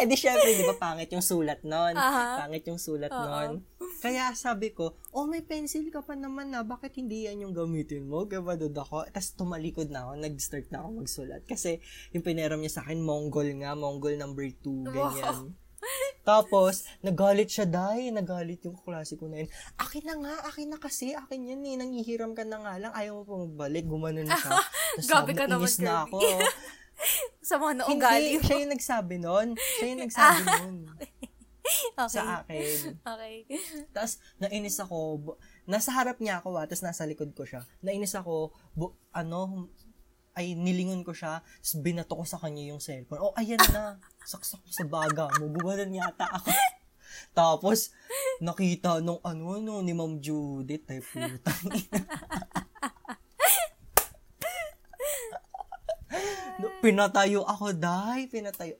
Eh 0.00 0.06
di 0.08 0.16
syempre, 0.16 0.56
di 0.56 0.64
ba, 0.64 0.76
pangit 0.78 1.12
yung 1.12 1.24
sulat 1.24 1.60
nun. 1.66 1.94
Aha. 1.94 2.46
Pangit 2.46 2.64
yung 2.64 2.80
sulat 2.80 3.12
Oo. 3.12 3.20
nun. 3.24 3.50
Kaya 3.98 4.30
sabi 4.32 4.70
ko, 4.72 4.94
oh, 5.10 5.26
may 5.26 5.42
pencil 5.42 5.84
ka 5.90 6.00
pa 6.00 6.14
naman 6.14 6.54
na, 6.54 6.62
bakit 6.62 6.96
hindi 6.96 7.26
yan 7.26 7.44
yung 7.44 7.54
gamitin 7.54 8.06
mo? 8.06 8.24
Kaya 8.24 8.40
badod 8.40 8.72
ako. 8.72 9.10
Tapos 9.10 9.34
tumalikod 9.34 9.90
na 9.90 10.06
ako, 10.06 10.12
nag-start 10.22 10.66
na 10.70 10.86
ako 10.86 10.88
magsulat. 11.02 11.42
Kasi 11.44 11.82
yung 12.14 12.22
pineram 12.22 12.62
niya 12.62 12.80
sa 12.80 12.82
akin, 12.86 13.02
Mongol 13.02 13.50
nga, 13.60 13.74
Mongol 13.74 14.16
number 14.16 14.46
2, 14.48 14.88
ganyan. 14.94 15.58
Tapos, 16.28 16.84
nagalit 17.00 17.48
siya, 17.48 17.64
dahil 17.64 18.12
nagalit 18.12 18.60
yung 18.68 18.76
klase 18.76 19.16
ko 19.16 19.32
na 19.32 19.40
yun. 19.40 19.48
Akin 19.80 20.04
na 20.04 20.14
nga, 20.20 20.34
akin 20.52 20.68
na 20.68 20.76
kasi, 20.76 21.16
akin 21.16 21.56
yan 21.56 21.64
eh, 21.64 21.80
nangihiram 21.80 22.36
ka 22.36 22.44
na 22.44 22.60
nga 22.60 22.76
lang, 22.76 22.92
ayaw 22.92 23.22
mo 23.22 23.22
pa 23.24 23.34
magbalik, 23.48 23.88
gumanon 23.88 24.28
siya. 24.28 24.52
Tapos 25.00 25.08
sabi, 25.08 25.32
ka 25.32 25.48
naman, 25.48 25.64
inis 25.64 25.80
na 25.80 26.04
ako. 26.04 26.20
Sa 27.40 27.56
mga 27.56 27.72
Hindi, 27.72 27.82
naugali 27.84 28.30
mo. 28.34 28.42
siya 28.42 28.56
yung 28.58 28.72
nagsabi 28.72 29.14
nun. 29.18 29.48
Siya 29.54 29.86
yung 29.86 30.02
nagsabi 30.02 30.42
nun 30.44 30.76
Okay. 31.94 32.08
sa 32.10 32.40
akin. 32.40 32.96
Okay. 32.96 33.34
Tapos, 33.92 34.16
nainis 34.38 34.80
ako. 34.80 34.96
bu- 35.20 35.38
Nasa 35.64 35.92
harap 35.92 36.16
niya 36.16 36.40
ako, 36.40 36.56
ah, 36.56 36.64
tapos 36.64 36.80
nasa 36.80 37.04
likod 37.04 37.36
ko 37.36 37.44
siya. 37.44 37.60
Nainis 37.82 38.16
ako, 38.16 38.56
bu- 38.72 38.96
ano, 39.12 39.68
ay 40.32 40.56
nilingon 40.56 41.04
ko 41.04 41.12
siya, 41.12 41.44
tapos 41.44 41.74
binato 41.78 42.16
ko 42.16 42.24
sa 42.24 42.40
kanya 42.40 42.64
yung 42.64 42.80
cellphone. 42.80 43.20
Oh, 43.20 43.36
ayan 43.36 43.60
na. 43.68 44.00
Saksak 44.24 44.64
ko 44.64 44.70
sa 44.70 44.84
baga 44.86 45.28
mo. 45.36 45.52
Yata 45.92 46.24
ako. 46.30 46.48
Tapos, 47.36 47.92
nakita 48.40 49.04
nung 49.04 49.20
ano, 49.20 49.60
no, 49.60 49.84
ni 49.84 49.92
Ma'am 49.92 50.16
Judith, 50.18 50.88
ay 50.88 51.04
putang 51.04 51.68
ina. 51.76 52.00
No, 56.08 56.47
pinatayo 56.82 57.46
ako, 57.46 57.74
dai, 57.74 58.26
pinatayo. 58.26 58.78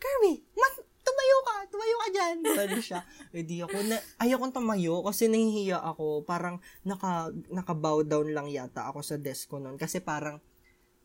Kirby, 0.00 0.42
mat, 0.56 0.74
tumayo 1.02 1.36
ka, 1.44 1.54
tumayo 1.70 1.96
ka 1.96 2.08
dyan. 2.10 2.36
Bali 2.42 2.80
siya. 2.82 3.00
Eh 3.36 3.44
di 3.44 3.64
ako, 3.64 3.76
na, 3.88 3.96
ayaw 4.20 4.44
tumayo 4.52 5.00
kasi 5.06 5.28
nahihiya 5.28 5.80
ako. 5.80 6.26
Parang 6.28 6.60
naka, 6.84 7.32
naka-bow 7.48 8.04
down 8.04 8.28
lang 8.34 8.48
yata 8.52 8.88
ako 8.90 9.00
sa 9.00 9.16
desk 9.16 9.48
ko 9.48 9.56
noon. 9.62 9.80
Kasi 9.80 10.04
parang, 10.04 10.40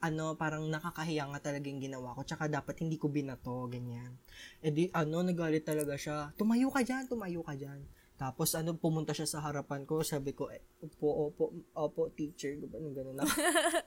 ano, 0.03 0.38
parang 0.38 0.68
nakakahiya 0.70 1.26
nga 1.32 1.39
talaga 1.39 1.66
yung 1.72 1.82
ginawa 1.82 2.14
ko. 2.14 2.22
Tsaka 2.28 2.51
dapat 2.51 2.84
hindi 2.84 2.99
ko 2.99 3.10
binato, 3.10 3.66
ganyan. 3.72 4.18
Eh 4.62 4.72
di, 4.74 4.91
ano, 4.91 5.24
nagalit 5.24 5.64
talaga 5.64 5.95
siya. 5.95 6.36
Tumayo 6.36 6.70
ka 6.70 6.84
dyan, 6.84 7.08
tumayo 7.10 7.41
ka 7.41 7.55
dyan. 7.58 7.82
Tapos, 8.18 8.49
ano, 8.51 8.74
pumunta 8.74 9.13
siya 9.13 9.26
sa 9.26 9.39
harapan 9.39 9.86
ko. 9.86 10.01
Sabi 10.01 10.34
ko, 10.34 10.49
eh, 10.49 10.57
opo, 10.80 11.30
opo, 11.30 11.43
opo, 11.72 12.09
teacher. 12.11 12.57
Ganun, 12.59 12.91
ganun 12.91 13.18
ako. 13.22 13.30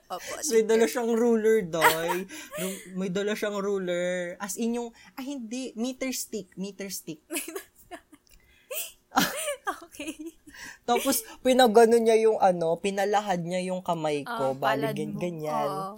Opo. 0.09 0.31
So, 0.39 0.51
may 0.55 0.63
dala 0.63 0.85
siyang 0.85 1.11
ruler, 1.11 1.57
doy. 1.61 2.23
May 2.93 3.09
dala 3.09 3.33
siyang 3.33 3.59
ruler. 3.59 4.39
As 4.39 4.55
in 4.55 4.73
yung, 4.73 4.89
ay 5.13 5.25
hindi, 5.29 5.75
meter 5.75 6.09
stick, 6.09 6.47
meter 6.55 6.87
stick. 6.87 7.19
Okay. 9.83 10.15
Tapos, 10.83 11.19
pinagano 11.43 11.99
niya 11.99 12.15
yung 12.17 12.39
ano, 12.39 12.79
pinalahad 12.79 13.43
niya 13.43 13.59
yung 13.61 13.83
kamay 13.83 14.23
Ah, 14.23 14.39
ko. 14.39 14.45
bali, 14.55 14.87
palad 14.87 14.95
gan- 14.95 15.11
mo. 15.11 15.19
ganyan. 15.19 15.67
Oo. 15.67 15.91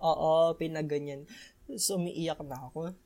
Oo, 0.00 0.32
pinaganyan. 0.56 1.28
So, 1.76 2.00
umiiyak 2.00 2.40
na 2.42 2.56
ako. 2.58 2.96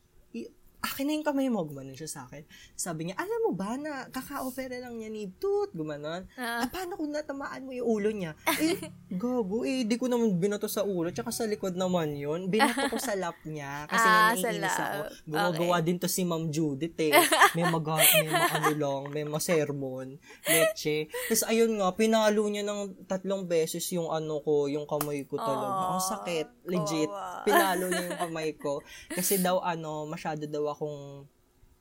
Akin 0.82 1.06
na 1.06 1.14
yung 1.14 1.22
kamay 1.22 1.46
mo, 1.46 1.62
gumanon 1.62 1.94
siya 1.94 2.10
sa 2.10 2.20
akin. 2.26 2.42
Sabi 2.74 3.06
niya, 3.06 3.14
alam 3.14 3.40
mo 3.46 3.54
ba 3.54 3.78
na 3.78 4.10
kaka-opera 4.10 4.76
lang 4.76 4.98
niya 4.98 5.08
ni 5.08 5.30
Tut, 5.32 5.70
gumanon. 5.70 6.26
Ah. 6.34 6.50
Ah, 6.52 6.66
paano 6.66 6.94
kung 6.94 7.08
natamaan 7.08 7.62
mo 7.62 7.70
yung 7.70 7.86
ulo 7.88 8.10
niya? 8.10 8.34
Eh, 8.58 8.74
gago, 9.14 9.62
eh, 9.62 9.86
di 9.86 9.94
ko 9.94 10.10
naman 10.10 10.34
binato 10.36 10.66
sa 10.66 10.82
ulo, 10.82 11.08
tsaka 11.08 11.30
sa 11.30 11.46
likod 11.46 11.72
naman 11.72 12.18
yun. 12.18 12.50
Binato 12.50 12.90
ko 12.90 12.98
sa 12.98 13.14
lap 13.14 13.38
niya, 13.46 13.86
kasi 13.86 14.02
Ah, 14.04 14.34
naiinis 14.34 14.74
ako. 14.74 15.00
Gumagawa 15.24 15.76
din 15.80 15.96
to 15.96 16.10
si 16.10 16.26
Ma'am 16.26 16.50
Judith 16.50 16.98
eh. 16.98 17.14
May 17.54 17.62
mag 17.62 17.86
may 17.86 18.26
maano 18.26 18.70
lang, 18.74 19.02
may 19.08 19.22
masermon, 19.22 20.18
leche. 20.42 21.06
Tapos 21.28 21.46
ayun 21.46 21.78
nga, 21.78 21.94
pinalo 21.94 22.42
niya 22.48 22.64
ng 22.64 23.06
tatlong 23.06 23.46
beses 23.46 23.86
yung 23.92 24.08
ano 24.08 24.40
ko, 24.40 24.66
yung 24.66 24.82
kamay 24.82 25.22
ko 25.24 25.38
talaga. 25.38 25.94
Ang 25.94 26.00
Aw, 26.00 26.08
sakit, 26.10 26.46
legit. 26.66 27.06
kawawa. 27.06 27.44
Pinalo 27.44 27.84
niya 27.86 28.04
yung 28.08 28.20
kamay 28.20 28.50
ko. 28.56 28.82
Kasi 29.08 29.38
daw 29.38 29.60
ano, 29.60 30.08
masyado 30.08 30.42
daw 30.44 30.71
akong 30.72 31.26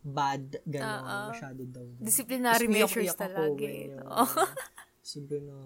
bad, 0.01 0.57
gano'n. 0.65 1.01
Oo. 1.01 1.29
Masyado 1.31 1.61
daw. 1.65 1.85
Disciplinary 1.97 2.65
Tapos 2.65 2.75
measures 2.75 3.13
talaga. 3.13 3.63
eh. 3.63 3.95
Oo. 3.95 4.25
Sabi 5.01 5.41
na. 5.41 5.65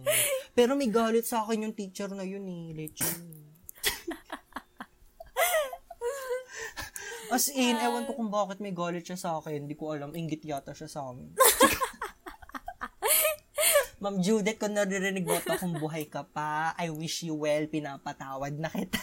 Pero 0.55 0.73
may 0.73 0.87
galit 0.87 1.27
sa 1.27 1.43
akin 1.43 1.67
yung 1.67 1.75
teacher 1.75 2.07
na 2.07 2.23
yun 2.23 2.47
eh. 2.47 2.71
Leche. 2.71 3.03
As 7.33 7.49
in, 7.49 7.75
ewan 7.75 8.05
ko 8.05 8.15
kung 8.15 8.29
bakit 8.29 8.61
may 8.61 8.71
galit 8.71 9.03
siya 9.03 9.17
sa 9.17 9.29
akin. 9.41 9.67
Hindi 9.67 9.75
ko 9.75 9.91
alam. 9.91 10.13
Ingit 10.13 10.45
yata 10.45 10.71
siya 10.71 10.87
sa 10.87 11.09
amin. 11.09 11.35
Ma'am 13.99 14.21
Judith, 14.21 14.55
kung 14.55 14.71
naririnig 14.71 15.25
mo 15.25 15.35
to, 15.41 15.57
kung 15.57 15.73
buhay 15.75 16.05
ka 16.05 16.23
pa, 16.23 16.71
I 16.77 16.93
wish 16.93 17.25
you 17.25 17.35
well. 17.35 17.65
Pinapatawad 17.65 18.55
na 18.55 18.69
kita. 18.69 19.01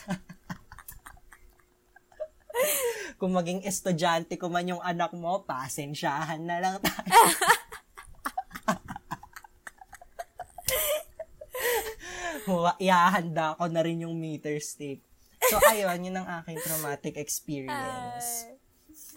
Kung 3.23 3.39
maging 3.39 3.63
estudyante 3.63 4.35
ko 4.35 4.51
man 4.51 4.67
yung 4.67 4.83
anak 4.83 5.15
mo, 5.15 5.47
pasensyahan 5.47 6.43
na 6.43 6.59
lang 6.59 6.83
tayo. 6.83 7.07
Iahanda 12.83 13.55
ko 13.55 13.71
na 13.71 13.87
rin 13.87 14.03
yung 14.03 14.19
meter 14.19 14.59
stick. 14.59 15.07
So, 15.39 15.63
ayun, 15.71 16.11
yun 16.11 16.19
ang 16.19 16.43
aking 16.43 16.59
traumatic 16.67 17.15
experience. 17.15 18.51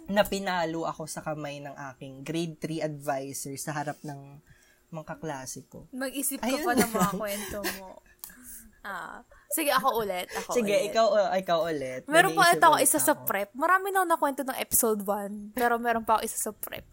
Na 0.06 0.22
pinalo 0.22 0.86
ako 0.86 1.10
sa 1.10 1.26
kamay 1.26 1.58
ng 1.66 1.74
aking 1.74 2.22
grade 2.22 2.62
3 2.62 2.86
advisor 2.86 3.58
sa 3.58 3.74
harap 3.74 3.98
ng 4.06 4.38
mga 4.94 5.18
kaklase 5.18 5.66
ko. 5.66 5.90
Mag-isip 5.90 6.38
ka 6.38 6.46
Ayun 6.46 6.62
pa 6.62 6.78
ng 6.78 6.92
mga 6.94 7.12
kwento 7.18 7.66
mo. 7.82 7.98
Ah. 8.86 9.26
Sige, 9.56 9.72
ako 9.72 10.04
ulit. 10.04 10.28
Ako 10.36 10.52
Sige, 10.52 10.76
ulit. 10.76 10.92
ikaw, 10.92 11.08
uh, 11.16 11.32
ikaw 11.40 11.60
ulit. 11.64 12.04
Meron 12.12 12.36
pa 12.36 12.52
ito 12.52 12.66
ako 12.68 12.78
isa 12.84 13.00
sa 13.00 13.16
prep. 13.16 13.56
Marami 13.56 13.96
na 13.96 14.04
ako 14.04 14.08
nakwento 14.12 14.42
ng 14.44 14.58
episode 14.60 15.00
1. 15.08 15.56
Pero 15.56 15.80
meron 15.80 16.04
pa 16.04 16.20
ako 16.20 16.28
isa 16.28 16.36
sa 16.36 16.52
prep. 16.52 16.84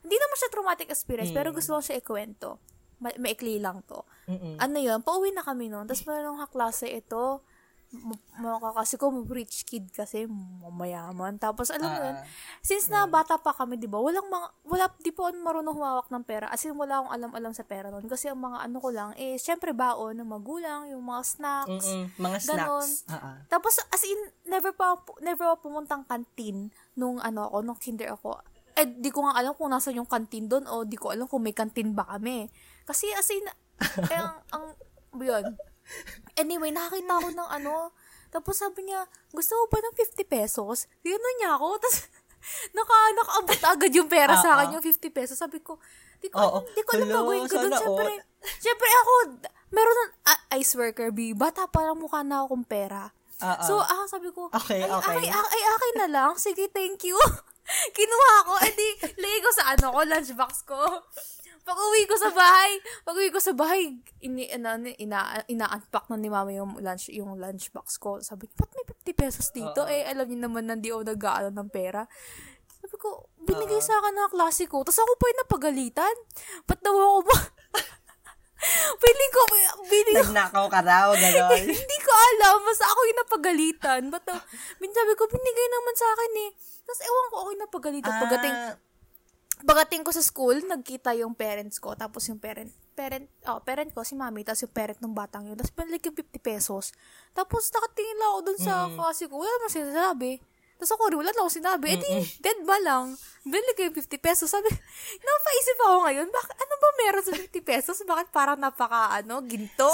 Hindi 0.00 0.16
naman 0.16 0.36
siya 0.40 0.48
traumatic 0.48 0.88
experience, 0.88 1.36
pero 1.36 1.52
gusto 1.52 1.76
ko 1.76 1.80
siya 1.84 2.00
ikwento. 2.00 2.56
Ma- 3.04 3.18
maikli 3.20 3.60
lang 3.60 3.84
to. 3.84 4.08
Mm-mm. 4.24 4.56
Ano 4.56 4.76
yun, 4.80 5.04
pauwi 5.04 5.36
na 5.36 5.44
kami 5.44 5.68
noon. 5.68 5.84
Tapos 5.84 6.08
meron 6.08 6.32
ng 6.34 6.42
kaklase 6.48 6.88
ito, 6.88 7.44
m- 7.88 8.20
mga 8.36 8.58
kakasi 8.60 8.94
ko, 8.96 9.08
rich 9.26 9.64
kid 9.64 9.88
kasi, 9.90 10.28
mayaman. 10.68 11.40
Tapos, 11.40 11.72
alam 11.72 11.88
mo 11.88 11.98
yun, 11.98 12.16
Ah. 12.16 12.24
since 12.60 12.86
na 12.86 13.08
bata 13.08 13.40
pa 13.40 13.50
kami, 13.50 13.80
di 13.80 13.88
ba, 13.88 13.96
walang 13.96 14.28
mga, 14.28 14.46
wala, 14.62 14.84
di 15.00 15.08
po 15.08 15.24
ako 15.24 15.40
marunong 15.40 15.72
humawak 15.72 16.08
ng 16.08 16.24
pera. 16.24 16.52
As 16.52 16.60
in, 16.62 16.76
wala 16.76 17.00
akong 17.00 17.12
alam-alam 17.12 17.52
sa 17.52 17.64
pera 17.64 17.88
noon. 17.88 18.04
Kasi 18.04 18.28
ang 18.28 18.38
mga 18.38 18.60
ano 18.60 18.76
ko 18.76 18.88
lang, 18.92 19.10
eh, 19.16 19.40
syempre 19.40 19.72
baon 19.72 20.20
ng 20.20 20.28
magulang, 20.28 20.92
yung 20.92 21.00
mga 21.00 21.22
snacks. 21.24 21.88
Mm-mm. 21.88 22.04
Mga 22.14 22.38
Ganon. 22.44 22.84
snacks. 22.84 23.08
Ah, 23.08 23.16
ah. 23.16 23.36
Tapos, 23.48 23.80
as 23.80 24.02
in, 24.04 24.20
never 24.44 24.70
pa, 24.70 24.94
never 25.18 25.48
ako 25.48 25.72
pumuntang 25.72 26.04
kantin 26.04 26.68
nung 26.92 27.16
ano 27.18 27.48
ako, 27.48 27.56
nung 27.64 27.80
kinder 27.80 28.12
ako. 28.12 28.36
Eh, 28.76 28.86
di 28.86 29.10
ko 29.10 29.26
nga 29.26 29.34
alam 29.34 29.56
kung 29.56 29.72
nasa 29.72 29.90
yung 29.90 30.06
kantin 30.06 30.46
doon 30.46 30.62
o 30.68 30.86
di 30.86 30.94
ko 30.94 31.10
alam 31.10 31.26
kung 31.26 31.42
may 31.42 31.50
kantin 31.50 31.96
ba 31.96 32.06
kami. 32.06 32.46
Kasi 32.84 33.10
as 33.10 33.26
in, 33.32 33.42
eh, 34.12 34.18
ang, 34.18 34.38
ang, 34.52 34.64
yun. 35.18 35.56
Anyway, 36.36 36.70
nakakita 36.70 37.14
ako 37.18 37.28
ng 37.34 37.50
ano, 37.50 37.74
tapos 38.28 38.60
sabi 38.60 38.84
niya, 38.84 39.08
gusto 39.32 39.56
mo 39.56 39.64
ba 39.72 39.80
ng 39.80 39.94
50 39.96 40.24
pesos? 40.28 40.86
Tinanong 41.00 41.36
niya 41.40 41.50
ako, 41.56 41.68
tapos 41.82 41.98
naka, 42.72 42.96
nakaabot 43.16 43.60
agad 43.66 43.92
yung 43.92 44.08
pera 44.08 44.34
sa 44.38 44.54
Ah, 44.54 44.54
akin, 44.62 44.68
ah. 44.70 44.74
yung 44.78 44.84
50 44.84 45.10
pesos. 45.10 45.36
Sabi 45.36 45.58
ko, 45.64 45.80
di 46.20 46.28
ko, 46.30 46.38
Oo. 46.38 46.58
di 46.70 46.82
ko 46.84 46.90
alam 46.96 47.08
Hello, 47.08 47.16
gagawin 47.24 47.44
ko 47.48 47.56
doon. 47.58 47.72
Siyempre, 47.74 48.10
siyempre 48.64 48.88
ako, 48.88 49.12
meron 49.72 49.96
ng 49.96 50.12
ah, 50.28 50.40
ice 50.56 50.72
worker, 50.76 51.08
B. 51.10 51.32
Bata 51.34 51.66
pa 51.66 51.84
lang 51.84 51.98
mukha 51.98 52.22
na 52.22 52.44
akong 52.44 52.64
pera. 52.64 53.10
Ah, 53.38 53.54
ah. 53.54 53.66
So, 53.66 53.78
ah, 53.78 54.04
sabi 54.10 54.34
ko, 54.34 54.50
Okay, 54.50 54.82
ay, 54.82 54.90
okay. 54.90 55.14
Ay, 55.14 55.30
ay, 55.30 55.46
ay, 55.54 55.62
akin 55.62 55.94
na 56.04 56.08
lang. 56.10 56.32
Sige, 56.36 56.66
thank 56.74 57.06
you. 57.06 57.14
Kinuha 57.96 58.34
ko. 58.48 58.54
Eh 58.64 58.72
di, 58.74 58.88
lagay 59.20 59.40
ko 59.44 59.50
sa 59.54 59.64
ano 59.76 59.86
ko, 59.94 60.00
lunchbox 60.02 60.52
ko. 60.66 60.80
Pag 61.68 61.76
uwi 61.84 62.08
ko 62.08 62.16
sa 62.16 62.32
bahay, 62.32 62.80
pag 63.04 63.12
uwi 63.12 63.28
ko 63.28 63.40
sa 63.44 63.52
bahay, 63.52 63.92
ini, 64.24 64.48
ano, 64.48 64.88
ina, 64.96 65.44
ina-unpack 65.52 66.08
na 66.08 66.16
ni 66.16 66.32
mama 66.32 66.48
yung 66.48 66.80
lunch, 66.80 67.12
yung 67.12 67.36
lunchbox 67.36 68.00
ko. 68.00 68.24
Sabi 68.24 68.48
niya, 68.48 68.56
ba't 68.56 68.72
may 68.72 68.84
50 68.88 69.12
pesos 69.12 69.46
dito? 69.52 69.84
Oo. 69.84 69.92
Eh, 69.92 70.08
alam 70.08 70.24
niyo 70.32 70.48
naman 70.48 70.64
na 70.64 70.80
di 70.80 70.88
ako 70.88 71.04
nag 71.04 71.20
ng 71.52 71.68
pera. 71.68 72.08
Sabi 72.80 72.96
ko, 72.96 73.28
binigay 73.44 73.84
sa 73.84 74.00
akin 74.00 74.16
ng 74.16 74.32
klase 74.32 74.64
ko. 74.64 74.80
Tapos 74.80 74.96
ako 74.96 75.12
pa 75.20 75.28
yung 75.28 75.40
napagalitan. 75.44 76.16
Ba't 76.64 76.80
daw 76.80 76.96
ako 76.96 77.20
ba? 77.28 77.36
Feeling 79.04 79.32
ko, 79.36 79.40
feeling 79.86 80.16
ko, 80.18 80.24
Nagnakaw 80.24 80.66
ka 80.72 80.80
raw, 80.82 81.12
gano'n. 81.12 81.62
hindi 81.84 81.98
ko 82.00 82.12
alam. 82.16 82.64
Basta 82.64 82.84
ako 82.88 83.00
yung 83.04 83.20
napagalitan. 83.20 84.00
Ba't 84.08 84.24
uh, 84.32 84.40
sabi 84.80 85.12
ko, 85.20 85.22
binigay 85.28 85.68
naman 85.68 85.94
sa 86.00 86.06
akin 86.16 86.32
eh. 86.48 86.50
Tapos 86.88 87.00
ewan 87.04 87.26
ko, 87.28 87.34
ako 87.36 87.48
yung 87.52 87.64
napagalitan. 87.68 88.12
Ah, 88.16 88.20
pagdating 88.24 88.56
ko 90.04 90.10
sa 90.14 90.22
school, 90.22 90.60
nagkita 90.64 91.14
yung 91.18 91.34
parents 91.34 91.78
ko. 91.78 91.94
Tapos 91.94 92.26
yung 92.28 92.38
parent, 92.38 92.70
parent, 92.94 93.26
oh, 93.46 93.60
parent 93.62 93.90
ko, 93.92 94.02
si 94.02 94.14
mami, 94.14 94.46
tapos 94.46 94.66
yung 94.66 94.74
parent 94.74 94.98
ng 94.98 95.14
batang 95.14 95.46
yun. 95.46 95.56
Tapos 95.58 95.74
pinalik 95.74 96.02
yung 96.06 96.16
50 96.16 96.38
pesos. 96.38 96.84
Tapos 97.34 97.70
nakatingin 97.70 98.18
lang 98.18 98.30
ako 98.34 98.40
dun 98.44 98.58
sa 98.58 98.72
Mm. 98.86 98.96
klase 98.96 99.22
ko. 99.26 99.34
Wala 99.40 99.50
naman 99.58 99.70
sinasabi. 99.70 100.30
Tapos 100.78 100.94
ako 100.94 101.02
rin, 101.10 101.18
wala 101.18 101.34
lang 101.34 101.42
ako 101.42 101.52
sinabi. 101.58 101.86
Eh 101.90 101.98
di, 101.98 102.10
dead 102.38 102.62
ba 102.62 102.78
lang? 102.78 103.18
Binili 103.42 103.74
ko 103.74 103.90
yung 103.90 103.96
50 103.98 104.14
pesos. 104.22 104.46
Sabi, 104.46 104.70
napaisip 105.26 105.78
ako 105.82 105.96
ngayon, 106.06 106.28
bakit, 106.30 106.54
ano 106.54 106.74
ba 106.78 106.88
meron 107.02 107.24
sa 107.26 107.32
50 107.34 107.50
pesos? 107.66 107.96
Bakit 108.06 108.28
parang 108.30 108.62
napaka, 108.62 109.10
ano, 109.10 109.42
ginto? 109.42 109.90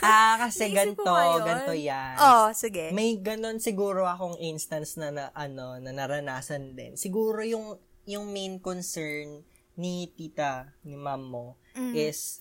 ah, 0.00 0.36
kasi 0.48 0.72
ganto, 0.72 1.04
ganto 1.44 1.76
yan. 1.76 2.16
oh, 2.24 2.48
sige. 2.56 2.88
May 2.96 3.20
ganon 3.20 3.60
siguro 3.60 4.08
akong 4.08 4.40
instance 4.40 4.96
na, 4.96 5.12
na 5.12 5.24
ano 5.36 5.76
na 5.76 5.92
naranasan 5.92 6.72
din. 6.72 6.96
Siguro 6.96 7.44
yung 7.44 7.76
yung 8.08 8.32
main 8.32 8.56
concern 8.58 9.44
ni 9.74 10.08
tita, 10.10 10.72
ni 10.82 10.96
mom 10.96 11.22
mo 11.22 11.46
Mm. 11.72 11.92
is 11.94 12.40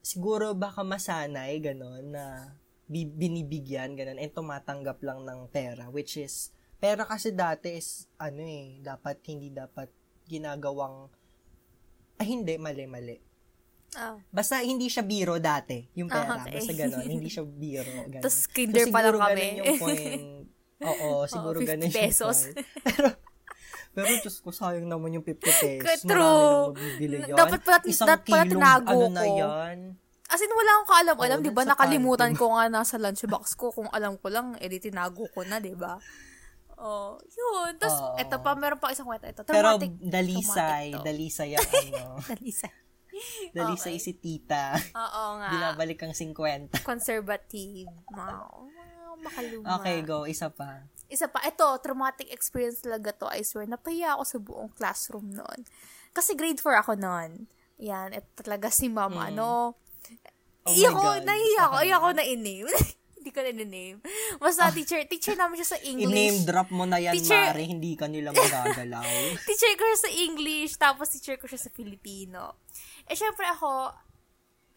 siguro 0.00 0.50
baka 0.52 0.82
masanay 0.82 1.60
ganon 1.60 2.10
na 2.10 2.56
bi- 2.84 3.06
binibigyan 3.06 3.92
ganon 3.92 4.16
and 4.16 4.32
tumatanggap 4.32 4.98
lang 5.00 5.22
ng 5.22 5.46
pera 5.48 5.86
which 5.88 6.16
is 6.16 6.50
pera 6.76 7.04
kasi 7.04 7.30
dati 7.30 7.76
is 7.76 7.88
ano 8.16 8.40
eh 8.40 8.80
dapat 8.80 9.20
hindi 9.24 9.52
dapat 9.52 9.92
ginagawang 10.24 11.06
ay 12.16 12.26
hindi 12.26 12.56
mali 12.56 12.86
mali 12.86 13.16
Oh. 13.90 14.20
Basta 14.28 14.60
hindi 14.60 14.84
siya 14.84 15.00
biro 15.00 15.40
dati, 15.40 15.80
yung 15.96 16.12
Ah, 16.12 16.20
pera. 16.20 16.32
okay. 16.44 16.60
Basta 16.60 16.72
gano'n, 16.76 17.08
hindi 17.08 17.24
siya 17.26 17.40
biro. 17.40 17.88
Ganun. 18.12 18.20
Tas 18.20 18.44
kinder 18.44 18.84
pa 18.92 19.00
lang 19.00 19.16
kami. 19.16 19.46
yung 19.56 19.80
point. 19.80 20.44
Oo, 20.84 21.24
siguro 21.32 21.56
50 21.56 21.64
ganun 21.64 21.88
pesos. 21.88 22.36
yung 22.44 22.52
point. 22.52 22.68
Pero, 22.84 23.08
pero 23.90 24.06
Diyos 24.14 24.38
ko, 24.38 24.50
sayang 24.50 24.84
naman 24.84 25.12
yung 25.12 25.22
50 25.22 25.42
pesos. 25.78 26.02
True. 26.02 26.70
Marami 26.70 27.04
yan. 27.20 27.32
Dapat 27.32 27.60
pala- 27.60 27.84
Isang 27.84 28.08
dapat 28.08 28.26
pala 28.26 28.44
tinago 28.44 28.94
ano 28.96 29.06
na 29.10 29.22
ko. 29.22 29.34
yan. 29.34 29.78
As 30.28 30.38
in, 30.38 30.50
wala 30.50 30.70
akong 30.74 30.90
kaalam-alam, 30.90 31.38
Oo, 31.38 31.42
di 31.42 31.50
ba? 31.50 31.62
Nakalimutan 31.64 32.32
ko 32.32 32.52
nga 32.52 32.68
nasa 32.68 32.96
lunchbox 32.96 33.44
ko. 33.54 33.72
Kung 33.72 33.88
alam 33.88 34.14
ko 34.14 34.28
lang, 34.28 34.54
edi 34.58 34.76
tinago 34.78 35.24
ko 35.26 35.40
na, 35.42 35.56
di 35.56 35.72
ba? 35.72 35.96
Oh, 36.74 37.16
yun. 37.26 37.74
Tapos, 37.74 37.96
Oo. 37.96 38.14
eto 38.14 38.38
pa, 38.38 38.52
meron 38.52 38.76
pa 38.76 38.92
isang 38.92 39.02
kwento. 39.04 39.24
Ito, 39.24 39.42
Pero 39.42 39.74
traumatic. 39.74 39.98
dalisay, 39.98 40.92
traumatic 40.92 40.92
to. 40.92 41.02
dalisay 41.02 41.50
ang 41.50 41.64
ano. 41.80 42.04
Dalisay. 42.28 42.72
Dalisay 43.50 43.96
Okay. 43.96 44.04
si 44.04 44.12
tita. 44.14 44.76
Oo 44.94 45.24
nga. 45.36 45.48
Binabalik 45.50 45.98
ang 46.00 46.12
50. 46.12 46.84
Conservative. 46.84 47.88
Wow. 48.06 48.68
Wow, 48.68 49.12
makaluma. 49.18 49.80
Okay, 49.80 49.96
go. 50.02 50.22
Isa 50.22 50.52
pa. 50.52 50.86
Isa 51.08 51.26
pa, 51.26 51.40
ito, 51.42 51.64
traumatic 51.78 52.28
experience 52.28 52.78
talaga 52.78 53.12
to, 53.14 53.26
I 53.26 53.40
swear. 53.40 53.64
Napahiya 53.64 54.14
ako 54.14 54.24
sa 54.24 54.38
buong 54.38 54.70
classroom 54.70 55.28
noon. 55.30 55.64
Kasi 56.10 56.32
grade 56.32 56.56
4 56.56 56.78
ako 56.78 56.92
noon. 56.94 57.48
Yan, 57.78 58.12
ito 58.12 58.28
talaga 58.36 58.68
si 58.68 58.86
mama, 58.86 59.24
Mm. 59.24 59.30
ano. 59.30 59.48
Oh 60.62 60.70
iyak 60.70 60.92
ko, 60.92 61.08
nahiya 61.18 61.62
ako, 61.64 61.76
iyak 61.80 62.00
ko 62.02 62.10
na 62.12 62.22
in-name. 62.22 62.68
Hindi 63.18 63.30
ko 63.30 63.40
na 63.40 63.50
in-name. 63.50 63.98
Basta 64.36 64.68
teacher, 64.68 65.00
teacher 65.04 65.32
namin 65.32 65.56
siya 65.56 65.68
sa 65.70 65.78
I-name 65.80 66.12
English. 66.28 66.44
drop 66.44 66.68
mo 66.68 66.84
na 66.84 66.96
yan, 66.96 67.14
Teacher- 67.14 67.50
Mari. 67.50 67.64
Hindi 67.66 67.92
ka 67.94 68.04
nila 68.04 68.30
magagalaw. 68.30 69.08
teacher 69.48 69.72
ko 69.74 69.84
siya 69.86 70.00
sa 70.00 70.10
English, 70.12 70.72
tapos 70.76 71.08
teacher 71.08 71.34
ko 71.34 71.44
siya 71.44 71.58
sa 71.58 71.70
Filipino. 71.70 72.60
Eh, 73.04 73.14
syempre 73.14 73.48
ako, 73.48 73.96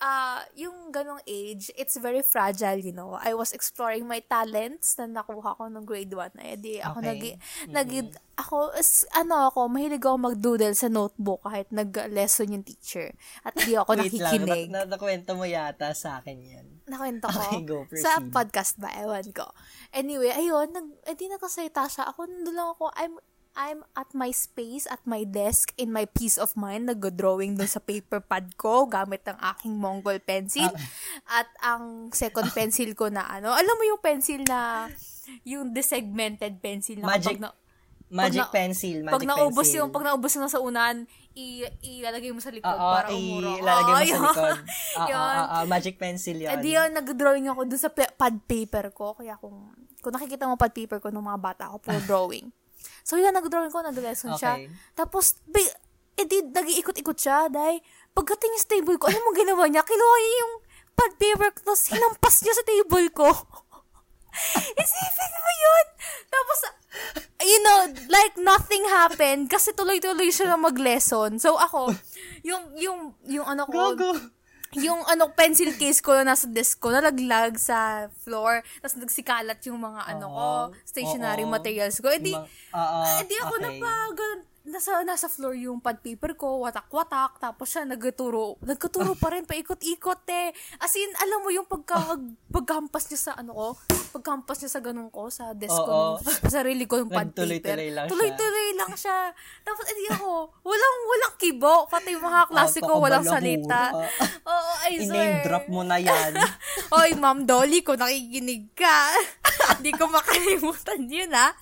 ah 0.01 0.41
yung 0.57 0.89
ganong 0.89 1.21
age, 1.23 1.69
it's 1.77 1.93
very 1.95 2.25
fragile, 2.25 2.75
you 2.75 2.89
know. 2.89 3.13
I 3.13 3.37
was 3.37 3.53
exploring 3.53 4.09
my 4.09 4.19
talents 4.19 4.97
na 4.97 5.05
nakuha 5.05 5.53
ko 5.53 5.69
nung 5.69 5.85
grade 5.85 6.09
1. 6.09 6.33
Eh, 6.41 6.57
di 6.57 6.73
ako 6.81 6.97
Okay. 6.99 7.07
nag, 7.07 7.21
nag, 7.69 7.89
ako, 8.33 8.73
is, 8.73 9.05
ano 9.13 9.45
ako, 9.45 9.69
mahilig 9.69 10.01
ako 10.01 10.17
mag-doodle 10.17 10.73
sa 10.73 10.89
notebook 10.89 11.45
kahit 11.45 11.69
nag-lesson 11.69 12.49
yung 12.49 12.65
teacher. 12.65 13.13
At 13.45 13.53
di 13.53 13.77
ako 13.77 13.93
Wait 14.01 14.09
lang, 14.17 14.41
nakikinig. 14.41 14.67
na, 14.73 14.89
nakwento 14.89 15.37
mo 15.37 15.45
yata 15.45 15.93
sa 15.93 16.17
akin 16.17 16.37
yan. 16.41 16.65
Nakwento 16.89 17.29
ko. 17.29 17.37
Okay, 17.37 17.61
go, 17.63 17.85
sa 17.93 18.17
podcast 18.19 18.81
ba? 18.81 18.89
Ewan 18.97 19.29
ko. 19.29 19.45
Anyway, 19.93 20.33
ayun, 20.33 20.73
nag, 20.73 20.87
edi 21.05 21.29
nakasalita 21.29 21.85
siya. 21.85 22.09
Ako, 22.09 22.25
nandun 22.25 22.57
lang 22.57 22.73
ako, 22.73 22.89
I'm, 22.97 23.21
I'm 23.53 23.83
at 23.93 24.07
my 24.13 24.29
space, 24.29 24.87
at 24.87 25.03
my 25.03 25.21
desk, 25.21 25.75
in 25.75 25.89
my 25.89 26.05
peace 26.05 26.35
of 26.35 26.55
mind, 26.55 26.87
nag-drawing 26.87 27.55
dun 27.55 27.67
sa 27.67 27.79
paper 27.79 28.19
pad 28.19 28.55
ko, 28.55 28.87
gamit 28.87 29.21
ang 29.25 29.35
aking 29.45 29.75
Mongol 29.75 30.17
pencil. 30.17 30.65
Ah. 30.65 30.79
At 31.37 31.49
ang 31.61 31.83
second 32.11 32.47
pencil 32.57 32.87
ko 32.93 33.07
na 33.07 33.27
ano, 33.27 33.51
alam 33.51 33.75
mo 33.75 33.83
yung 33.83 33.99
pencil 33.99 34.39
na, 34.41 34.87
yung 35.43 35.71
desegmented 35.71 36.57
pencil 36.57 36.95
na 36.97 37.07
Magic 37.09 37.37
na, 37.37 37.51
Magic 38.07 38.39
na- 38.41 38.51
pencil, 38.51 38.97
magic 39.01 39.13
pag 39.13 39.23
naubos 39.25 39.55
pencil. 39.61 39.77
yung, 39.77 39.89
pag 39.89 40.03
naubos 40.05 40.31
na 40.33 40.47
sa 40.47 40.59
unan, 40.59 41.07
i- 41.31 41.63
ilalagay 41.81 42.31
mo 42.31 42.39
sa 42.39 42.51
likod 42.51 42.67
Oo, 42.69 42.91
para 42.93 43.07
umuro. 43.09 43.55
ilalagay 43.57 43.87
mo 43.89 43.95
Oo, 43.95 44.03
sa 44.03 44.19
likod. 44.27 44.57
Oo, 44.59 45.07
Yun. 45.07 45.35
oo, 45.37 45.43
oo, 45.49 45.65
magic 45.65 45.95
pencil 45.95 46.35
yun. 46.37 46.55
Di 46.57 46.71
yun, 46.71 46.91
nag-drawing 46.91 47.47
ako 47.47 47.61
dun 47.65 47.79
sa 47.79 47.87
pa- 47.87 48.11
pad 48.11 48.35
paper 48.41 48.91
ko. 48.91 49.11
Kaya 49.13 49.35
kung, 49.35 49.71
kung 49.99 50.11
nakikita 50.11 50.43
mo 50.43 50.55
pad 50.55 50.71
paper 50.71 50.99
ko 50.99 51.07
nung 51.07 51.23
mga 51.25 51.39
bata 51.41 51.63
ako, 51.67 51.79
puro 51.81 51.99
drawing. 52.09 52.47
So 53.01 53.17
yun, 53.17 53.33
nag-drawing 53.33 53.73
ko, 53.73 53.81
nag-lesson 53.81 54.37
siya. 54.37 54.61
Okay. 54.61 54.69
Tapos, 54.93 55.39
bi- 55.47 55.77
eh 56.17 56.25
di, 56.25 56.43
nag-iikot-ikot 56.45 57.17
siya. 57.17 57.49
Dahil, 57.49 57.81
pagdating 58.11 58.53
sa 58.59 58.67
table 58.71 58.97
ko, 58.97 59.09
alam 59.09 59.23
mo 59.23 59.31
ginawa 59.33 59.65
niya? 59.65 59.81
Kinuha 59.81 60.15
niya 60.17 60.35
yung 60.43 60.53
pad 60.91 61.11
paper 61.17 61.49
ko, 61.55 61.59
tapos 61.71 61.83
hinampas 61.89 62.35
niya 62.43 62.53
sa 62.53 62.65
table 62.67 63.07
ko. 63.15 63.29
Isipin 64.81 65.33
mo 65.33 65.51
yun! 65.51 65.85
Tapos, 66.31 66.59
you 67.41 67.59
know, 67.63 67.79
like 68.07 68.35
nothing 68.37 68.83
happened 68.87 69.49
kasi 69.49 69.73
tuloy-tuloy 69.73 70.29
siya 70.31 70.55
na 70.55 70.59
mag-lesson. 70.59 71.39
So 71.41 71.57
ako, 71.57 71.95
yung, 72.47 72.75
yung, 72.77 72.99
yung 73.27 73.45
ano 73.47 73.65
ko, 73.67 73.95
Gago. 73.95 74.11
Yung 74.80 75.03
ano 75.03 75.28
pencil 75.36 75.76
case 75.76 75.99
ko 75.99 76.15
na 76.15 76.32
nasa 76.32 76.47
desk 76.47 76.80
ko 76.80 76.91
nalaglag 76.91 77.59
sa 77.59 78.07
floor 78.24 78.63
tapos 78.80 78.95
nagsikalat 78.95 79.59
yung 79.67 79.80
mga 79.80 80.01
ano 80.15 80.26
ko 80.32 80.47
stationary 80.88 81.43
Oo. 81.43 81.51
materials 81.51 81.99
ko 81.99 82.07
edi 82.07 82.32
Ma- 82.32 82.47
oo, 82.76 82.99
edi 83.19 83.36
ako 83.36 83.55
okay. 83.59 83.63
na 83.63 83.69
pa 83.76 83.91
ganun- 84.15 84.47
nasa 84.62 85.01
nasa 85.01 85.26
floor 85.26 85.57
yung 85.57 85.82
pad 85.82 85.97
paper 85.99 86.38
ko 86.38 86.62
watak-watak 86.62 87.41
tapos 87.41 87.66
siya 87.66 87.82
nagtuturo 87.82 88.62
nagtuturo 88.62 89.18
pa 89.18 89.34
rin 89.34 89.41
paikot-ikot 89.41 90.22
eh 90.30 90.53
as 90.78 90.93
in 90.93 91.09
alam 91.18 91.41
mo 91.41 91.49
yung 91.49 91.66
pagka 91.66 91.97
pagkampas 92.47 93.09
niya 93.09 93.20
sa 93.20 93.32
ano 93.34 93.51
ko 93.51 93.68
pagkampas 94.12 94.62
niya 94.62 94.70
sa 94.70 94.80
ganun 94.80 95.09
ko 95.09 95.34
sa 95.34 95.57
desk 95.57 95.74
ko 95.74 96.22
sa 96.22 96.62
sarili 96.62 96.86
ko 96.86 97.01
yung 97.01 97.09
pad 97.09 97.34
paper 97.34 97.41
Nagtuloy-tuloy 97.41 97.89
lang 97.89 98.05
siya. 98.05 98.12
tuloy-tuloy 98.14 98.70
lang 98.78 98.93
siya 98.93 99.18
tapos 99.66 99.86
edi 99.89 100.05
ako 100.14 100.30
walang 100.62 100.97
walang 101.09 101.36
kibo 101.36 101.76
pati 101.88 102.14
yung 102.14 102.22
mga 102.22 102.41
klase 102.45 102.80
ko 102.80 103.01
walang 103.01 103.26
salita 103.26 103.89
Oo, 104.51 104.72
I 104.89 104.97
swear. 105.01 105.41
Drop 105.45 105.66
mo 105.70 105.82
na 105.82 105.95
yan. 105.95 106.34
Oy, 106.97 107.14
Ma'am 107.14 107.45
Dolly, 107.45 107.86
kung 107.86 108.01
nakikinig 108.01 108.74
ka, 108.74 109.14
hindi 109.78 109.93
ko 109.93 110.09
makalimutan 110.09 111.05
yun, 111.05 111.32
ha? 111.32 111.53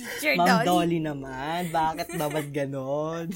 Teacher 0.00 0.34
Ma'am 0.34 0.46
Dolly. 0.48 0.66
Dolly 0.66 0.98
naman. 1.02 1.60
Bakit 1.68 2.08
ba 2.16 2.26
ba't 2.26 2.48
ganon? 2.50 3.26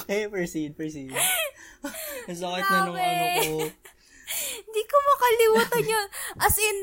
okay, 0.00 0.28
proceed, 0.28 0.72
proceed. 0.74 1.12
Ang 2.26 2.36
sakit 2.36 2.64
na 2.64 2.78
nung 2.84 2.96
ano 2.96 3.24
ko. 3.38 3.56
Hindi 4.58 4.82
ko 4.84 4.96
makalimutan 5.00 5.84
yun. 5.88 6.06
As 6.36 6.56
in, 6.60 6.76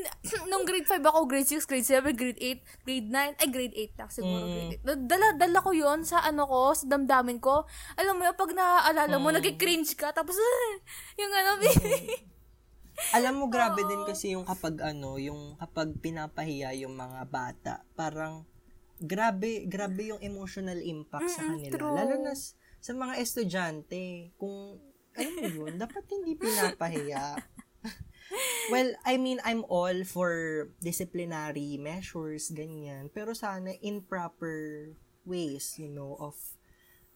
nung 0.50 0.66
grade 0.66 0.82
5 0.84 0.98
ako, 0.98 1.30
grade 1.30 1.46
6, 1.46 1.62
grade 1.64 1.86
7, 1.86 2.10
grade 2.12 2.40
8, 2.42 2.58
grade 2.82 3.08
9, 3.08 3.38
ay 3.38 3.48
grade 3.48 3.76
8 3.94 3.94
na 3.94 4.06
siguro, 4.10 4.42
Mm. 4.42 4.50
grade 4.50 4.82
8. 4.82 5.06
Dala, 5.06 5.26
dala 5.38 5.58
ko 5.62 5.70
yun 5.70 6.02
sa 6.02 6.26
ano 6.26 6.42
ko, 6.42 6.74
sa 6.74 6.90
damdamin 6.90 7.38
ko. 7.38 7.62
Alam 7.94 8.18
mo 8.18 8.26
yun, 8.26 8.34
pag 8.34 8.50
naaalala 8.50 9.16
mo, 9.16 9.30
Mm. 9.30 9.38
nag-cringe 9.38 9.94
ka, 9.94 10.10
tapos, 10.10 10.34
yung 11.20 11.30
ano, 11.30 11.62
Alam 13.12 13.44
mo, 13.44 13.44
grabe 13.52 13.84
din 13.84 14.02
kasi 14.08 14.32
yung 14.32 14.48
kapag 14.48 14.80
ano, 14.80 15.20
yung 15.20 15.56
kapag 15.60 15.92
pinapahiya 16.00 16.72
yung 16.76 16.96
mga 16.96 17.20
bata, 17.28 17.74
parang 17.92 18.48
grabe, 19.00 19.68
grabe 19.68 20.12
yung 20.12 20.22
emotional 20.24 20.80
impact 20.80 21.28
sa 21.28 21.44
Mm-mm, 21.44 21.68
kanila. 21.68 21.76
true. 21.76 21.92
Lalo 21.92 22.14
na 22.20 22.32
sa 22.80 22.92
mga 22.94 23.14
estudyante, 23.20 24.32
kung, 24.40 24.80
alam 25.16 25.32
mo 25.36 25.44
yun, 25.44 25.72
dapat 25.82 26.04
hindi 26.08 26.38
pinapahiya. 26.38 27.36
well, 28.72 28.90
I 29.04 29.20
mean, 29.20 29.38
I'm 29.44 29.64
all 29.68 30.04
for 30.08 30.68
disciplinary 30.80 31.76
measures, 31.76 32.48
ganyan. 32.52 33.12
Pero 33.12 33.36
sana 33.36 33.76
in 33.84 34.02
proper 34.06 34.92
ways, 35.26 35.76
you 35.76 35.90
know, 35.90 36.16
of 36.16 36.38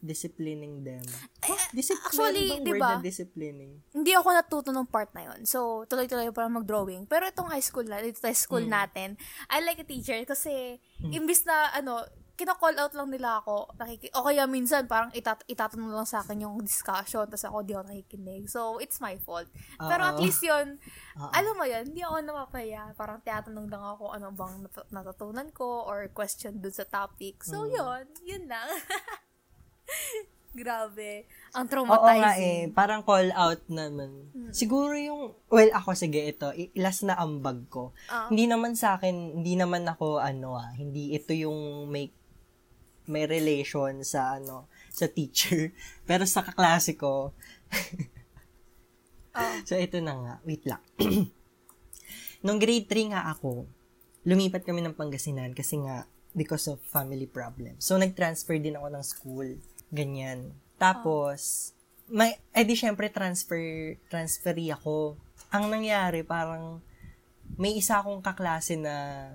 disciplining 0.01 0.80
them. 0.80 1.05
Huh? 1.40 1.57
Discipline, 1.70 2.03
actually, 2.03 2.46
di 2.59 2.72
word 2.72 2.80
ba? 2.80 2.90
na 2.90 3.01
disciplining? 3.01 3.72
hindi 3.90 4.12
ako 4.12 4.28
natuto 4.30 4.68
ng 4.70 4.84
part 4.84 5.12
na 5.12 5.28
yun. 5.28 5.44
So, 5.44 5.84
tuloy-tuloy 5.84 6.28
pa 6.30 6.48
mag-drawing. 6.48 7.05
Pero 7.05 7.24
itong 7.24 7.48
high 7.48 7.62
school 7.62 7.84
na, 7.84 8.01
dito 8.01 8.16
sa 8.16 8.32
school 8.32 8.62
Mm. 8.62 8.72
natin, 8.72 9.09
I 9.46 9.61
like 9.61 9.78
a 9.78 9.86
teacher 9.86 10.16
kasi, 10.24 10.80
imbis 11.07 11.44
na, 11.44 11.70
ano, 11.70 12.01
kina-call 12.34 12.72
out 12.74 12.96
lang 12.96 13.12
nila 13.12 13.36
ako, 13.38 13.68
nakiki- 13.76 14.09
o 14.11 14.24
kaya 14.24 14.48
minsan, 14.48 14.88
parang 14.88 15.12
itat 15.12 15.44
itatanong 15.44 15.92
lang 15.92 16.09
sa 16.09 16.24
akin 16.24 16.40
yung 16.40 16.57
discussion, 16.59 17.28
tapos 17.28 17.44
ako 17.44 17.61
di 17.61 17.76
ako 17.76 17.84
nakikinig. 17.84 18.48
So, 18.48 18.80
it's 18.80 18.96
my 18.96 19.20
fault. 19.20 19.44
Pero 19.76 20.01
at 20.03 20.16
least 20.16 20.40
yun, 20.40 20.80
Oo. 21.20 21.28
alam 21.30 21.53
mo 21.55 21.68
yun, 21.68 21.84
hindi 21.84 22.01
ako 22.01 22.16
napapaya. 22.24 22.96
Parang 22.96 23.20
tinatanong 23.20 23.68
lang 23.68 23.84
ako 23.86 24.05
ano 24.11 24.32
bang 24.32 24.64
nat- 24.64 24.88
natutunan 24.88 25.53
ko 25.53 25.84
or 25.84 26.09
question 26.09 26.57
dun 26.57 26.72
sa 26.72 26.82
topic. 26.82 27.44
So, 27.44 27.62
Mm. 27.62 27.70
yun. 27.70 28.03
Yun 28.24 28.44
lang. 28.48 28.68
Grabe. 30.53 31.30
Ang 31.53 31.62
Oo 31.62 31.70
traumatizing. 31.70 32.18
nga 32.18 32.32
eh, 32.36 32.61
parang 32.68 33.03
call 33.03 33.30
out 33.30 33.62
naman. 33.66 34.11
Siguro 34.51 34.99
yung, 34.99 35.30
well, 35.47 35.70
ako 35.70 35.95
sige 35.95 36.26
ito, 36.26 36.51
i- 36.53 36.74
last 36.74 37.07
na 37.07 37.14
ambag 37.14 37.70
ko. 37.70 37.95
Ah. 38.07 38.26
Hindi 38.26 38.51
naman 38.51 38.74
sa 38.74 38.99
akin, 38.99 39.38
hindi 39.38 39.55
naman 39.55 39.86
ako 39.86 40.18
ano 40.18 40.59
ah, 40.59 40.74
hindi 40.74 41.14
ito 41.14 41.30
yung 41.30 41.86
may 41.86 42.11
may 43.07 43.26
relation 43.26 44.03
sa 44.03 44.36
ano, 44.36 44.66
sa 44.88 45.07
teacher. 45.07 45.70
Pero 46.09 46.26
sa 46.26 46.43
kaklase 46.43 46.95
ko, 46.95 47.30
Ah. 49.30 49.62
so 49.62 49.78
ito 49.78 50.03
na 50.03 50.14
nga, 50.16 50.34
wait 50.43 50.66
lang. 50.66 50.82
Nung 52.45 52.59
grade 52.59 52.91
3 52.91 53.14
nga 53.14 53.30
ako, 53.30 53.70
lumipat 54.26 54.66
kami 54.66 54.82
ng 54.82 54.99
Pangasinan 54.99 55.55
kasi 55.55 55.78
nga 55.78 56.11
because 56.34 56.66
of 56.66 56.82
family 56.82 57.26
problems. 57.26 57.86
So 57.86 57.95
nag-transfer 57.95 58.59
din 58.59 58.74
ako 58.74 58.86
ng 58.91 59.05
school, 59.07 59.49
ganyan. 59.91 60.55
Tapos 60.80 61.70
may 62.11 62.38
eh 62.51 62.66
di 62.66 62.74
syempre 62.74 63.12
transfer 63.12 63.95
transferi 64.11 64.74
ako. 64.74 65.14
Ang 65.55 65.70
nangyari 65.70 66.26
parang 66.26 66.82
may 67.59 67.76
isa 67.78 67.99
akong 68.03 68.22
kaklase 68.22 68.78
na 68.78 69.26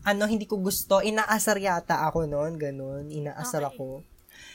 ano, 0.00 0.24
hindi 0.24 0.48
ko 0.48 0.56
gusto. 0.56 1.04
Inaasar 1.04 1.60
yata 1.60 2.08
ako 2.08 2.24
noon, 2.24 2.56
ganun. 2.56 3.12
Inaasar 3.12 3.68
Okay. 3.68 3.76
ako. 3.76 3.88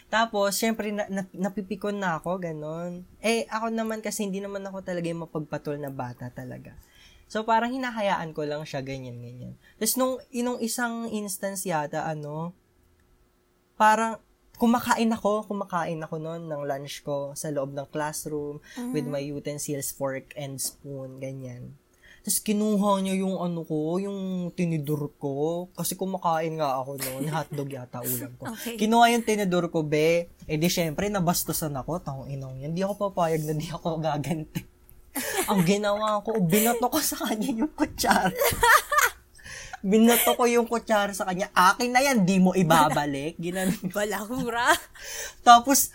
Tapos, 0.10 0.58
syempre, 0.58 0.89
na, 0.89 1.06
na, 1.10 1.22
napipikon 1.34 1.98
na 1.98 2.18
ako, 2.18 2.41
ganun. 2.41 3.06
Eh, 3.22 3.46
ako 3.50 3.70
naman 3.70 4.02
kasi 4.02 4.26
hindi 4.26 4.41
naman 4.41 4.66
ako 4.66 4.82
talaga 4.82 5.06
yung 5.06 5.26
mapagpatol 5.26 5.78
na 5.78 5.93
bata 5.93 6.30
talaga. 6.34 6.74
So, 7.26 7.41
parang 7.46 7.74
hinahayaan 7.74 8.34
ko 8.34 8.46
lang 8.46 8.66
siya, 8.66 8.86
ganyan, 8.86 9.18
ganyan. 9.22 9.54
Tapos, 9.78 9.98
nung, 9.98 10.18
inong 10.30 10.62
isang 10.62 11.10
instance 11.10 11.66
yata, 11.66 12.06
ano, 12.06 12.54
parang, 13.78 14.22
kumakain 14.56 15.12
ako, 15.12 15.47
kumakain 15.47 15.99
ako 16.01 16.16
noon 16.20 16.47
ng 16.47 16.62
lunch 16.64 17.03
ko 17.03 17.36
sa 17.36 17.51
loob 17.51 17.76
ng 17.76 17.88
classroom 17.91 18.64
with 18.95 19.08
my 19.08 19.22
utensils, 19.22 19.91
fork 19.91 20.32
and 20.39 20.60
spoon, 20.60 21.20
ganyan. 21.20 21.76
Tapos 22.26 22.41
kinuha 22.41 23.06
niya 23.06 23.22
yung 23.22 23.38
ano 23.38 23.62
ko, 23.62 24.01
yung 24.01 24.49
tinidor 24.58 25.14
ko. 25.22 25.70
Kasi 25.78 25.93
kumakain 25.93 26.58
nga 26.58 26.82
ako 26.82 26.97
noon. 26.97 27.30
Hotdog 27.38 27.70
yata 27.70 28.01
ulam 28.01 28.34
ko. 28.41 28.49
Okay. 28.49 28.82
Kinuha 28.82 29.14
yung 29.14 29.22
tinidor 29.22 29.70
ko, 29.70 29.86
be. 29.86 30.34
Eh 30.49 30.58
di 30.58 30.66
syempre, 30.66 31.06
nabastusan 31.06 31.78
ako. 31.78 32.01
Tangong 32.01 32.34
inong 32.34 32.66
yan. 32.66 32.74
Di 32.74 32.82
ako 32.82 33.14
papayag 33.14 33.45
na 33.45 33.53
di 33.53 33.70
ako 33.70 34.01
gaganti. 34.01 34.58
Ang 35.53 35.62
ginawa 35.70 36.18
ko, 36.26 36.41
binato 36.41 36.89
ko 36.89 36.97
sa 36.97 37.30
kanya 37.30 37.62
yung 37.62 37.72
kutsara. 37.78 38.34
binato 39.86 40.34
ko 40.34 40.50
yung 40.50 40.66
kutsara 40.66 41.14
sa 41.14 41.30
kanya. 41.30 41.54
Akin 41.54 41.94
na 41.94 42.02
yan, 42.02 42.26
di 42.26 42.42
mo 42.42 42.58
ibabalik. 42.58 43.38
Ginanon 43.38 43.78
ko. 43.78 44.02
Balahura. 44.02 44.74
Tapos, 45.46 45.94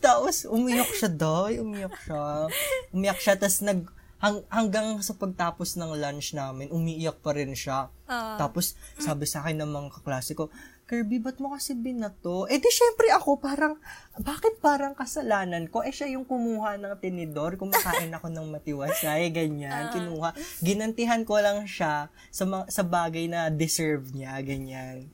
tapos, 0.00 0.48
umiyak 0.48 0.88
siya, 0.96 1.12
day. 1.12 1.60
Umiyak 1.60 1.92
siya. 2.00 2.48
Umiyak 2.96 3.20
siya, 3.20 3.36
tapos 3.36 3.60
nag, 3.60 3.84
hang, 4.24 4.40
hanggang 4.48 4.96
sa 5.04 5.12
pagtapos 5.12 5.76
ng 5.76 6.00
lunch 6.00 6.32
namin, 6.32 6.72
umiiyak 6.72 7.20
pa 7.20 7.36
rin 7.36 7.52
siya. 7.52 7.92
Ah. 8.08 8.40
Tapos, 8.40 8.72
sabi 8.96 9.28
sa 9.28 9.44
akin 9.44 9.60
ng 9.60 9.68
mga 9.68 9.88
kaklase 10.00 10.32
ko, 10.32 10.48
Kirby, 10.86 11.18
ba't 11.18 11.42
mo 11.42 11.50
kasi 11.50 11.74
binato? 11.74 12.46
Eh 12.46 12.62
di 12.62 12.70
syempre 12.70 13.10
ako 13.10 13.42
parang, 13.42 13.74
bakit 14.22 14.54
parang 14.62 14.94
kasalanan 14.94 15.66
ko? 15.66 15.82
Eh 15.82 15.90
siya 15.90 16.14
yung 16.14 16.22
kumuha 16.22 16.78
ng 16.78 16.94
tinidor, 17.02 17.58
kumakain 17.58 18.14
ako 18.14 18.30
ng 18.30 18.46
matiwasay, 18.54 19.34
ganyan, 19.34 19.90
kinuha. 19.90 20.30
Ginantihan 20.62 21.26
ko 21.26 21.42
lang 21.42 21.66
siya 21.66 22.06
sa, 22.30 22.44
ma- 22.46 22.70
sa 22.70 22.86
bagay 22.86 23.26
na 23.26 23.50
deserve 23.50 24.14
niya, 24.14 24.38
ganyan. 24.46 25.10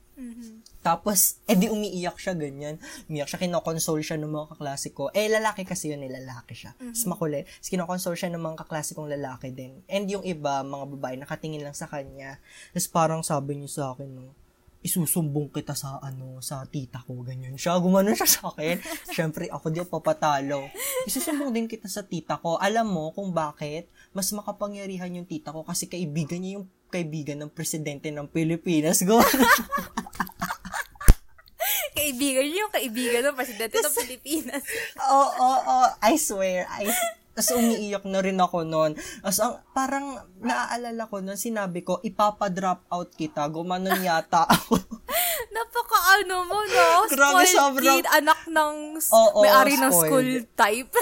Tapos, 0.83 1.41
eh 1.49 1.57
di 1.57 1.71
umiiyak 1.71 2.21
siya, 2.21 2.37
ganyan. 2.37 2.77
Umiiyak 3.09 3.33
siya, 3.33 3.39
kinokonsole 3.41 4.05
siya 4.05 4.21
ng 4.21 4.29
mga 4.29 4.47
kaklase 4.53 4.93
ko. 4.93 5.09
Eh, 5.09 5.25
lalaki 5.25 5.65
kasi 5.65 5.89
yun, 5.89 6.05
eh, 6.05 6.11
lalaki 6.11 6.53
siya. 6.53 6.77
Mas 6.93 7.07
makuli. 7.09 7.49
Tapos, 7.49 7.69
kinokonsole 7.73 8.19
siya 8.19 8.29
ng 8.29 8.43
mga 8.43 8.57
kaklase 8.61 8.93
kong 8.93 9.09
lalaki 9.09 9.49
din. 9.49 9.81
And 9.89 10.05
yung 10.05 10.21
iba, 10.21 10.61
mga 10.61 10.85
babae, 10.93 11.15
nakatingin 11.17 11.65
lang 11.65 11.73
sa 11.73 11.89
kanya. 11.89 12.37
Tapos, 12.75 12.87
parang 12.93 13.25
sabi 13.25 13.57
niya 13.57 13.73
sa 13.73 13.83
akin, 13.95 14.05
no, 14.05 14.35
isusumbong 14.83 15.49
kita 15.49 15.73
sa 15.73 15.97
ano 16.03 16.43
sa 16.43 16.67
tita 16.67 16.99
ko 17.07 17.23
ganyan 17.23 17.55
siya 17.55 17.79
gumanon 17.79 18.13
siya 18.13 18.27
sa 18.27 18.41
akin 18.51 18.77
syempre 19.15 19.47
ako 19.47 19.71
di 19.71 19.79
papatalo 19.81 20.67
isusumbong 21.07 21.55
din 21.55 21.67
kita 21.71 21.87
sa 21.87 22.03
tita 22.03 22.37
ko 22.43 22.59
alam 22.59 22.91
mo 22.91 23.15
kung 23.15 23.31
bakit 23.31 23.87
mas 24.11 24.27
makapangyarihan 24.35 25.15
yung 25.15 25.27
tita 25.27 25.55
ko 25.55 25.63
kasi 25.63 25.87
kaibigan 25.87 26.43
niya 26.43 26.59
yung 26.59 26.67
kaibigan 26.91 27.39
ng 27.41 27.49
presidente 27.49 28.11
ng 28.11 28.27
Pilipinas 28.27 29.01
go 29.07 29.23
kaibigan 32.03 32.43
niyo, 32.43 32.67
yung 32.67 32.73
kaibigan 32.73 33.21
ng 33.31 33.35
presidente 33.37 33.79
ng 33.79 33.95
Pilipinas. 33.95 34.61
Oo, 34.99 35.27
oo, 35.39 35.57
oo. 35.63 35.87
I 36.03 36.19
swear. 36.19 36.67
I, 36.67 36.89
Tapos 37.33 37.49
umiiyak 37.55 38.05
na 38.05 38.19
rin 38.21 38.37
ako 38.37 38.61
noon. 38.61 38.93
Tapos 39.19 39.39
ang, 39.39 39.57
parang 39.73 40.05
naaalala 40.37 41.09
ko 41.09 41.17
noon, 41.17 41.33
sinabi 41.35 41.81
ko, 41.81 41.97
ipapadrop 41.99 42.85
out 42.87 43.09
kita. 43.11 43.49
Gumanon 43.49 43.97
yata 43.99 44.45
ako. 44.45 44.77
Napaka 45.53 45.99
ano 46.15 46.45
mo, 46.45 46.61
no? 46.61 47.09
Grabe, 47.09 47.41
Spoiled 47.41 47.53
sobrang- 47.55 47.97
kid, 47.99 48.07
anak 48.07 48.41
ng 48.47 48.75
s- 48.97 49.09
Oo, 49.09 49.41
may-ari 49.41 49.77
ng 49.77 49.91
school 49.91 50.29
type. 50.53 50.93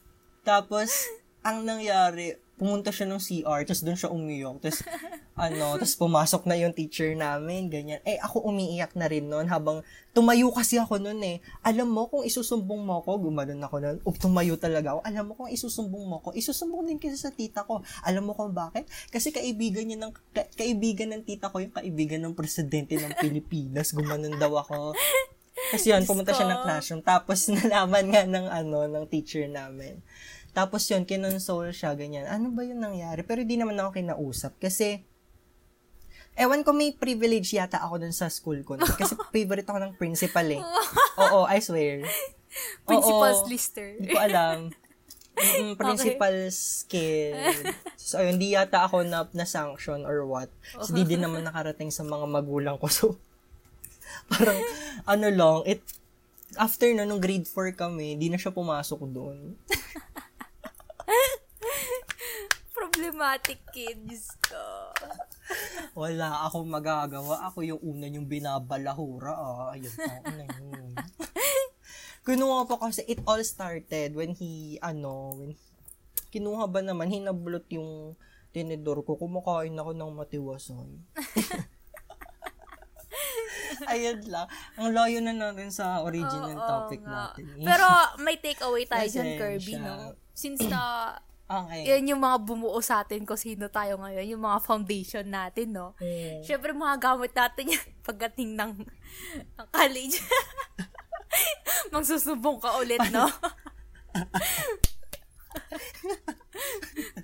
Tapos, 0.48 1.08
ang 1.40 1.64
nangyari, 1.64 2.36
pumunta 2.54 2.94
siya 2.94 3.10
ng 3.10 3.18
CR, 3.18 3.66
tapos 3.66 3.82
doon 3.82 3.98
siya 3.98 4.10
umiyak. 4.10 4.56
Tapos, 4.62 4.80
ano, 5.44 5.74
tapos 5.78 5.96
pumasok 5.98 6.42
na 6.46 6.54
yung 6.54 6.70
teacher 6.70 7.10
namin, 7.18 7.66
ganyan. 7.66 7.98
Eh, 8.06 8.18
ako 8.22 8.46
umiiyak 8.46 8.94
na 8.94 9.10
rin 9.10 9.26
noon 9.26 9.50
habang 9.50 9.82
tumayo 10.14 10.50
kasi 10.54 10.78
ako 10.78 11.02
noon 11.02 11.18
eh. 11.26 11.36
Alam 11.66 11.90
mo, 11.90 12.06
kung 12.06 12.22
isusumbong 12.22 12.86
mo 12.86 13.02
ako, 13.02 13.26
gumanon 13.26 13.58
ako 13.58 13.76
noon, 13.82 13.96
o 14.06 14.14
tumayo 14.14 14.54
talaga 14.54 14.94
ako. 14.94 15.00
Alam 15.02 15.24
mo, 15.26 15.32
kung 15.34 15.50
isusumbong 15.50 16.04
mo 16.06 16.14
ako, 16.22 16.38
isusumbong 16.38 16.86
din 16.86 16.98
kasi 17.02 17.18
sa 17.18 17.34
tita 17.34 17.66
ko. 17.66 17.82
Alam 18.06 18.30
mo 18.30 18.32
kung 18.38 18.54
bakit? 18.54 18.86
Kasi 19.10 19.34
kaibigan 19.34 19.90
niya 19.90 19.98
ng, 19.98 20.12
ka- 20.30 20.50
kaibigan 20.54 21.10
ng 21.10 21.22
tita 21.26 21.50
ko, 21.50 21.58
yung 21.58 21.74
kaibigan 21.74 22.22
ng 22.22 22.38
presidente 22.38 22.94
ng 22.94 23.18
Pilipinas. 23.22 23.90
Gumanon 23.90 24.38
daw 24.38 24.54
ako. 24.62 24.94
Kasi 25.74 25.90
yun, 25.90 26.06
pumunta 26.06 26.30
siya 26.34 26.46
ng 26.50 26.62
classroom. 26.62 27.02
Tapos, 27.02 27.50
nalaman 27.58 28.04
nga 28.10 28.22
ng, 28.26 28.46
ano, 28.46 28.86
ng 28.86 29.04
teacher 29.10 29.46
namin. 29.50 29.98
Tapos 30.54 30.86
yun, 30.86 31.02
kinonsole 31.02 31.74
siya, 31.74 31.98
ganyan. 31.98 32.30
Ano 32.30 32.54
ba 32.54 32.62
yung 32.62 32.78
nangyari? 32.78 33.26
Pero 33.26 33.42
di 33.42 33.58
naman 33.58 33.74
ako 33.74 33.98
kinausap. 33.98 34.54
Kasi, 34.62 35.02
ewan 36.38 36.62
ko 36.62 36.70
may 36.70 36.94
privilege 36.94 37.58
yata 37.58 37.82
ako 37.82 38.06
dun 38.06 38.14
sa 38.14 38.30
school 38.30 38.62
ko. 38.62 38.78
Kasi 39.02 39.18
favorite 39.34 39.66
ako 39.66 39.82
ng 39.82 39.94
principal 39.98 40.46
eh. 40.46 40.62
Oo, 41.18 41.50
I 41.50 41.58
swear. 41.58 42.06
Principal's 42.88 43.42
Oo. 43.42 43.50
lister. 43.50 43.98
Hindi 43.98 44.14
ko 44.14 44.20
alam. 44.22 44.70
Mm, 45.34 45.74
principal's 45.82 46.86
kid. 46.86 47.34
So, 47.98 48.22
ayun, 48.22 48.38
di 48.38 48.54
yata 48.54 48.86
ako 48.86 49.02
na, 49.02 49.26
na-sanction 49.34 50.06
or 50.06 50.22
what. 50.22 50.46
So, 50.78 50.94
di 50.94 51.02
din 51.02 51.18
naman 51.18 51.42
nakarating 51.42 51.90
sa 51.90 52.06
mga 52.06 52.30
magulang 52.30 52.78
ko. 52.78 52.86
So, 52.86 53.18
parang, 54.30 54.62
ano 55.02 55.26
lang, 55.34 55.56
it, 55.66 55.82
after 56.54 56.86
na, 56.94 57.02
nung 57.02 57.18
grade 57.18 57.50
4 57.50 57.74
kami, 57.74 58.14
di 58.14 58.30
na 58.30 58.38
siya 58.38 58.54
pumasok 58.54 59.02
doon. 59.10 59.58
Problematic 63.04 63.60
kid, 63.68 64.00
Diyos 64.08 64.32
ko. 64.48 64.64
Wala 65.92 66.48
akong 66.48 66.64
magagawa. 66.64 67.44
Ako 67.52 67.60
yung 67.60 67.76
una 67.84 68.08
yung 68.08 68.24
binabalahura. 68.24 69.28
Ah, 69.28 69.76
ayun. 69.76 69.92
Ano 70.24 70.44
yun. 70.48 70.96
Kinuha 72.24 72.64
pa 72.64 72.80
kasi, 72.80 73.04
it 73.04 73.20
all 73.28 73.44
started 73.44 74.16
when 74.16 74.32
he, 74.32 74.80
ano, 74.80 75.36
when, 75.36 75.52
kinuha 76.32 76.64
ba 76.64 76.80
naman, 76.80 77.12
hinablot 77.12 77.68
yung 77.76 78.16
tinidor 78.56 79.04
ko, 79.04 79.20
kumakain 79.20 79.76
ako 79.76 79.92
ng 79.92 80.12
matiwasoy. 80.16 80.96
Ayun 83.92 84.24
lang. 84.32 84.48
Ang 84.80 84.96
layo 84.96 85.20
na 85.20 85.36
natin 85.36 85.68
sa 85.68 86.00
original 86.00 86.56
Oo 86.56 86.64
topic 86.64 87.04
nga. 87.04 87.36
natin. 87.36 87.68
Pero 87.68 87.84
may 88.24 88.40
takeaway 88.40 88.88
tayo 88.88 89.04
dyan. 89.04 89.36
Kirby, 89.36 89.76
no? 89.76 90.16
Since 90.32 90.72
na 90.72 91.12
okay. 91.48 91.82
yan 91.84 92.08
yung 92.14 92.22
mga 92.22 92.38
bumuo 92.44 92.80
sa 92.80 93.04
atin 93.04 93.24
kung 93.26 93.38
sino 93.38 93.68
tayo 93.68 94.00
ngayon, 94.00 94.36
yung 94.36 94.42
mga 94.44 94.58
foundation 94.64 95.26
natin, 95.28 95.76
no? 95.76 95.94
Mm. 96.00 96.42
Siyempre, 96.44 96.72
mga 96.72 96.96
gamit 97.00 97.32
natin 97.36 97.74
yan 97.76 97.86
pagdating 98.08 98.50
ng, 98.56 98.72
ng 99.58 99.66
college. 99.72 100.20
Magsusubong 101.92 102.58
ka 102.62 102.78
ulit, 102.80 103.00
no? 103.12 103.28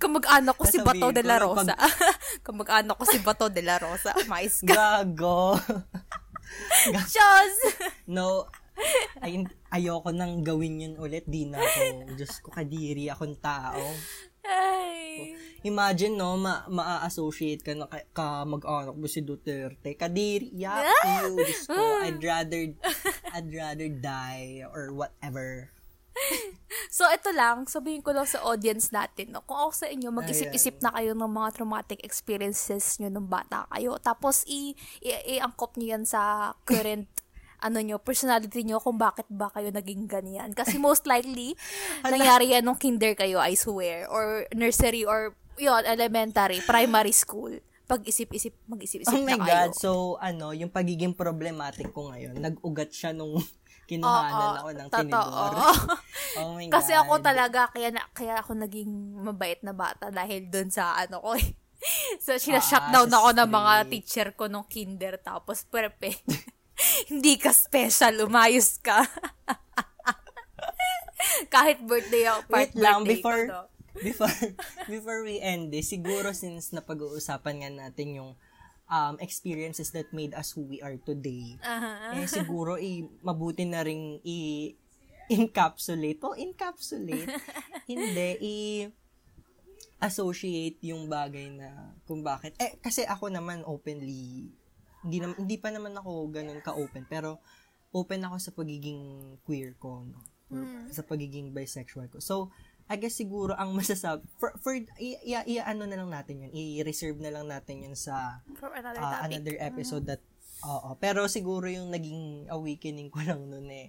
Kamag-anak 0.03 0.57
ko 0.59 0.65
si 0.67 0.83
Bato 0.83 1.13
de 1.15 1.23
la 1.23 1.39
Rosa. 1.39 1.77
Kamag-anak 2.43 2.97
ko 2.99 3.05
si 3.07 3.19
Bato 3.23 3.47
de 3.47 3.63
la 3.63 3.79
Rosa. 3.79 4.11
Mais 4.27 4.59
ka. 4.65 5.07
Gago. 5.07 5.55
Diyos! 6.91 7.55
No, 8.11 8.51
ay, 9.25 9.45
ayoko 9.71 10.11
nang 10.11 10.41
gawin 10.41 10.81
yun 10.81 10.95
ulit. 10.97 11.25
Di 11.27 11.45
na 11.45 11.59
ako. 11.59 12.15
Diyos 12.15 12.35
ko, 12.41 12.49
kadiri 12.51 13.09
akong 13.09 13.37
tao. 13.39 13.81
Ay. 14.41 15.37
Imagine, 15.61 16.17
no, 16.17 16.41
ma- 16.41 16.65
ma-associate 16.67 17.61
ka 17.61 17.77
na 17.77 17.85
ka, 17.85 18.01
ka 18.11 18.27
mag-anak 18.49 18.97
mo 18.97 19.05
si 19.05 19.21
Duterte. 19.21 19.93
Kadiri, 19.93 20.49
yeah, 20.57 20.81
you, 21.21 21.37
Diyos 21.37 21.69
ko. 21.69 21.77
I'd 22.01 22.23
rather, 22.25 22.63
I'd 23.37 23.51
rather 23.53 23.89
die 23.93 24.65
or 24.65 24.97
whatever. 24.97 25.69
So, 26.91 27.07
ito 27.07 27.31
lang, 27.33 27.65
sabihin 27.65 28.03
ko 28.03 28.11
lang 28.11 28.27
sa 28.27 28.43
audience 28.43 28.91
natin, 28.91 29.33
no? 29.33 29.41
kung 29.47 29.57
ako 29.57 29.73
sa 29.73 29.87
inyo, 29.89 30.11
mag-isip-isip 30.13 30.83
na 30.83 30.91
kayo 30.93 31.15
ng 31.15 31.31
mga 31.31 31.49
traumatic 31.57 32.01
experiences 32.03 32.99
nyo 32.99 33.09
nung 33.09 33.31
bata 33.31 33.65
kayo. 33.71 33.97
Tapos, 34.03 34.43
i- 34.45 34.75
i- 35.01 35.39
i-angkop 35.39 35.79
nyo 35.79 35.87
yan 35.97 36.05
sa 36.05 36.53
current 36.65 37.09
ano 37.61 37.79
nyo, 37.79 37.97
personality 37.97 38.65
nyo 38.65 38.81
kung 38.81 38.97
bakit 38.97 39.29
ba 39.29 39.49
kayo 39.49 39.69
naging 39.69 40.05
ganyan. 40.05 40.53
Kasi 40.53 40.77
most 40.83 41.05
likely, 41.05 41.55
nangyari 42.03 42.53
yan 42.53 42.65
nung 42.65 42.77
kinder 42.77 43.13
kayo, 43.15 43.39
I 43.39 43.55
swear. 43.55 44.09
Or 44.09 44.49
nursery, 44.51 45.05
or 45.05 45.37
yun, 45.57 45.85
elementary, 45.85 46.61
primary 46.61 47.13
school. 47.13 47.53
Pag-isip-isip, 47.85 48.55
mag-isip-isip 48.65 49.11
Oh 49.11 49.21
my 49.21 49.35
na 49.35 49.45
kayo. 49.45 49.51
God. 49.51 49.71
So, 49.75 49.91
ano, 50.17 50.55
yung 50.55 50.71
pagiging 50.71 51.13
problematic 51.13 51.91
ko 51.91 52.09
ngayon, 52.09 52.39
nag-ugat 52.39 52.89
siya 52.89 53.11
nung 53.11 53.35
kinuhanan 53.91 54.55
Oo, 54.55 54.61
ako 54.63 54.69
ng 54.71 54.89
totoo. 54.89 55.03
tinidor. 55.03 55.53
oh 56.39 56.51
my 56.55 56.67
Kasi 56.71 56.93
God. 56.95 57.01
ako 57.03 57.15
talaga, 57.19 57.61
kaya, 57.69 57.91
na, 57.91 58.03
kaya 58.15 58.39
ako 58.39 58.55
naging 58.57 58.91
mabait 59.19 59.59
na 59.61 59.75
bata 59.75 60.09
dahil 60.09 60.47
dun 60.47 60.71
sa 60.71 60.95
ano 60.97 61.19
ko 61.19 61.35
eh. 61.35 61.59
So, 62.21 62.37
sinashutdown 62.37 63.09
Ah, 63.09 63.19
ako 63.19 63.29
ng 63.35 63.51
mga 63.51 63.73
teacher 63.89 64.29
ko 64.33 64.47
nung 64.47 64.69
kinder, 64.69 65.19
tapos 65.19 65.65
prepe. 65.65 66.15
Hindi 67.11 67.35
ka 67.43 67.51
special, 67.51 68.31
umayos 68.31 68.79
ka. 68.79 69.03
Kahit 71.55 71.83
birthday 71.83 72.31
ako, 72.31 72.41
part 72.47 72.71
Wait 72.71 72.79
lang, 72.79 73.03
birthday 73.03 73.19
before, 73.19 73.45
ko, 73.45 73.53
no? 73.53 73.63
before, 73.99 74.37
before 74.95 75.21
we 75.27 75.43
end 75.43 75.75
this, 75.75 75.91
siguro 75.91 76.31
since 76.31 76.71
napag-uusapan 76.71 77.67
nga 77.67 77.71
natin 77.71 78.23
yung 78.23 78.31
um, 78.87 79.15
experiences 79.19 79.91
that 79.91 80.07
made 80.15 80.31
us 80.39 80.55
who 80.55 80.63
we 80.63 80.79
are 80.79 80.97
today, 81.03 81.59
Aha. 81.67 82.15
eh 82.19 82.27
siguro 82.31 82.79
eh, 82.79 83.03
mabuti 83.27 83.67
na 83.67 83.83
ring 83.83 84.23
i- 84.23 84.79
encapsulate 85.31 86.19
o 86.27 86.35
encapsulate 86.35 87.31
hindi 87.91 88.31
i 88.43 88.57
associate 90.03 90.83
yung 90.83 91.07
bagay 91.07 91.55
na 91.55 91.95
kung 92.03 92.27
bakit 92.27 92.59
eh 92.59 92.83
kasi 92.83 93.07
ako 93.07 93.31
naman 93.31 93.63
openly 93.63 94.51
hindi 95.01 95.19
na, 95.19 95.33
hindi 95.33 95.57
pa 95.57 95.69
naman 95.69 95.95
ako 95.95 96.29
ganun 96.29 96.61
ka-open 96.61 97.05
pero 97.05 97.41
open 97.91 98.23
ako 98.23 98.37
sa 98.39 98.51
pagiging 98.53 99.01
queer 99.43 99.75
ko 99.77 100.05
no? 100.05 100.21
Or 100.51 100.67
sa 100.91 101.07
pagiging 101.07 101.55
bisexual 101.55 102.11
ko. 102.11 102.19
So 102.19 102.51
I 102.91 102.99
guess 102.99 103.15
siguro 103.15 103.55
ang 103.55 103.71
masasabi 103.79 104.27
for, 104.35 104.51
for 104.59 104.75
i, 104.75 104.85
i, 105.23 105.39
i- 105.39 105.63
ano 105.63 105.87
na 105.87 105.95
lang 105.95 106.11
natin 106.11 106.43
yun 106.43 106.51
i-reserve 106.51 107.23
na 107.23 107.31
lang 107.31 107.47
natin 107.47 107.87
yun 107.87 107.95
sa 107.95 108.43
For 108.59 108.75
another 108.75 108.99
uh, 108.99 109.11
topic. 109.15 109.27
another 109.31 109.57
episode 109.63 110.05
that 110.11 110.19
oo. 110.67 110.99
Pero 110.99 111.31
siguro 111.31 111.71
yung 111.71 111.89
naging 111.89 112.51
awakening 112.51 113.09
ko 113.09 113.23
lang 113.23 113.47
noon 113.47 113.71
eh 113.71 113.89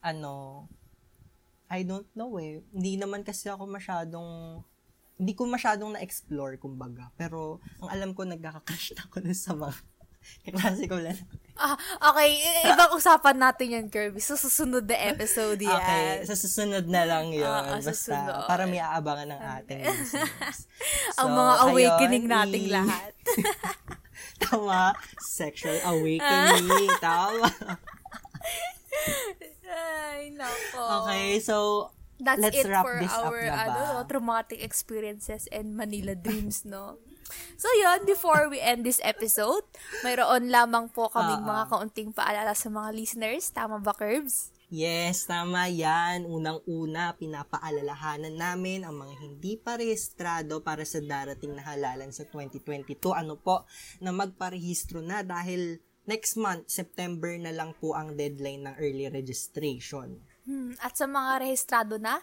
ano 0.00 0.64
I 1.66 1.82
don't 1.82 2.06
know 2.14 2.38
eh. 2.38 2.62
Hindi 2.70 2.94
naman 2.94 3.26
kasi 3.26 3.50
ako 3.50 3.66
masyadong 3.66 4.62
hindi 5.18 5.32
ko 5.34 5.48
masyadong 5.50 5.98
na-explore 5.98 6.60
kumbaga. 6.62 7.10
Pero 7.18 7.58
ang 7.82 7.90
alam 7.90 8.10
ko 8.14 8.22
nagkaka-crush 8.22 8.94
na 8.94 9.02
ako 9.10 9.16
sa 9.34 9.52
mga 9.58 9.74
kaklase 10.44 10.84
ko 10.86 10.98
lang 11.00 11.18
Ah, 11.56 11.72
okay, 12.12 12.36
ibang 12.68 12.92
usapan 12.92 13.40
natin 13.40 13.72
yan, 13.72 13.86
Kirby. 13.88 14.20
So, 14.20 14.36
susunod 14.36 14.84
na 14.84 14.96
episode 15.08 15.56
yan. 15.56 15.72
Okay, 15.72 16.28
sa 16.28 16.36
susunod 16.36 16.84
na 16.84 17.08
lang 17.08 17.32
yun. 17.32 17.48
Ah, 17.48 17.80
basta, 17.80 17.96
susunod. 17.96 18.44
para 18.44 18.68
may 18.68 18.76
aabangan 18.76 19.32
ng 19.32 19.40
ating 19.40 19.80
listeners. 19.88 20.68
Ang 21.20 21.32
So, 21.32 21.36
mga 21.40 21.54
awakening 21.64 22.26
ayun, 22.28 22.36
nating 22.36 22.66
lahat. 22.68 23.12
Tama. 24.44 24.92
Sexual 25.16 25.80
awakening. 25.80 26.92
Tama. 27.00 27.48
Ay, 29.64 30.36
nako. 30.36 30.80
Okay, 31.08 31.40
so, 31.40 31.56
That's 32.20 32.36
let's 32.36 32.60
it 32.60 32.68
wrap 32.68 32.84
for 32.84 33.00
this 33.00 33.12
up 33.16 33.32
our 33.32 33.40
na 33.48 33.56
ba? 33.56 33.64
ano, 33.64 33.80
no, 33.80 34.04
traumatic 34.04 34.60
experiences 34.60 35.48
and 35.48 35.72
Manila 35.72 36.12
dreams, 36.12 36.68
no? 36.68 37.00
So, 37.56 37.68
yun, 37.80 38.04
before 38.04 38.46
we 38.52 38.60
end 38.60 38.84
this 38.84 39.00
episode, 39.02 39.64
mayroon 40.04 40.52
lamang 40.52 40.92
po 40.92 41.08
kaming 41.08 41.42
Ah, 41.42 41.48
mga 41.48 41.64
kaunting 41.72 42.10
paalala 42.12 42.52
sa 42.52 42.68
mga 42.68 42.92
listeners. 42.92 43.48
Tama 43.50 43.80
ba, 43.80 43.96
Curbs? 43.96 44.52
Yes, 44.66 45.30
tama 45.30 45.70
yan. 45.70 46.26
Unang-una, 46.26 47.14
pinapaalalahanan 47.14 48.34
namin 48.34 48.82
ang 48.82 48.98
mga 48.98 49.14
hindi 49.22 49.54
pa 49.54 49.78
rehistrado 49.78 50.58
para 50.58 50.82
sa 50.82 50.98
darating 50.98 51.54
na 51.54 51.62
halalan 51.62 52.10
sa 52.10 52.26
2022. 52.26 52.98
Ano 53.14 53.38
po, 53.38 53.62
na 54.02 54.10
magparehistro 54.10 54.98
na 55.06 55.22
dahil 55.22 55.78
next 56.10 56.34
month, 56.34 56.66
September 56.66 57.30
na 57.38 57.54
lang 57.54 57.78
po 57.78 57.94
ang 57.94 58.18
deadline 58.18 58.66
ng 58.66 58.74
early 58.82 59.06
registration. 59.06 60.18
Hmm, 60.46 60.74
at 60.82 60.98
sa 60.98 61.06
mga 61.06 61.46
rehistrado 61.46 62.02
na, 62.02 62.18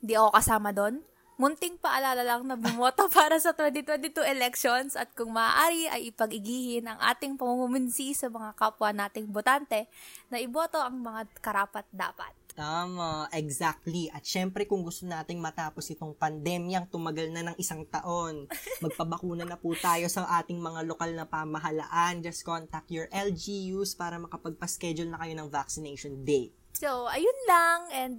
di 0.00 0.16
ako 0.16 0.32
kasama 0.32 0.72
doon. 0.72 1.04
Munting 1.42 1.74
paalala 1.74 2.22
lang 2.22 2.46
na 2.46 2.54
bumoto 2.54 3.10
para 3.18 3.34
sa 3.42 3.50
2022 3.50 4.14
elections 4.30 4.94
at 4.94 5.10
kung 5.10 5.34
maaari 5.34 5.90
ay 5.90 6.14
ipag-igihin 6.14 6.86
ang 6.86 7.02
ating 7.02 7.34
pamumumunsi 7.34 8.14
sa 8.14 8.30
mga 8.30 8.54
kapwa 8.54 8.94
nating 8.94 9.26
botante 9.26 9.90
na 10.30 10.38
iboto 10.38 10.78
ang 10.78 11.02
mga 11.02 11.26
karapat 11.42 11.82
dapat. 11.90 12.30
Tama, 12.54 13.26
exactly. 13.34 14.06
At 14.14 14.22
syempre 14.22 14.70
kung 14.70 14.86
gusto 14.86 15.02
nating 15.02 15.42
matapos 15.42 15.90
itong 15.90 16.14
pandemyang 16.14 16.86
tumagal 16.86 17.34
na 17.34 17.50
ng 17.50 17.58
isang 17.58 17.90
taon, 17.90 18.46
magpabakuna 18.86 19.42
na 19.42 19.58
po 19.58 19.74
tayo 19.74 20.06
sa 20.06 20.30
ating 20.38 20.62
mga 20.62 20.86
lokal 20.86 21.10
na 21.10 21.26
pamahalaan. 21.26 22.22
Just 22.22 22.46
contact 22.46 22.86
your 22.94 23.10
LGUs 23.10 23.98
para 23.98 24.14
makapagpa-schedule 24.22 25.10
na 25.10 25.18
kayo 25.18 25.34
ng 25.34 25.50
vaccination 25.50 26.22
date. 26.22 26.54
So, 26.72 27.06
ayun 27.12 27.38
lang. 27.46 27.78
And 27.92 28.16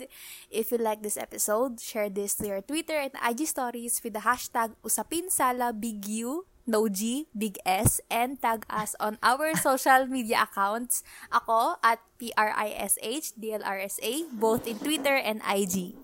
if 0.48 0.72
you 0.72 0.80
like 0.80 1.02
this 1.02 1.18
episode, 1.18 1.82
share 1.82 2.08
this 2.08 2.38
to 2.40 2.48
your 2.48 2.62
Twitter 2.62 2.96
and 2.96 3.12
IG 3.18 3.50
stories 3.50 4.00
with 4.00 4.14
the 4.14 4.24
hashtag 4.24 4.78
UsapinSalaBigU, 4.86 6.46
no 6.70 6.88
G, 6.88 7.28
big 7.36 7.58
S, 7.66 8.00
and 8.08 8.40
tag 8.40 8.64
us 8.70 8.96
on 9.02 9.18
our 9.26 9.58
social 9.68 10.06
media 10.08 10.48
accounts. 10.48 11.04
Ako 11.34 11.82
at 11.84 12.00
PRISH, 12.22 13.36
DLRSA, 13.36 14.32
both 14.32 14.70
in 14.70 14.80
Twitter 14.80 15.18
and 15.18 15.42
IG. 15.44 15.98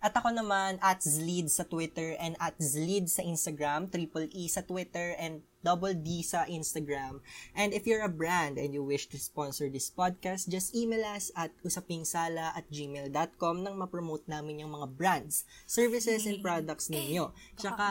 At 0.00 0.14
ako 0.14 0.30
naman, 0.30 0.78
at 0.84 1.02
Zleed 1.02 1.50
sa 1.50 1.66
Twitter 1.66 2.14
and 2.22 2.38
at 2.38 2.54
Zleed 2.62 3.10
sa 3.10 3.26
Instagram, 3.26 3.90
triple 3.90 4.30
E 4.30 4.46
sa 4.46 4.62
Twitter 4.62 5.18
and 5.18 5.42
double 5.66 5.98
D 5.98 6.22
sa 6.22 6.46
Instagram. 6.46 7.18
And 7.58 7.74
if 7.74 7.90
you're 7.90 8.06
a 8.06 8.12
brand 8.12 8.54
and 8.54 8.70
you 8.70 8.86
wish 8.86 9.10
to 9.10 9.18
sponsor 9.18 9.66
this 9.66 9.90
podcast, 9.90 10.46
just 10.46 10.78
email 10.78 11.02
us 11.02 11.34
at 11.34 11.50
usapingsala 11.66 12.54
at 12.54 12.70
gmail.com 12.70 13.66
nang 13.66 13.74
ma-promote 13.74 14.22
namin 14.30 14.62
yung 14.62 14.78
mga 14.78 14.94
brands, 14.94 15.42
services, 15.66 16.22
and 16.30 16.38
products 16.38 16.86
ninyo. 16.86 17.34
Tsaka, 17.58 17.86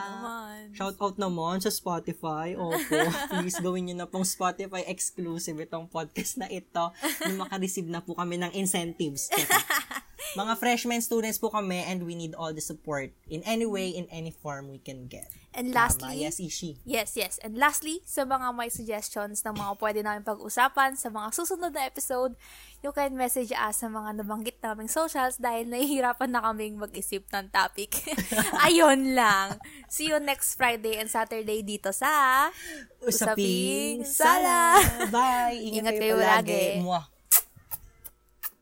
shout 0.72 0.96
out 1.04 1.20
naman 1.20 1.60
sa 1.60 1.68
Spotify. 1.68 2.56
Opo, 2.56 2.96
please 3.36 3.60
gawin 3.60 3.92
nyo 3.92 3.96
na 4.00 4.08
pong 4.08 4.24
Spotify 4.24 4.88
exclusive 4.88 5.60
itong 5.60 5.92
podcast 5.92 6.40
na 6.40 6.48
ito 6.48 6.96
na 7.28 7.34
makareceive 7.36 7.92
na 7.92 8.00
po 8.00 8.16
kami 8.16 8.40
ng 8.40 8.56
incentives. 8.56 9.28
Mga 10.34 10.54
freshman 10.58 11.02
students 11.06 11.38
po 11.38 11.54
kami 11.54 11.86
and 11.86 12.02
we 12.02 12.18
need 12.18 12.34
all 12.34 12.50
the 12.50 12.64
support 12.64 13.14
in 13.30 13.46
any 13.46 13.70
way, 13.70 13.94
in 13.94 14.10
any 14.10 14.34
form 14.34 14.74
we 14.74 14.82
can 14.82 15.06
get. 15.06 15.30
And 15.56 15.72
Tama, 15.72 15.88
lastly, 15.88 16.16
yes, 16.20 16.36
Ishi. 16.44 16.84
Yes, 16.84 17.16
yes. 17.16 17.40
And 17.40 17.56
lastly, 17.56 18.04
sa 18.04 18.28
mga 18.28 18.52
may 18.52 18.68
suggestions 18.68 19.40
ng 19.48 19.56
mga 19.56 19.80
pwede 19.80 20.00
namin 20.04 20.28
pag-usapan 20.28 21.00
sa 21.00 21.08
mga 21.08 21.32
susunod 21.32 21.72
na 21.72 21.88
episode, 21.88 22.36
you 22.84 22.92
can 22.92 23.16
message 23.16 23.56
us 23.56 23.80
sa 23.80 23.88
mga 23.88 24.20
nabanggit 24.20 24.60
naming 24.60 24.92
socials 24.92 25.40
dahil 25.40 25.72
nahihirapan 25.72 26.28
na 26.36 26.44
kaming 26.44 26.76
mag-isip 26.76 27.24
ng 27.32 27.48
topic. 27.56 28.04
Ayun 28.68 29.16
lang. 29.16 29.56
See 29.88 30.12
you 30.12 30.20
next 30.20 30.60
Friday 30.60 31.00
and 31.00 31.08
Saturday 31.08 31.64
dito 31.64 31.96
sa 31.96 32.52
Usaping 33.00 34.04
Usaping 34.04 34.12
Sala. 34.12 34.76
Bye. 35.08 35.56
Ingat, 35.72 35.88
Ingat 35.88 35.96
kayo, 36.04 36.16
lagi. 36.20 36.84
Mwah. 36.84 37.15